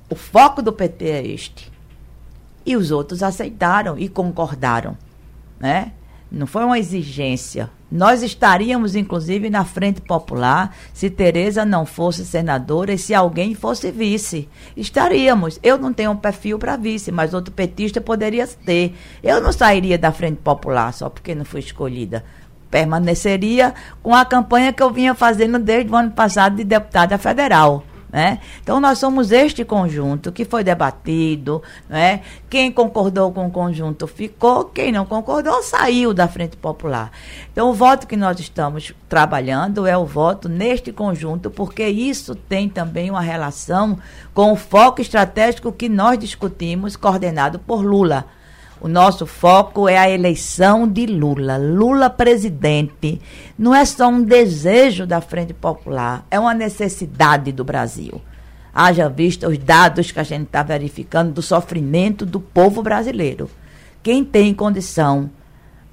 o 0.10 0.16
foco 0.16 0.62
do 0.62 0.72
PT 0.72 1.06
é 1.06 1.26
este. 1.26 1.72
E 2.66 2.76
os 2.76 2.92
outros 2.92 3.24
aceitaram 3.24 3.98
e 3.98 4.10
concordaram. 4.10 4.98
Né? 5.60 5.92
Não 6.32 6.48
foi 6.48 6.64
uma 6.64 6.80
exigência. 6.80 7.70
Nós 7.92 8.24
estaríamos, 8.24 8.96
inclusive, 8.96 9.50
na 9.50 9.64
Frente 9.64 10.02
Popular 10.02 10.76
se 10.94 11.10
Tereza 11.10 11.64
não 11.64 11.86
fosse 11.86 12.26
senadora 12.26 12.94
e 12.94 12.98
se 12.98 13.14
alguém 13.14 13.54
fosse 13.54 13.92
vice. 13.92 14.50
Estaríamos. 14.76 15.60
Eu 15.64 15.78
não 15.78 15.94
tenho 15.94 16.12
um 16.12 16.18
perfil 16.18 16.60
para 16.60 16.76
vice, 16.76 17.12
mas 17.12 17.34
outro 17.34 17.54
petista 17.54 18.02
poderia 18.02 18.48
ter. 18.48 18.96
Eu 19.24 19.40
não 19.40 19.52
sairia 19.52 19.98
da 19.98 20.12
Frente 20.12 20.38
Popular 20.38 20.92
só 20.94 21.10
porque 21.10 21.36
não 21.36 21.46
fui 21.46 21.60
escolhida. 21.60 22.26
Permaneceria 22.70 23.74
com 24.04 24.14
a 24.14 24.26
campanha 24.26 24.74
que 24.74 24.84
eu 24.84 24.92
vinha 24.92 25.14
fazendo 25.14 25.60
desde 25.60 25.92
o 25.92 25.96
ano 25.96 26.12
passado 26.12 26.58
de 26.58 26.64
deputada 26.64 27.18
federal. 27.18 27.84
Né? 28.16 28.40
Então, 28.64 28.80
nós 28.80 28.98
somos 28.98 29.30
este 29.30 29.66
conjunto 29.66 30.32
que 30.32 30.46
foi 30.46 30.64
debatido. 30.64 31.62
Né? 31.90 32.22
Quem 32.50 32.72
concordou 32.72 33.30
com 33.34 33.48
o 33.48 33.52
conjunto 33.52 34.08
ficou, 34.08 34.64
quem 34.64 34.90
não 34.90 35.06
concordou 35.06 35.62
saiu 35.62 36.14
da 36.14 36.26
Frente 36.26 36.56
Popular. 36.56 37.12
Então, 37.52 37.70
o 37.70 37.74
voto 37.74 38.08
que 38.08 38.16
nós 38.16 38.40
estamos 38.40 38.94
trabalhando 39.10 39.86
é 39.86 39.98
o 39.98 40.06
voto 40.06 40.48
neste 40.48 40.94
conjunto, 40.94 41.52
porque 41.52 41.86
isso 41.86 42.36
tem 42.36 42.70
também 42.70 43.10
uma 43.10 43.20
relação 43.20 44.00
com 44.34 44.54
o 44.54 44.56
foco 44.56 45.02
estratégico 45.02 45.74
que 45.74 45.90
nós 45.90 46.18
discutimos, 46.18 46.96
coordenado 46.96 47.60
por 47.60 47.84
Lula. 47.84 48.26
O 48.82 48.88
nosso 48.88 49.26
foco 49.26 49.88
é 49.88 49.98
a 49.98 50.10
eleição 50.10 50.88
de 50.88 51.06
Lula. 51.06 51.58
Lula 51.58 52.10
presidente 52.10 53.22
não 53.58 53.74
é 53.74 53.86
só 53.86 54.10
um 54.10 54.22
desejo 54.22 55.08
da 55.08 55.22
Frente 55.22 55.54
Popular, 55.54 56.26
é 56.30 56.40
uma 56.40 56.54
necessidade 56.54 57.52
do 57.52 57.64
Brasil. 57.64 58.22
Haja 58.74 59.08
vista 59.08 59.48
os 59.48 59.58
dados 59.58 60.12
que 60.12 60.20
a 60.20 60.24
gente 60.24 60.44
está 60.44 60.62
verificando 60.62 61.32
do 61.32 61.42
sofrimento 61.42 62.26
do 62.26 62.42
povo 62.42 62.84
brasileiro. 62.84 63.50
Quem 64.04 64.24
tem 64.24 64.54
condição 64.54 65.30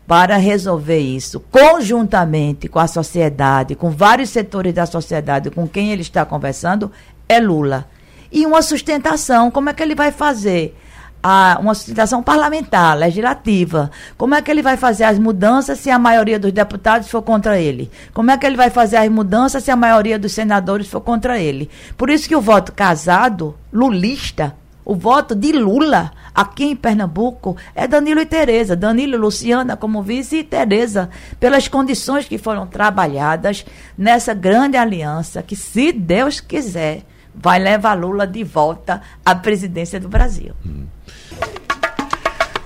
para 0.05 0.37
resolver 0.37 0.99
isso 0.99 1.39
conjuntamente 1.39 2.69
com 2.69 2.81
a 2.81 2.89
sociedade, 2.89 3.77
com 3.77 3.91
vários 3.91 4.31
setores 4.31 4.75
da 4.75 4.85
sociedade 4.85 5.51
com 5.51 5.69
quem 5.69 5.93
ele 5.93 6.03
está 6.03 6.25
conversando, 6.25 6.91
é 7.29 7.39
Lula. 7.39 7.87
E 8.31 8.45
uma 8.45 8.63
sustentação, 8.63 9.51
como 9.51 9.71
é 9.71 9.73
que 9.73 9.83
ele 9.83 9.95
vai 9.95 10.11
fazer? 10.11 10.77
A, 11.23 11.59
uma 11.61 11.75
sustentação 11.75 12.23
parlamentar, 12.23 12.97
legislativa. 12.97 13.91
Como 14.19 14.35
é 14.35 14.43
que 14.43 14.51
ele 14.51 14.63
vai 14.63 14.77
fazer 14.77 15.05
as 15.05 15.19
mudanças 15.19 15.79
se 15.79 15.91
a 15.91 15.99
maioria 15.99 16.39
dos 16.39 16.53
deputados 16.53 17.09
for 17.09 17.23
contra 17.23 17.59
ele? 17.59 17.91
Como 18.13 18.31
é 18.31 18.37
que 18.37 18.45
ele 18.45 18.57
vai 18.57 18.71
fazer 18.71 18.97
as 18.97 19.09
mudanças 19.09 19.63
se 19.63 19.71
a 19.71 19.77
maioria 19.77 20.19
dos 20.19 20.33
senadores 20.33 20.89
for 20.89 21.01
contra 21.01 21.39
ele? 21.39 21.71
Por 21.97 22.11
isso 22.11 22.29
que 22.29 22.35
o 22.35 22.41
voto 22.41 22.73
casado, 22.73 23.55
lulista, 23.73 24.55
o 24.85 24.97
voto 24.97 25.35
de 25.35 25.53
Lula 25.53 26.11
aqui 26.35 26.65
em 26.65 26.75
Pernambuco 26.75 27.57
é 27.75 27.87
Danilo 27.87 28.21
e 28.21 28.27
Tereza. 28.27 28.75
Danilo 28.75 29.15
e 29.15 29.19
Luciana 29.19 29.77
como 29.77 30.03
vice 30.03 30.39
e 30.39 30.45
Tereza, 30.45 31.09
pelas 31.39 31.69
condições 31.69 32.27
que 32.27 32.37
foram 32.37 32.67
trabalhadas 32.67 33.65
nessa 33.97 34.35
grande 34.35 34.77
aliança 34.77 35.43
que, 35.43 35.55
se 35.55 35.93
Deus 35.93 36.41
quiser, 36.41 37.05
vai 37.35 37.59
levar 37.59 37.95
Lula 37.95 38.27
de 38.27 38.45
volta 38.45 39.01
à 39.25 39.35
presidência 39.35 39.99
do 39.99 40.09
Brasil. 40.09 40.53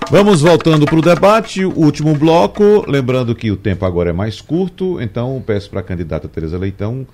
Vamos 0.09 0.41
voltando 0.41 0.85
para 0.85 0.99
o 0.99 1.01
debate, 1.01 1.65
o 1.65 1.77
último 1.77 2.15
bloco. 2.15 2.85
Lembrando 2.87 3.35
que 3.35 3.51
o 3.51 3.57
tempo 3.57 3.85
agora 3.85 4.11
é 4.11 4.13
mais 4.13 4.39
curto, 4.39 5.01
então 5.01 5.43
peço 5.45 5.69
para 5.69 5.81
a 5.81 5.83
candidata 5.83 6.29
Tereza 6.29 6.57
Leitão 6.57 7.05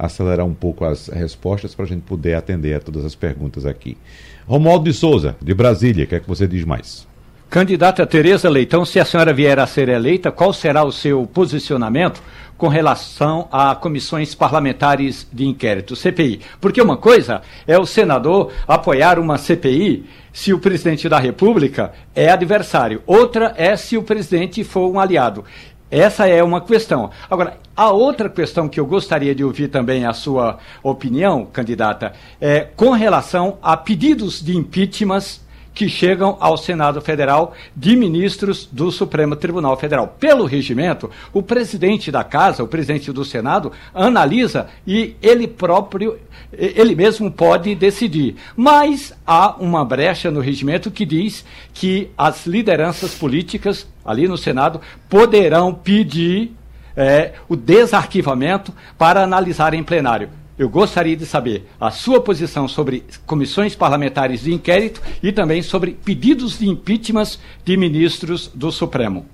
acelerar 0.00 0.46
um 0.46 0.54
pouco 0.54 0.84
as 0.84 1.08
respostas 1.08 1.74
para 1.74 1.84
a 1.84 1.88
gente 1.88 2.02
poder 2.02 2.34
atender 2.34 2.74
a 2.74 2.80
todas 2.80 3.04
as 3.04 3.14
perguntas 3.14 3.66
aqui. 3.66 3.98
Romualdo 4.46 4.84
de 4.84 4.94
Souza, 4.94 5.36
de 5.40 5.52
Brasília, 5.52 6.04
o 6.04 6.06
que 6.08 6.14
é 6.14 6.20
que 6.20 6.26
você 6.26 6.48
diz 6.48 6.64
mais? 6.64 7.06
Candidata 7.50 8.06
Tereza 8.06 8.48
Leitão, 8.48 8.84
se 8.84 9.00
a 9.00 9.04
senhora 9.04 9.32
vier 9.32 9.58
a 9.58 9.66
ser 9.66 9.88
eleita, 9.88 10.30
qual 10.30 10.52
será 10.52 10.84
o 10.84 10.92
seu 10.92 11.26
posicionamento 11.26 12.22
com 12.56 12.68
relação 12.68 13.48
a 13.50 13.74
comissões 13.74 14.36
parlamentares 14.36 15.26
de 15.32 15.44
inquérito, 15.48 15.96
CPI? 15.96 16.42
Porque 16.60 16.80
uma 16.80 16.96
coisa 16.96 17.42
é 17.66 17.76
o 17.76 17.84
senador 17.84 18.52
apoiar 18.68 19.18
uma 19.18 19.36
CPI 19.36 20.08
se 20.32 20.52
o 20.52 20.60
presidente 20.60 21.08
da 21.08 21.18
República 21.18 21.92
é 22.14 22.30
adversário, 22.30 23.02
outra 23.04 23.52
é 23.56 23.76
se 23.76 23.96
o 23.96 24.04
presidente 24.04 24.62
for 24.62 24.88
um 24.88 25.00
aliado. 25.00 25.44
Essa 25.90 26.28
é 26.28 26.40
uma 26.44 26.60
questão. 26.60 27.10
Agora, 27.28 27.58
a 27.76 27.90
outra 27.90 28.28
questão 28.28 28.68
que 28.68 28.78
eu 28.78 28.86
gostaria 28.86 29.34
de 29.34 29.42
ouvir 29.42 29.66
também 29.66 30.06
a 30.06 30.12
sua 30.12 30.58
opinião, 30.84 31.46
candidata, 31.46 32.12
é 32.40 32.60
com 32.60 32.92
relação 32.92 33.58
a 33.60 33.76
pedidos 33.76 34.40
de 34.40 34.56
impeachment 34.56 35.40
que 35.74 35.88
chegam 35.88 36.36
ao 36.40 36.56
Senado 36.56 37.00
Federal 37.00 37.54
de 37.74 37.96
ministros 37.96 38.68
do 38.70 38.90
Supremo 38.90 39.36
Tribunal 39.36 39.76
Federal. 39.76 40.16
Pelo 40.18 40.44
regimento, 40.44 41.10
o 41.32 41.42
presidente 41.42 42.10
da 42.10 42.24
Casa, 42.24 42.62
o 42.62 42.68
presidente 42.68 43.12
do 43.12 43.24
Senado, 43.24 43.72
analisa 43.94 44.66
e 44.86 45.16
ele 45.22 45.46
próprio, 45.46 46.18
ele 46.52 46.94
mesmo 46.94 47.30
pode 47.30 47.74
decidir. 47.74 48.36
Mas 48.56 49.14
há 49.26 49.56
uma 49.58 49.84
brecha 49.84 50.30
no 50.30 50.40
regimento 50.40 50.90
que 50.90 51.06
diz 51.06 51.44
que 51.72 52.10
as 52.16 52.46
lideranças 52.46 53.14
políticas 53.14 53.86
ali 54.04 54.26
no 54.26 54.36
Senado 54.36 54.80
poderão 55.08 55.72
pedir 55.72 56.52
é, 56.96 57.32
o 57.48 57.56
desarquivamento 57.56 58.74
para 58.98 59.22
analisar 59.22 59.74
em 59.74 59.82
plenário. 59.82 60.39
Eu 60.60 60.68
gostaria 60.68 61.16
de 61.16 61.24
saber 61.24 61.66
a 61.80 61.90
sua 61.90 62.20
posição 62.20 62.68
sobre 62.68 63.02
comissões 63.24 63.74
parlamentares 63.74 64.42
de 64.42 64.52
inquérito 64.52 65.00
e 65.22 65.32
também 65.32 65.62
sobre 65.62 65.92
pedidos 65.92 66.58
de 66.58 66.68
impeachment 66.68 67.38
de 67.64 67.78
ministros 67.78 68.50
do 68.54 68.70
Supremo. 68.70 69.24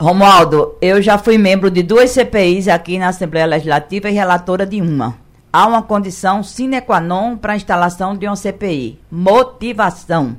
Romualdo, 0.00 0.74
eu 0.80 1.02
já 1.02 1.18
fui 1.18 1.36
membro 1.36 1.70
de 1.70 1.82
duas 1.82 2.12
CPIs 2.12 2.66
aqui 2.66 2.96
na 2.98 3.08
Assembleia 3.08 3.44
Legislativa 3.44 4.08
e 4.08 4.14
relatora 4.14 4.64
de 4.64 4.80
uma. 4.80 5.18
Há 5.52 5.66
uma 5.66 5.82
condição 5.82 6.42
sine 6.42 6.80
qua 6.80 6.98
non 6.98 7.36
para 7.36 7.52
a 7.52 7.56
instalação 7.56 8.16
de 8.16 8.26
uma 8.26 8.36
CPI: 8.36 8.98
motivação 9.10 10.34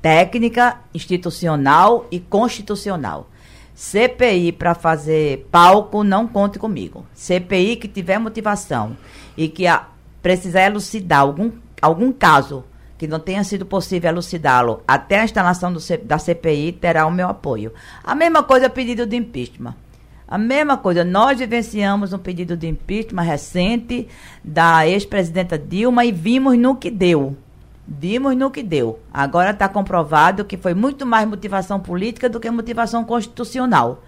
técnica, 0.00 0.78
institucional 0.94 2.06
e 2.10 2.18
constitucional. 2.18 3.28
CPI 3.74 4.52
para 4.52 4.74
fazer 4.74 5.48
palco, 5.50 6.04
não 6.04 6.28
conte 6.28 6.58
comigo. 6.58 7.04
CPI 7.12 7.76
que 7.76 7.88
tiver 7.88 8.18
motivação 8.18 8.96
e 9.36 9.48
que 9.48 9.66
a, 9.66 9.86
precisar 10.22 10.62
elucidar 10.62 11.20
algum, 11.20 11.50
algum 11.82 12.12
caso 12.12 12.64
que 12.96 13.08
não 13.08 13.18
tenha 13.18 13.42
sido 13.42 13.66
possível 13.66 14.10
elucidá-lo 14.10 14.82
até 14.86 15.20
a 15.20 15.24
instalação 15.24 15.72
do, 15.72 15.80
da 16.04 16.18
CPI, 16.18 16.72
terá 16.72 17.04
o 17.04 17.10
meu 17.10 17.28
apoio. 17.28 17.72
A 18.02 18.14
mesma 18.14 18.42
coisa 18.42 18.70
pedido 18.70 19.04
de 19.04 19.16
impeachment. 19.16 19.74
A 20.26 20.38
mesma 20.38 20.78
coisa, 20.78 21.04
nós 21.04 21.38
vivenciamos 21.38 22.12
um 22.12 22.18
pedido 22.18 22.56
de 22.56 22.66
impeachment 22.66 23.22
recente 23.22 24.08
da 24.42 24.88
ex-presidenta 24.88 25.58
Dilma 25.58 26.04
e 26.04 26.12
vimos 26.12 26.56
no 26.56 26.76
que 26.76 26.90
deu. 26.90 27.36
Vimos 27.86 28.34
no 28.36 28.50
que 28.50 28.62
deu. 28.62 28.98
Agora 29.12 29.50
está 29.50 29.68
comprovado 29.68 30.44
que 30.44 30.56
foi 30.56 30.72
muito 30.72 31.04
mais 31.04 31.28
motivação 31.28 31.78
política 31.78 32.28
do 32.28 32.40
que 32.40 32.50
motivação 32.50 33.04
constitucional. 33.04 34.02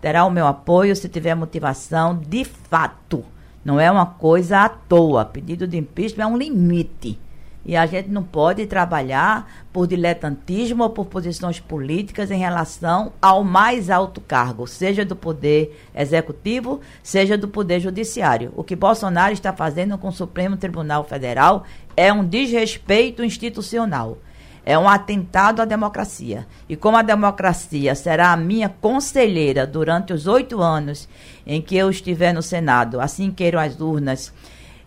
Terá 0.00 0.24
o 0.24 0.30
meu 0.30 0.46
apoio 0.46 0.96
se 0.96 1.08
tiver 1.08 1.34
motivação 1.34 2.16
de 2.16 2.44
fato. 2.44 3.24
Não 3.64 3.78
é 3.78 3.90
uma 3.90 4.06
coisa 4.06 4.60
à 4.60 4.68
toa. 4.68 5.24
Pedido 5.24 5.66
de 5.66 5.76
impeachment 5.76 6.24
é 6.24 6.26
um 6.26 6.36
limite. 6.36 7.18
E 7.64 7.76
a 7.76 7.84
gente 7.84 8.08
não 8.08 8.22
pode 8.22 8.66
trabalhar 8.66 9.66
por 9.72 9.86
diletantismo 9.86 10.82
ou 10.82 10.90
por 10.90 11.06
posições 11.06 11.60
políticas 11.60 12.30
em 12.30 12.38
relação 12.38 13.12
ao 13.20 13.44
mais 13.44 13.90
alto 13.90 14.20
cargo, 14.20 14.66
seja 14.66 15.04
do 15.04 15.14
poder 15.14 15.78
executivo, 15.94 16.80
seja 17.02 17.36
do 17.36 17.48
poder 17.48 17.80
judiciário. 17.80 18.52
O 18.56 18.64
que 18.64 18.74
Bolsonaro 18.74 19.32
está 19.32 19.52
fazendo 19.52 19.98
com 19.98 20.08
o 20.08 20.12
Supremo 20.12 20.56
Tribunal 20.56 21.04
Federal 21.04 21.64
é 21.96 22.10
um 22.12 22.24
desrespeito 22.24 23.22
institucional. 23.22 24.18
É 24.64 24.78
um 24.78 24.88
atentado 24.88 25.60
à 25.60 25.64
democracia. 25.64 26.46
E 26.68 26.76
como 26.76 26.96
a 26.96 27.02
democracia 27.02 27.94
será 27.94 28.32
a 28.32 28.36
minha 28.36 28.68
conselheira 28.68 29.66
durante 29.66 30.12
os 30.12 30.26
oito 30.26 30.60
anos 30.60 31.08
em 31.46 31.60
que 31.60 31.76
eu 31.76 31.90
estiver 31.90 32.32
no 32.32 32.42
Senado, 32.42 33.00
assim 33.00 33.30
queiram 33.30 33.58
as 33.58 33.80
urnas, 33.80 34.32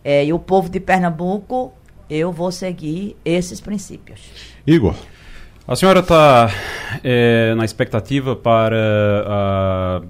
é, 0.04 0.26
e 0.26 0.34
o 0.34 0.40
povo 0.40 0.70
de 0.70 0.80
Pernambuco, 0.80 1.74
eu 2.10 2.32
vou 2.32 2.52
seguir 2.52 3.16
esses 3.24 3.60
princípios. 3.62 4.22
Igor. 4.66 4.96
A 5.66 5.76
senhora 5.78 6.02
está 6.02 6.52
é, 7.04 7.54
na 7.56 7.64
expectativa 7.64 8.36
para. 8.36 8.76
A, 9.26 10.02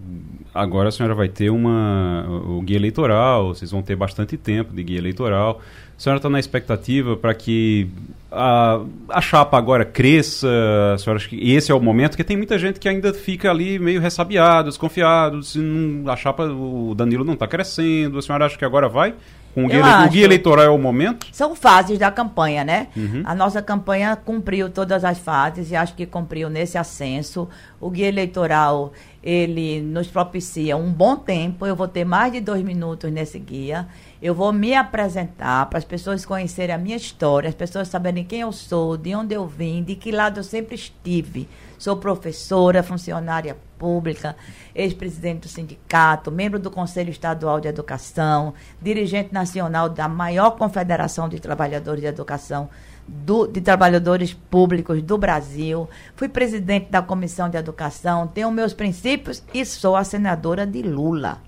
agora 0.53 0.89
a 0.89 0.91
senhora 0.91 1.13
vai 1.13 1.29
ter 1.29 1.51
uma, 1.51 2.25
o 2.47 2.61
guia 2.61 2.77
eleitoral, 2.77 3.53
vocês 3.53 3.69
vão 3.69 3.81
ter 3.83 3.95
bastante 3.95 4.35
tempo 4.35 4.73
de 4.73 4.83
guia 4.83 4.97
eleitoral. 4.97 5.61
A 5.95 6.01
senhora 6.01 6.17
está 6.17 6.27
na 6.27 6.39
expectativa 6.39 7.15
para 7.15 7.35
que 7.35 7.87
a, 8.31 8.81
a 9.09 9.21
chapa 9.21 9.55
agora 9.55 9.85
cresça? 9.85 10.47
A 10.95 10.97
senhora 10.97 11.19
acha 11.19 11.29
que 11.29 11.53
esse 11.53 11.71
é 11.71 11.75
o 11.75 11.79
momento? 11.79 12.11
Porque 12.11 12.23
tem 12.23 12.35
muita 12.35 12.57
gente 12.57 12.79
que 12.79 12.89
ainda 12.89 13.13
fica 13.13 13.51
ali 13.51 13.77
meio 13.77 14.01
ressabiado, 14.01 14.69
desconfiado. 14.69 15.43
Se 15.43 15.59
não, 15.59 16.11
a 16.11 16.15
chapa, 16.15 16.45
o 16.45 16.95
Danilo 16.95 17.23
não 17.23 17.33
está 17.33 17.47
crescendo. 17.47 18.17
A 18.17 18.21
senhora 18.23 18.47
acha 18.47 18.57
que 18.57 18.65
agora 18.65 18.89
vai? 18.89 19.13
Com 19.53 19.65
o, 19.65 19.67
guia, 19.67 20.05
o 20.05 20.09
guia 20.09 20.25
eleitoral 20.25 20.65
é 20.65 20.69
o 20.69 20.77
momento? 20.79 21.27
São 21.31 21.55
fases 21.55 21.99
da 21.99 22.09
campanha, 22.09 22.63
né? 22.63 22.87
Uhum. 22.97 23.21
A 23.23 23.35
nossa 23.35 23.61
campanha 23.61 24.15
cumpriu 24.15 24.67
todas 24.69 25.05
as 25.05 25.19
fases 25.19 25.69
e 25.69 25.75
acho 25.75 25.93
que 25.93 26.07
cumpriu 26.07 26.49
nesse 26.49 26.75
ascenso. 26.75 27.47
O 27.79 27.91
guia 27.91 28.07
eleitoral, 28.07 28.93
ele 29.23 29.79
nos 29.81 30.07
propicia 30.07 30.75
um 30.75 30.91
bom 30.91 31.15
tempo. 31.15 31.67
Eu 31.67 31.75
vou 31.75 31.87
ter 31.87 32.03
mais 32.03 32.33
de 32.33 32.41
dois 32.41 32.63
minutos 32.63 33.11
nesse 33.11 33.37
guia. 33.37 33.87
Eu 34.19 34.33
vou 34.33 34.51
me 34.51 34.73
apresentar 34.73 35.67
para 35.67 35.77
as 35.77 35.85
pessoas 35.85 36.25
conhecerem 36.25 36.73
a 36.73 36.77
minha 36.77 36.97
história, 36.97 37.47
as 37.47 37.55
pessoas 37.55 37.87
saberem 37.89 38.23
quem 38.23 38.39
eu 38.39 38.51
sou, 38.51 38.97
de 38.97 39.13
onde 39.13 39.35
eu 39.35 39.45
vim, 39.45 39.83
de 39.83 39.95
que 39.95 40.11
lado 40.11 40.39
eu 40.39 40.43
sempre 40.43 40.73
estive. 40.73 41.47
Sou 41.83 41.97
professora, 41.97 42.81
funcionária 42.81 43.57
pública, 43.77 44.37
ex-presidente 44.73 45.41
do 45.41 45.47
sindicato, 45.49 46.31
membro 46.31 46.57
do 46.57 46.71
Conselho 46.71 47.09
Estadual 47.09 47.59
de 47.59 47.67
Educação, 47.67 48.53
dirigente 48.81 49.33
nacional 49.33 49.89
da 49.89 50.07
maior 50.07 50.51
confederação 50.51 51.27
de 51.27 51.41
trabalhadores 51.41 51.99
de 51.99 52.07
educação 52.07 52.69
do, 53.05 53.47
de 53.47 53.59
trabalhadores 53.59 54.33
públicos 54.33 55.01
do 55.01 55.17
Brasil. 55.17 55.89
Fui 56.15 56.29
presidente 56.29 56.89
da 56.89 57.01
Comissão 57.01 57.49
de 57.49 57.57
Educação, 57.57 58.27
tenho 58.27 58.49
meus 58.49 58.73
princípios 58.73 59.43
e 59.53 59.65
sou 59.65 59.97
a 59.97 60.05
senadora 60.05 60.65
de 60.65 60.81
Lula. 60.81 61.41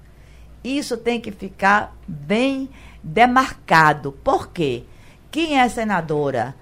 Isso 0.62 0.98
tem 0.98 1.22
que 1.22 1.32
ficar 1.32 1.96
bem 2.06 2.70
demarcado. 3.02 4.12
Por 4.12 4.50
quê? 4.50 4.84
Quem 5.32 5.62
é 5.62 5.70
senadora 5.70 6.54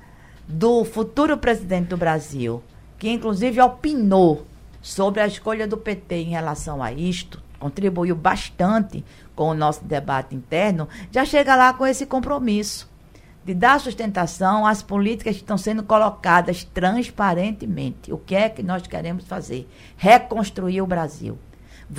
do 0.47 0.85
futuro 0.85 1.39
presidente 1.39 1.87
do 1.87 1.97
Brasil, 1.97 2.61
que 3.03 3.09
inclusive 3.09 3.59
opinou 3.59 4.47
sobre 4.81 5.19
a 5.19 5.27
escolha 5.27 5.67
do 5.67 5.75
PT 5.75 6.15
em 6.15 6.29
relação 6.29 6.81
a 6.81 6.93
isto, 6.93 7.43
contribuiu 7.59 8.15
bastante 8.15 9.03
com 9.35 9.49
o 9.49 9.53
nosso 9.53 9.83
debate 9.83 10.33
interno, 10.33 10.87
já 11.11 11.25
chega 11.25 11.53
lá 11.53 11.73
com 11.73 11.85
esse 11.85 12.05
compromisso 12.05 12.89
de 13.43 13.53
dar 13.53 13.77
sustentação 13.81 14.65
às 14.65 14.81
políticas 14.81 15.35
que 15.35 15.41
estão 15.41 15.57
sendo 15.57 15.83
colocadas 15.83 16.63
transparentemente. 16.63 18.13
O 18.13 18.17
que 18.17 18.35
é 18.35 18.47
que 18.47 18.63
nós 18.63 18.87
queremos 18.87 19.27
fazer? 19.27 19.69
Reconstruir 19.97 20.81
o 20.81 20.87
Brasil, 20.87 21.37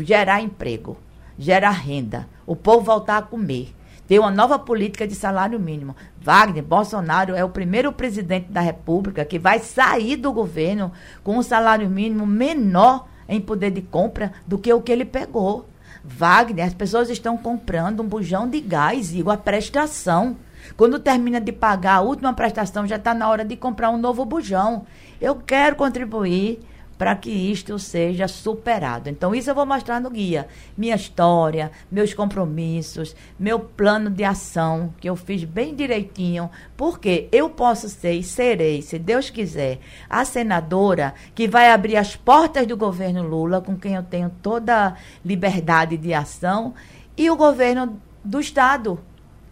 gerar 0.00 0.40
emprego, 0.40 0.96
gera 1.38 1.68
renda, 1.68 2.26
o 2.46 2.56
povo 2.56 2.80
voltar 2.80 3.18
a 3.18 3.22
comer. 3.22 3.74
Ter 4.06 4.18
uma 4.18 4.30
nova 4.30 4.58
política 4.58 5.06
de 5.06 5.14
salário 5.14 5.58
mínimo. 5.58 5.96
Wagner 6.20 6.62
Bolsonaro 6.62 7.34
é 7.34 7.42
o 7.42 7.48
primeiro 7.48 7.90
presidente 7.92 8.52
da 8.52 8.60
República 8.60 9.24
que 9.24 9.38
vai 9.38 9.58
sair 9.58 10.16
do 10.16 10.32
governo 10.32 10.92
com 11.22 11.38
um 11.38 11.42
salário 11.42 11.88
mínimo 11.88 12.26
menor 12.26 13.06
em 13.28 13.40
poder 13.40 13.70
de 13.70 13.80
compra 13.80 14.32
do 14.46 14.58
que 14.58 14.72
o 14.72 14.82
que 14.82 14.92
ele 14.92 15.04
pegou. 15.04 15.66
Wagner, 16.04 16.66
as 16.66 16.74
pessoas 16.74 17.08
estão 17.08 17.36
comprando 17.36 18.02
um 18.02 18.06
bujão 18.06 18.46
de 18.46 18.60
gás, 18.60 19.14
igual 19.14 19.36
a 19.36 19.38
prestação. 19.38 20.36
Quando 20.76 20.98
termina 20.98 21.40
de 21.40 21.52
pagar 21.52 21.96
a 21.96 22.00
última 22.02 22.34
prestação, 22.34 22.86
já 22.86 22.96
está 22.96 23.14
na 23.14 23.28
hora 23.28 23.44
de 23.44 23.56
comprar 23.56 23.90
um 23.90 23.96
novo 23.96 24.24
bujão. 24.24 24.84
Eu 25.18 25.36
quero 25.36 25.76
contribuir 25.76 26.60
para 26.96 27.14
que 27.16 27.30
isto 27.30 27.78
seja 27.78 28.28
superado. 28.28 29.08
Então, 29.08 29.34
isso 29.34 29.50
eu 29.50 29.54
vou 29.54 29.66
mostrar 29.66 30.00
no 30.00 30.10
guia. 30.10 30.46
Minha 30.76 30.94
história, 30.94 31.70
meus 31.90 32.14
compromissos, 32.14 33.14
meu 33.38 33.58
plano 33.58 34.10
de 34.10 34.24
ação, 34.24 34.94
que 35.00 35.08
eu 35.08 35.16
fiz 35.16 35.44
bem 35.44 35.74
direitinho, 35.74 36.50
porque 36.76 37.28
eu 37.32 37.50
posso 37.50 37.88
ser 37.88 38.12
e 38.12 38.22
serei, 38.22 38.82
se 38.82 38.98
Deus 38.98 39.30
quiser, 39.30 39.80
a 40.08 40.24
senadora 40.24 41.14
que 41.34 41.48
vai 41.48 41.70
abrir 41.70 41.96
as 41.96 42.16
portas 42.16 42.66
do 42.66 42.76
governo 42.76 43.22
Lula, 43.22 43.60
com 43.60 43.76
quem 43.76 43.94
eu 43.94 44.02
tenho 44.02 44.30
toda 44.42 44.96
liberdade 45.24 45.96
de 45.96 46.14
ação, 46.14 46.74
e 47.16 47.30
o 47.30 47.36
governo 47.36 48.00
do 48.24 48.40
Estado, 48.40 48.98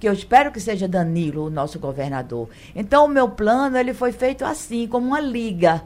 que 0.00 0.08
eu 0.08 0.12
espero 0.12 0.50
que 0.50 0.58
seja 0.58 0.88
Danilo, 0.88 1.46
o 1.46 1.50
nosso 1.50 1.78
governador. 1.78 2.48
Então, 2.74 3.04
o 3.04 3.08
meu 3.08 3.28
plano 3.28 3.76
ele 3.76 3.94
foi 3.94 4.10
feito 4.10 4.44
assim, 4.44 4.88
como 4.88 5.06
uma 5.06 5.20
liga 5.20 5.84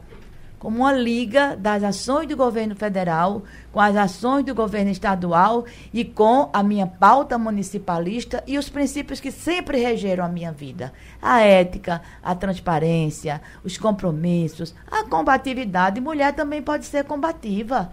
como 0.67 0.79
uma 0.79 0.93
liga 0.93 1.55
das 1.55 1.85
ações 1.85 2.27
do 2.27 2.37
governo 2.37 2.75
federal, 2.75 3.45
com 3.71 3.79
as 3.81 3.95
ações 3.95 4.45
do 4.45 4.53
governo 4.53 4.91
estadual 4.91 5.65
e 5.95 6.05
com 6.05 6.51
a 6.53 6.61
minha 6.61 6.89
pauta 6.89 7.39
municipalista 7.39 8.43
e 8.49 8.59
os 8.59 8.69
princípios 8.69 9.21
que 9.21 9.31
sempre 9.31 9.79
regeram 9.79 10.25
a 10.25 10.29
minha 10.29 10.51
vida: 10.51 10.93
a 11.23 11.41
ética, 11.41 12.03
a 12.21 12.35
transparência, 12.35 13.41
os 13.63 13.79
compromissos, 13.79 14.75
a 14.91 15.05
combatividade. 15.05 16.01
Mulher 16.01 16.35
também 16.35 16.61
pode 16.61 16.85
ser 16.87 17.05
combativa. 17.05 17.93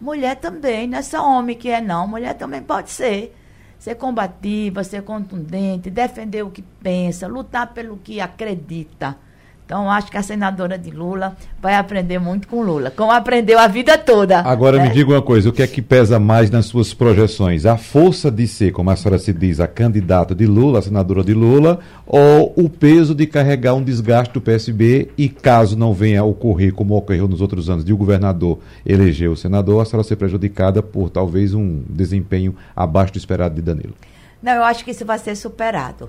Mulher 0.00 0.36
também, 0.36 0.86
não 0.86 0.96
é 0.96 1.02
só 1.02 1.22
homem 1.22 1.54
que 1.54 1.68
é, 1.68 1.82
não. 1.82 2.08
Mulher 2.08 2.32
também 2.32 2.62
pode 2.62 2.92
ser. 2.92 3.36
Ser 3.78 3.96
combativa, 3.96 4.82
ser 4.82 5.02
contundente, 5.02 5.90
defender 5.90 6.42
o 6.42 6.50
que 6.50 6.62
pensa, 6.62 7.28
lutar 7.28 7.74
pelo 7.74 7.98
que 7.98 8.22
acredita. 8.22 9.18
Então, 9.66 9.90
acho 9.90 10.12
que 10.12 10.16
a 10.16 10.22
senadora 10.22 10.78
de 10.78 10.92
Lula 10.92 11.36
vai 11.60 11.74
aprender 11.74 12.20
muito 12.20 12.46
com 12.46 12.62
Lula, 12.62 12.88
como 12.88 13.10
aprendeu 13.10 13.58
a 13.58 13.66
vida 13.66 13.98
toda. 13.98 14.38
Agora, 14.38 14.78
né? 14.78 14.84
me 14.84 14.94
diga 14.94 15.10
uma 15.10 15.20
coisa: 15.20 15.48
o 15.48 15.52
que 15.52 15.60
é 15.60 15.66
que 15.66 15.82
pesa 15.82 16.20
mais 16.20 16.52
nas 16.52 16.66
suas 16.66 16.94
projeções? 16.94 17.66
A 17.66 17.76
força 17.76 18.30
de 18.30 18.46
ser, 18.46 18.70
como 18.70 18.90
a 18.90 18.96
senhora 18.96 19.18
se 19.18 19.32
diz, 19.32 19.58
a 19.58 19.66
candidata 19.66 20.36
de 20.36 20.46
Lula, 20.46 20.78
a 20.78 20.82
senadora 20.82 21.24
de 21.24 21.34
Lula, 21.34 21.80
ou 22.06 22.54
o 22.56 22.70
peso 22.70 23.12
de 23.12 23.26
carregar 23.26 23.74
um 23.74 23.82
desgaste 23.82 24.32
do 24.34 24.40
PSB 24.40 25.10
e, 25.18 25.28
caso 25.28 25.76
não 25.76 25.92
venha 25.92 26.20
a 26.20 26.24
ocorrer, 26.24 26.72
como 26.72 26.96
ocorreu 26.96 27.26
nos 27.26 27.40
outros 27.40 27.68
anos, 27.68 27.84
de 27.84 27.92
o 27.92 27.96
governador 27.96 28.60
eleger 28.86 29.28
o 29.28 29.36
senador, 29.36 29.82
a 29.82 29.84
senhora 29.84 30.06
ser 30.06 30.14
prejudicada 30.14 30.80
por 30.80 31.10
talvez 31.10 31.54
um 31.54 31.82
desempenho 31.90 32.54
abaixo 32.76 33.14
do 33.14 33.18
esperado 33.18 33.56
de 33.56 33.62
Danilo? 33.62 33.94
Não, 34.40 34.52
eu 34.52 34.62
acho 34.62 34.84
que 34.84 34.92
isso 34.92 35.04
vai 35.04 35.18
ser 35.18 35.34
superado 35.34 36.08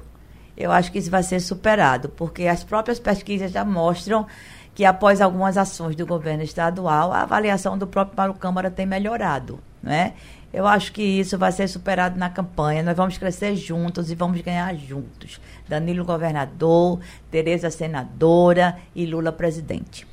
eu 0.57 0.71
acho 0.71 0.91
que 0.91 0.97
isso 0.97 1.11
vai 1.11 1.21
ser 1.21 1.39
superado, 1.39 2.09
porque 2.09 2.47
as 2.47 2.63
próprias 2.63 2.99
pesquisas 2.99 3.51
já 3.51 3.63
mostram 3.63 4.25
que 4.73 4.83
após 4.83 5.21
algumas 5.21 5.57
ações 5.57 5.95
do 5.95 6.05
governo 6.05 6.43
estadual, 6.43 7.11
a 7.11 7.21
avaliação 7.21 7.77
do 7.77 7.87
próprio 7.87 8.15
Paulo 8.15 8.33
Câmara 8.33 8.69
tem 8.71 8.85
melhorado, 8.85 9.59
né? 9.81 10.13
Eu 10.51 10.65
acho 10.65 10.93
que 10.93 11.01
isso 11.01 11.37
vai 11.37 11.51
ser 11.51 11.67
superado 11.67 12.17
na 12.17 12.29
campanha. 12.29 12.81
Nós 12.81 12.95
vamos 12.95 13.17
crescer 13.17 13.55
juntos 13.55 14.09
e 14.09 14.15
vamos 14.15 14.39
ganhar 14.41 14.73
juntos. 14.75 15.41
Danilo 15.67 16.05
governador, 16.05 16.99
Tereza 17.29 17.69
senadora 17.69 18.77
e 18.95 19.05
Lula 19.05 19.31
presidente. 19.31 20.07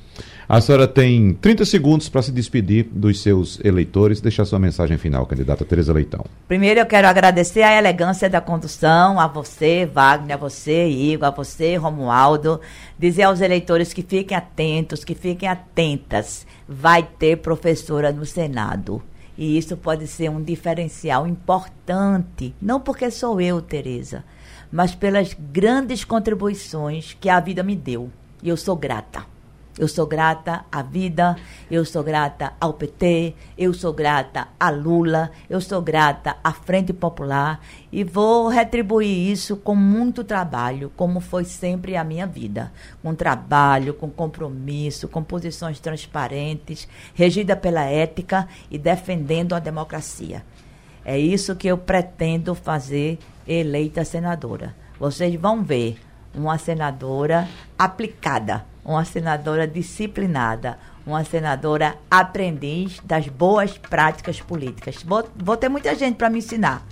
A 0.47 0.61
senhora 0.61 0.87
tem 0.87 1.33
30 1.33 1.65
segundos 1.65 2.07
para 2.07 2.21
se 2.21 2.31
despedir 2.31 2.87
dos 2.91 3.21
seus 3.21 3.59
eleitores, 3.63 4.21
deixar 4.21 4.45
sua 4.45 4.59
mensagem 4.59 4.97
final, 4.97 5.25
candidata 5.25 5.65
Tereza 5.65 5.91
Leitão. 5.91 6.23
Primeiro 6.47 6.79
eu 6.79 6.85
quero 6.85 7.07
agradecer 7.07 7.63
a 7.63 7.75
elegância 7.75 8.29
da 8.29 8.39
condução, 8.39 9.19
a 9.19 9.27
você, 9.27 9.89
Wagner, 9.91 10.35
a 10.35 10.39
você, 10.39 10.87
Igor, 10.87 11.27
a 11.27 11.31
você, 11.31 11.75
Romualdo. 11.75 12.61
Dizer 12.97 13.23
aos 13.23 13.41
eleitores 13.41 13.91
que 13.91 14.03
fiquem 14.03 14.37
atentos, 14.37 15.03
que 15.03 15.15
fiquem 15.15 15.49
atentas. 15.49 16.45
Vai 16.67 17.01
ter 17.01 17.37
professora 17.37 18.11
no 18.11 18.25
Senado. 18.25 19.01
E 19.37 19.57
isso 19.57 19.75
pode 19.75 20.07
ser 20.07 20.29
um 20.29 20.41
diferencial 20.41 21.27
importante, 21.27 22.55
não 22.61 22.79
porque 22.79 23.11
sou 23.11 23.41
eu, 23.41 23.61
Tereza, 23.61 24.23
mas 24.71 24.95
pelas 24.95 25.33
grandes 25.33 26.05
contribuições 26.05 27.17
que 27.19 27.29
a 27.29 27.39
vida 27.39 27.61
me 27.61 27.75
deu. 27.75 28.09
E 28.41 28.47
eu 28.47 28.55
sou 28.55 28.77
grata. 28.77 29.34
Eu 29.77 29.89
sou 29.89 30.07
grata 30.07 30.63
à 30.71 30.81
vida, 30.81 31.35
eu 31.69 31.83
sou 31.83 32.01
grata 32.01 32.53
ao 32.61 32.73
PT, 32.75 33.35
eu 33.57 33.73
sou 33.73 33.91
grata 33.91 34.47
a 34.57 34.69
Lula, 34.69 35.31
eu 35.49 35.59
sou 35.59 35.81
grata 35.81 36.37
à 36.41 36.53
Frente 36.53 36.93
Popular 36.93 37.59
e 37.91 38.01
vou 38.01 38.47
retribuir 38.47 39.29
isso 39.29 39.57
com 39.57 39.75
muito 39.75 40.23
trabalho, 40.23 40.89
como 40.95 41.19
foi 41.19 41.43
sempre 41.43 41.97
a 41.97 42.05
minha 42.05 42.25
vida. 42.25 42.71
Com 43.03 43.13
trabalho, 43.13 43.93
com 43.93 44.09
compromisso, 44.09 45.09
com 45.09 45.21
posições 45.21 45.77
transparentes, 45.81 46.87
regida 47.13 47.53
pela 47.53 47.83
ética 47.83 48.47
e 48.71 48.77
defendendo 48.77 49.55
a 49.55 49.59
democracia. 49.59 50.41
É 51.03 51.19
isso 51.19 51.53
que 51.53 51.67
eu 51.67 51.77
pretendo 51.77 52.55
fazer 52.55 53.19
eleita 53.45 54.05
senadora. 54.05 54.73
Vocês 54.97 55.35
vão 55.35 55.61
ver 55.61 55.99
uma 56.33 56.57
senadora 56.57 57.45
aplicada 57.77 58.73
uma 58.85 59.03
senadora 59.03 59.67
disciplinada, 59.67 60.77
uma 61.05 61.23
senadora 61.23 61.95
aprendiz 62.09 63.01
das 63.03 63.27
boas 63.27 63.77
práticas 63.77 64.39
políticas. 64.39 65.01
Vou, 65.03 65.27
vou 65.35 65.57
ter 65.57 65.67
muita 65.67 65.95
gente 65.95 66.15
para 66.15 66.29
me 66.29 66.37
ensinar, 66.37 66.85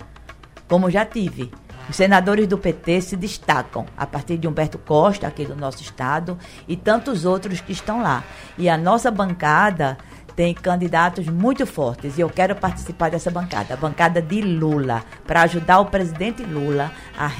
como 0.68 0.90
já 0.90 1.06
tive. 1.06 1.52
Os 1.88 1.96
senadores 1.96 2.48
do 2.48 2.56
PT 2.56 3.00
se 3.02 3.16
destacam 3.16 3.86
a 3.96 4.06
partir 4.06 4.38
de 4.38 4.48
Humberto 4.48 4.78
Costa, 4.78 5.26
aqui 5.26 5.44
do 5.44 5.54
nosso 5.54 5.82
estado, 5.82 6.38
e 6.66 6.76
tantos 6.76 7.24
outros 7.24 7.60
que 7.60 7.72
estão 7.72 8.02
lá. 8.02 8.24
E 8.56 8.68
a 8.68 8.76
nossa 8.76 9.10
bancada 9.10 9.98
tem 10.36 10.54
candidatos 10.54 11.26
muito 11.28 11.66
fortes 11.66 12.18
e 12.18 12.20
eu 12.20 12.28
quero 12.28 12.54
participar 12.56 13.10
dessa 13.10 13.30
bancada, 13.30 13.74
a 13.74 13.76
bancada 13.76 14.20
de 14.20 14.40
Lula, 14.40 15.02
para 15.26 15.42
ajudar 15.42 15.80
o 15.80 15.86
presidente 15.86 16.42
Lula 16.42 16.90
a, 17.16 17.30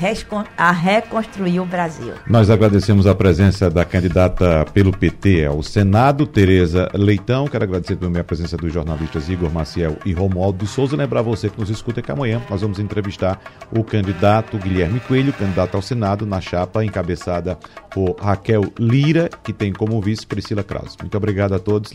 a, 0.57 0.71
reconstruir 0.73 1.61
o 1.61 1.67
Brasil. 1.67 2.15
Nós 2.27 2.51
agradecemos 2.51 3.07
a 3.07 3.15
presença 3.15 3.71
da 3.71 3.85
candidata 3.85 4.65
pelo 4.73 4.97
PT 4.97 5.45
ao 5.47 5.63
Senado, 5.63 6.27
Tereza 6.27 6.89
Leitão. 6.95 7.47
Quero 7.47 7.65
agradecer 7.65 7.97
também 7.97 8.21
a 8.21 8.25
presença 8.25 8.57
dos 8.57 8.73
jornalistas 8.73 9.29
Igor 9.29 9.51
Maciel 9.51 9.97
e 10.05 10.13
Romualdo 10.13 10.67
Souza. 10.67 10.97
Lembrar 10.97 11.23
você 11.23 11.49
que 11.49 11.59
nos 11.59 11.71
escuta 11.71 12.03
que 12.03 12.13
amanhã 12.13 12.41
nós 12.49 12.61
vamos 12.61 12.79
entrevistar 12.79 13.41
o 13.73 13.83
candidato 13.83 14.59
Guilherme 14.59 15.01
Coelho, 15.01 15.33
candidato 15.33 15.75
ao 15.75 15.83
Senado, 15.83 16.27
na 16.27 16.41
chapa 16.41 16.85
encabeçada 16.85 17.59
por 17.91 18.17
Raquel 18.17 18.73
Lira, 18.79 19.29
que 19.43 19.53
tem 19.53 19.73
como 19.73 20.01
vice 20.01 20.27
Priscila 20.27 20.63
Krause. 20.63 20.97
Muito 21.01 21.17
obrigado 21.17 21.55
a 21.55 21.59
todos. 21.59 21.95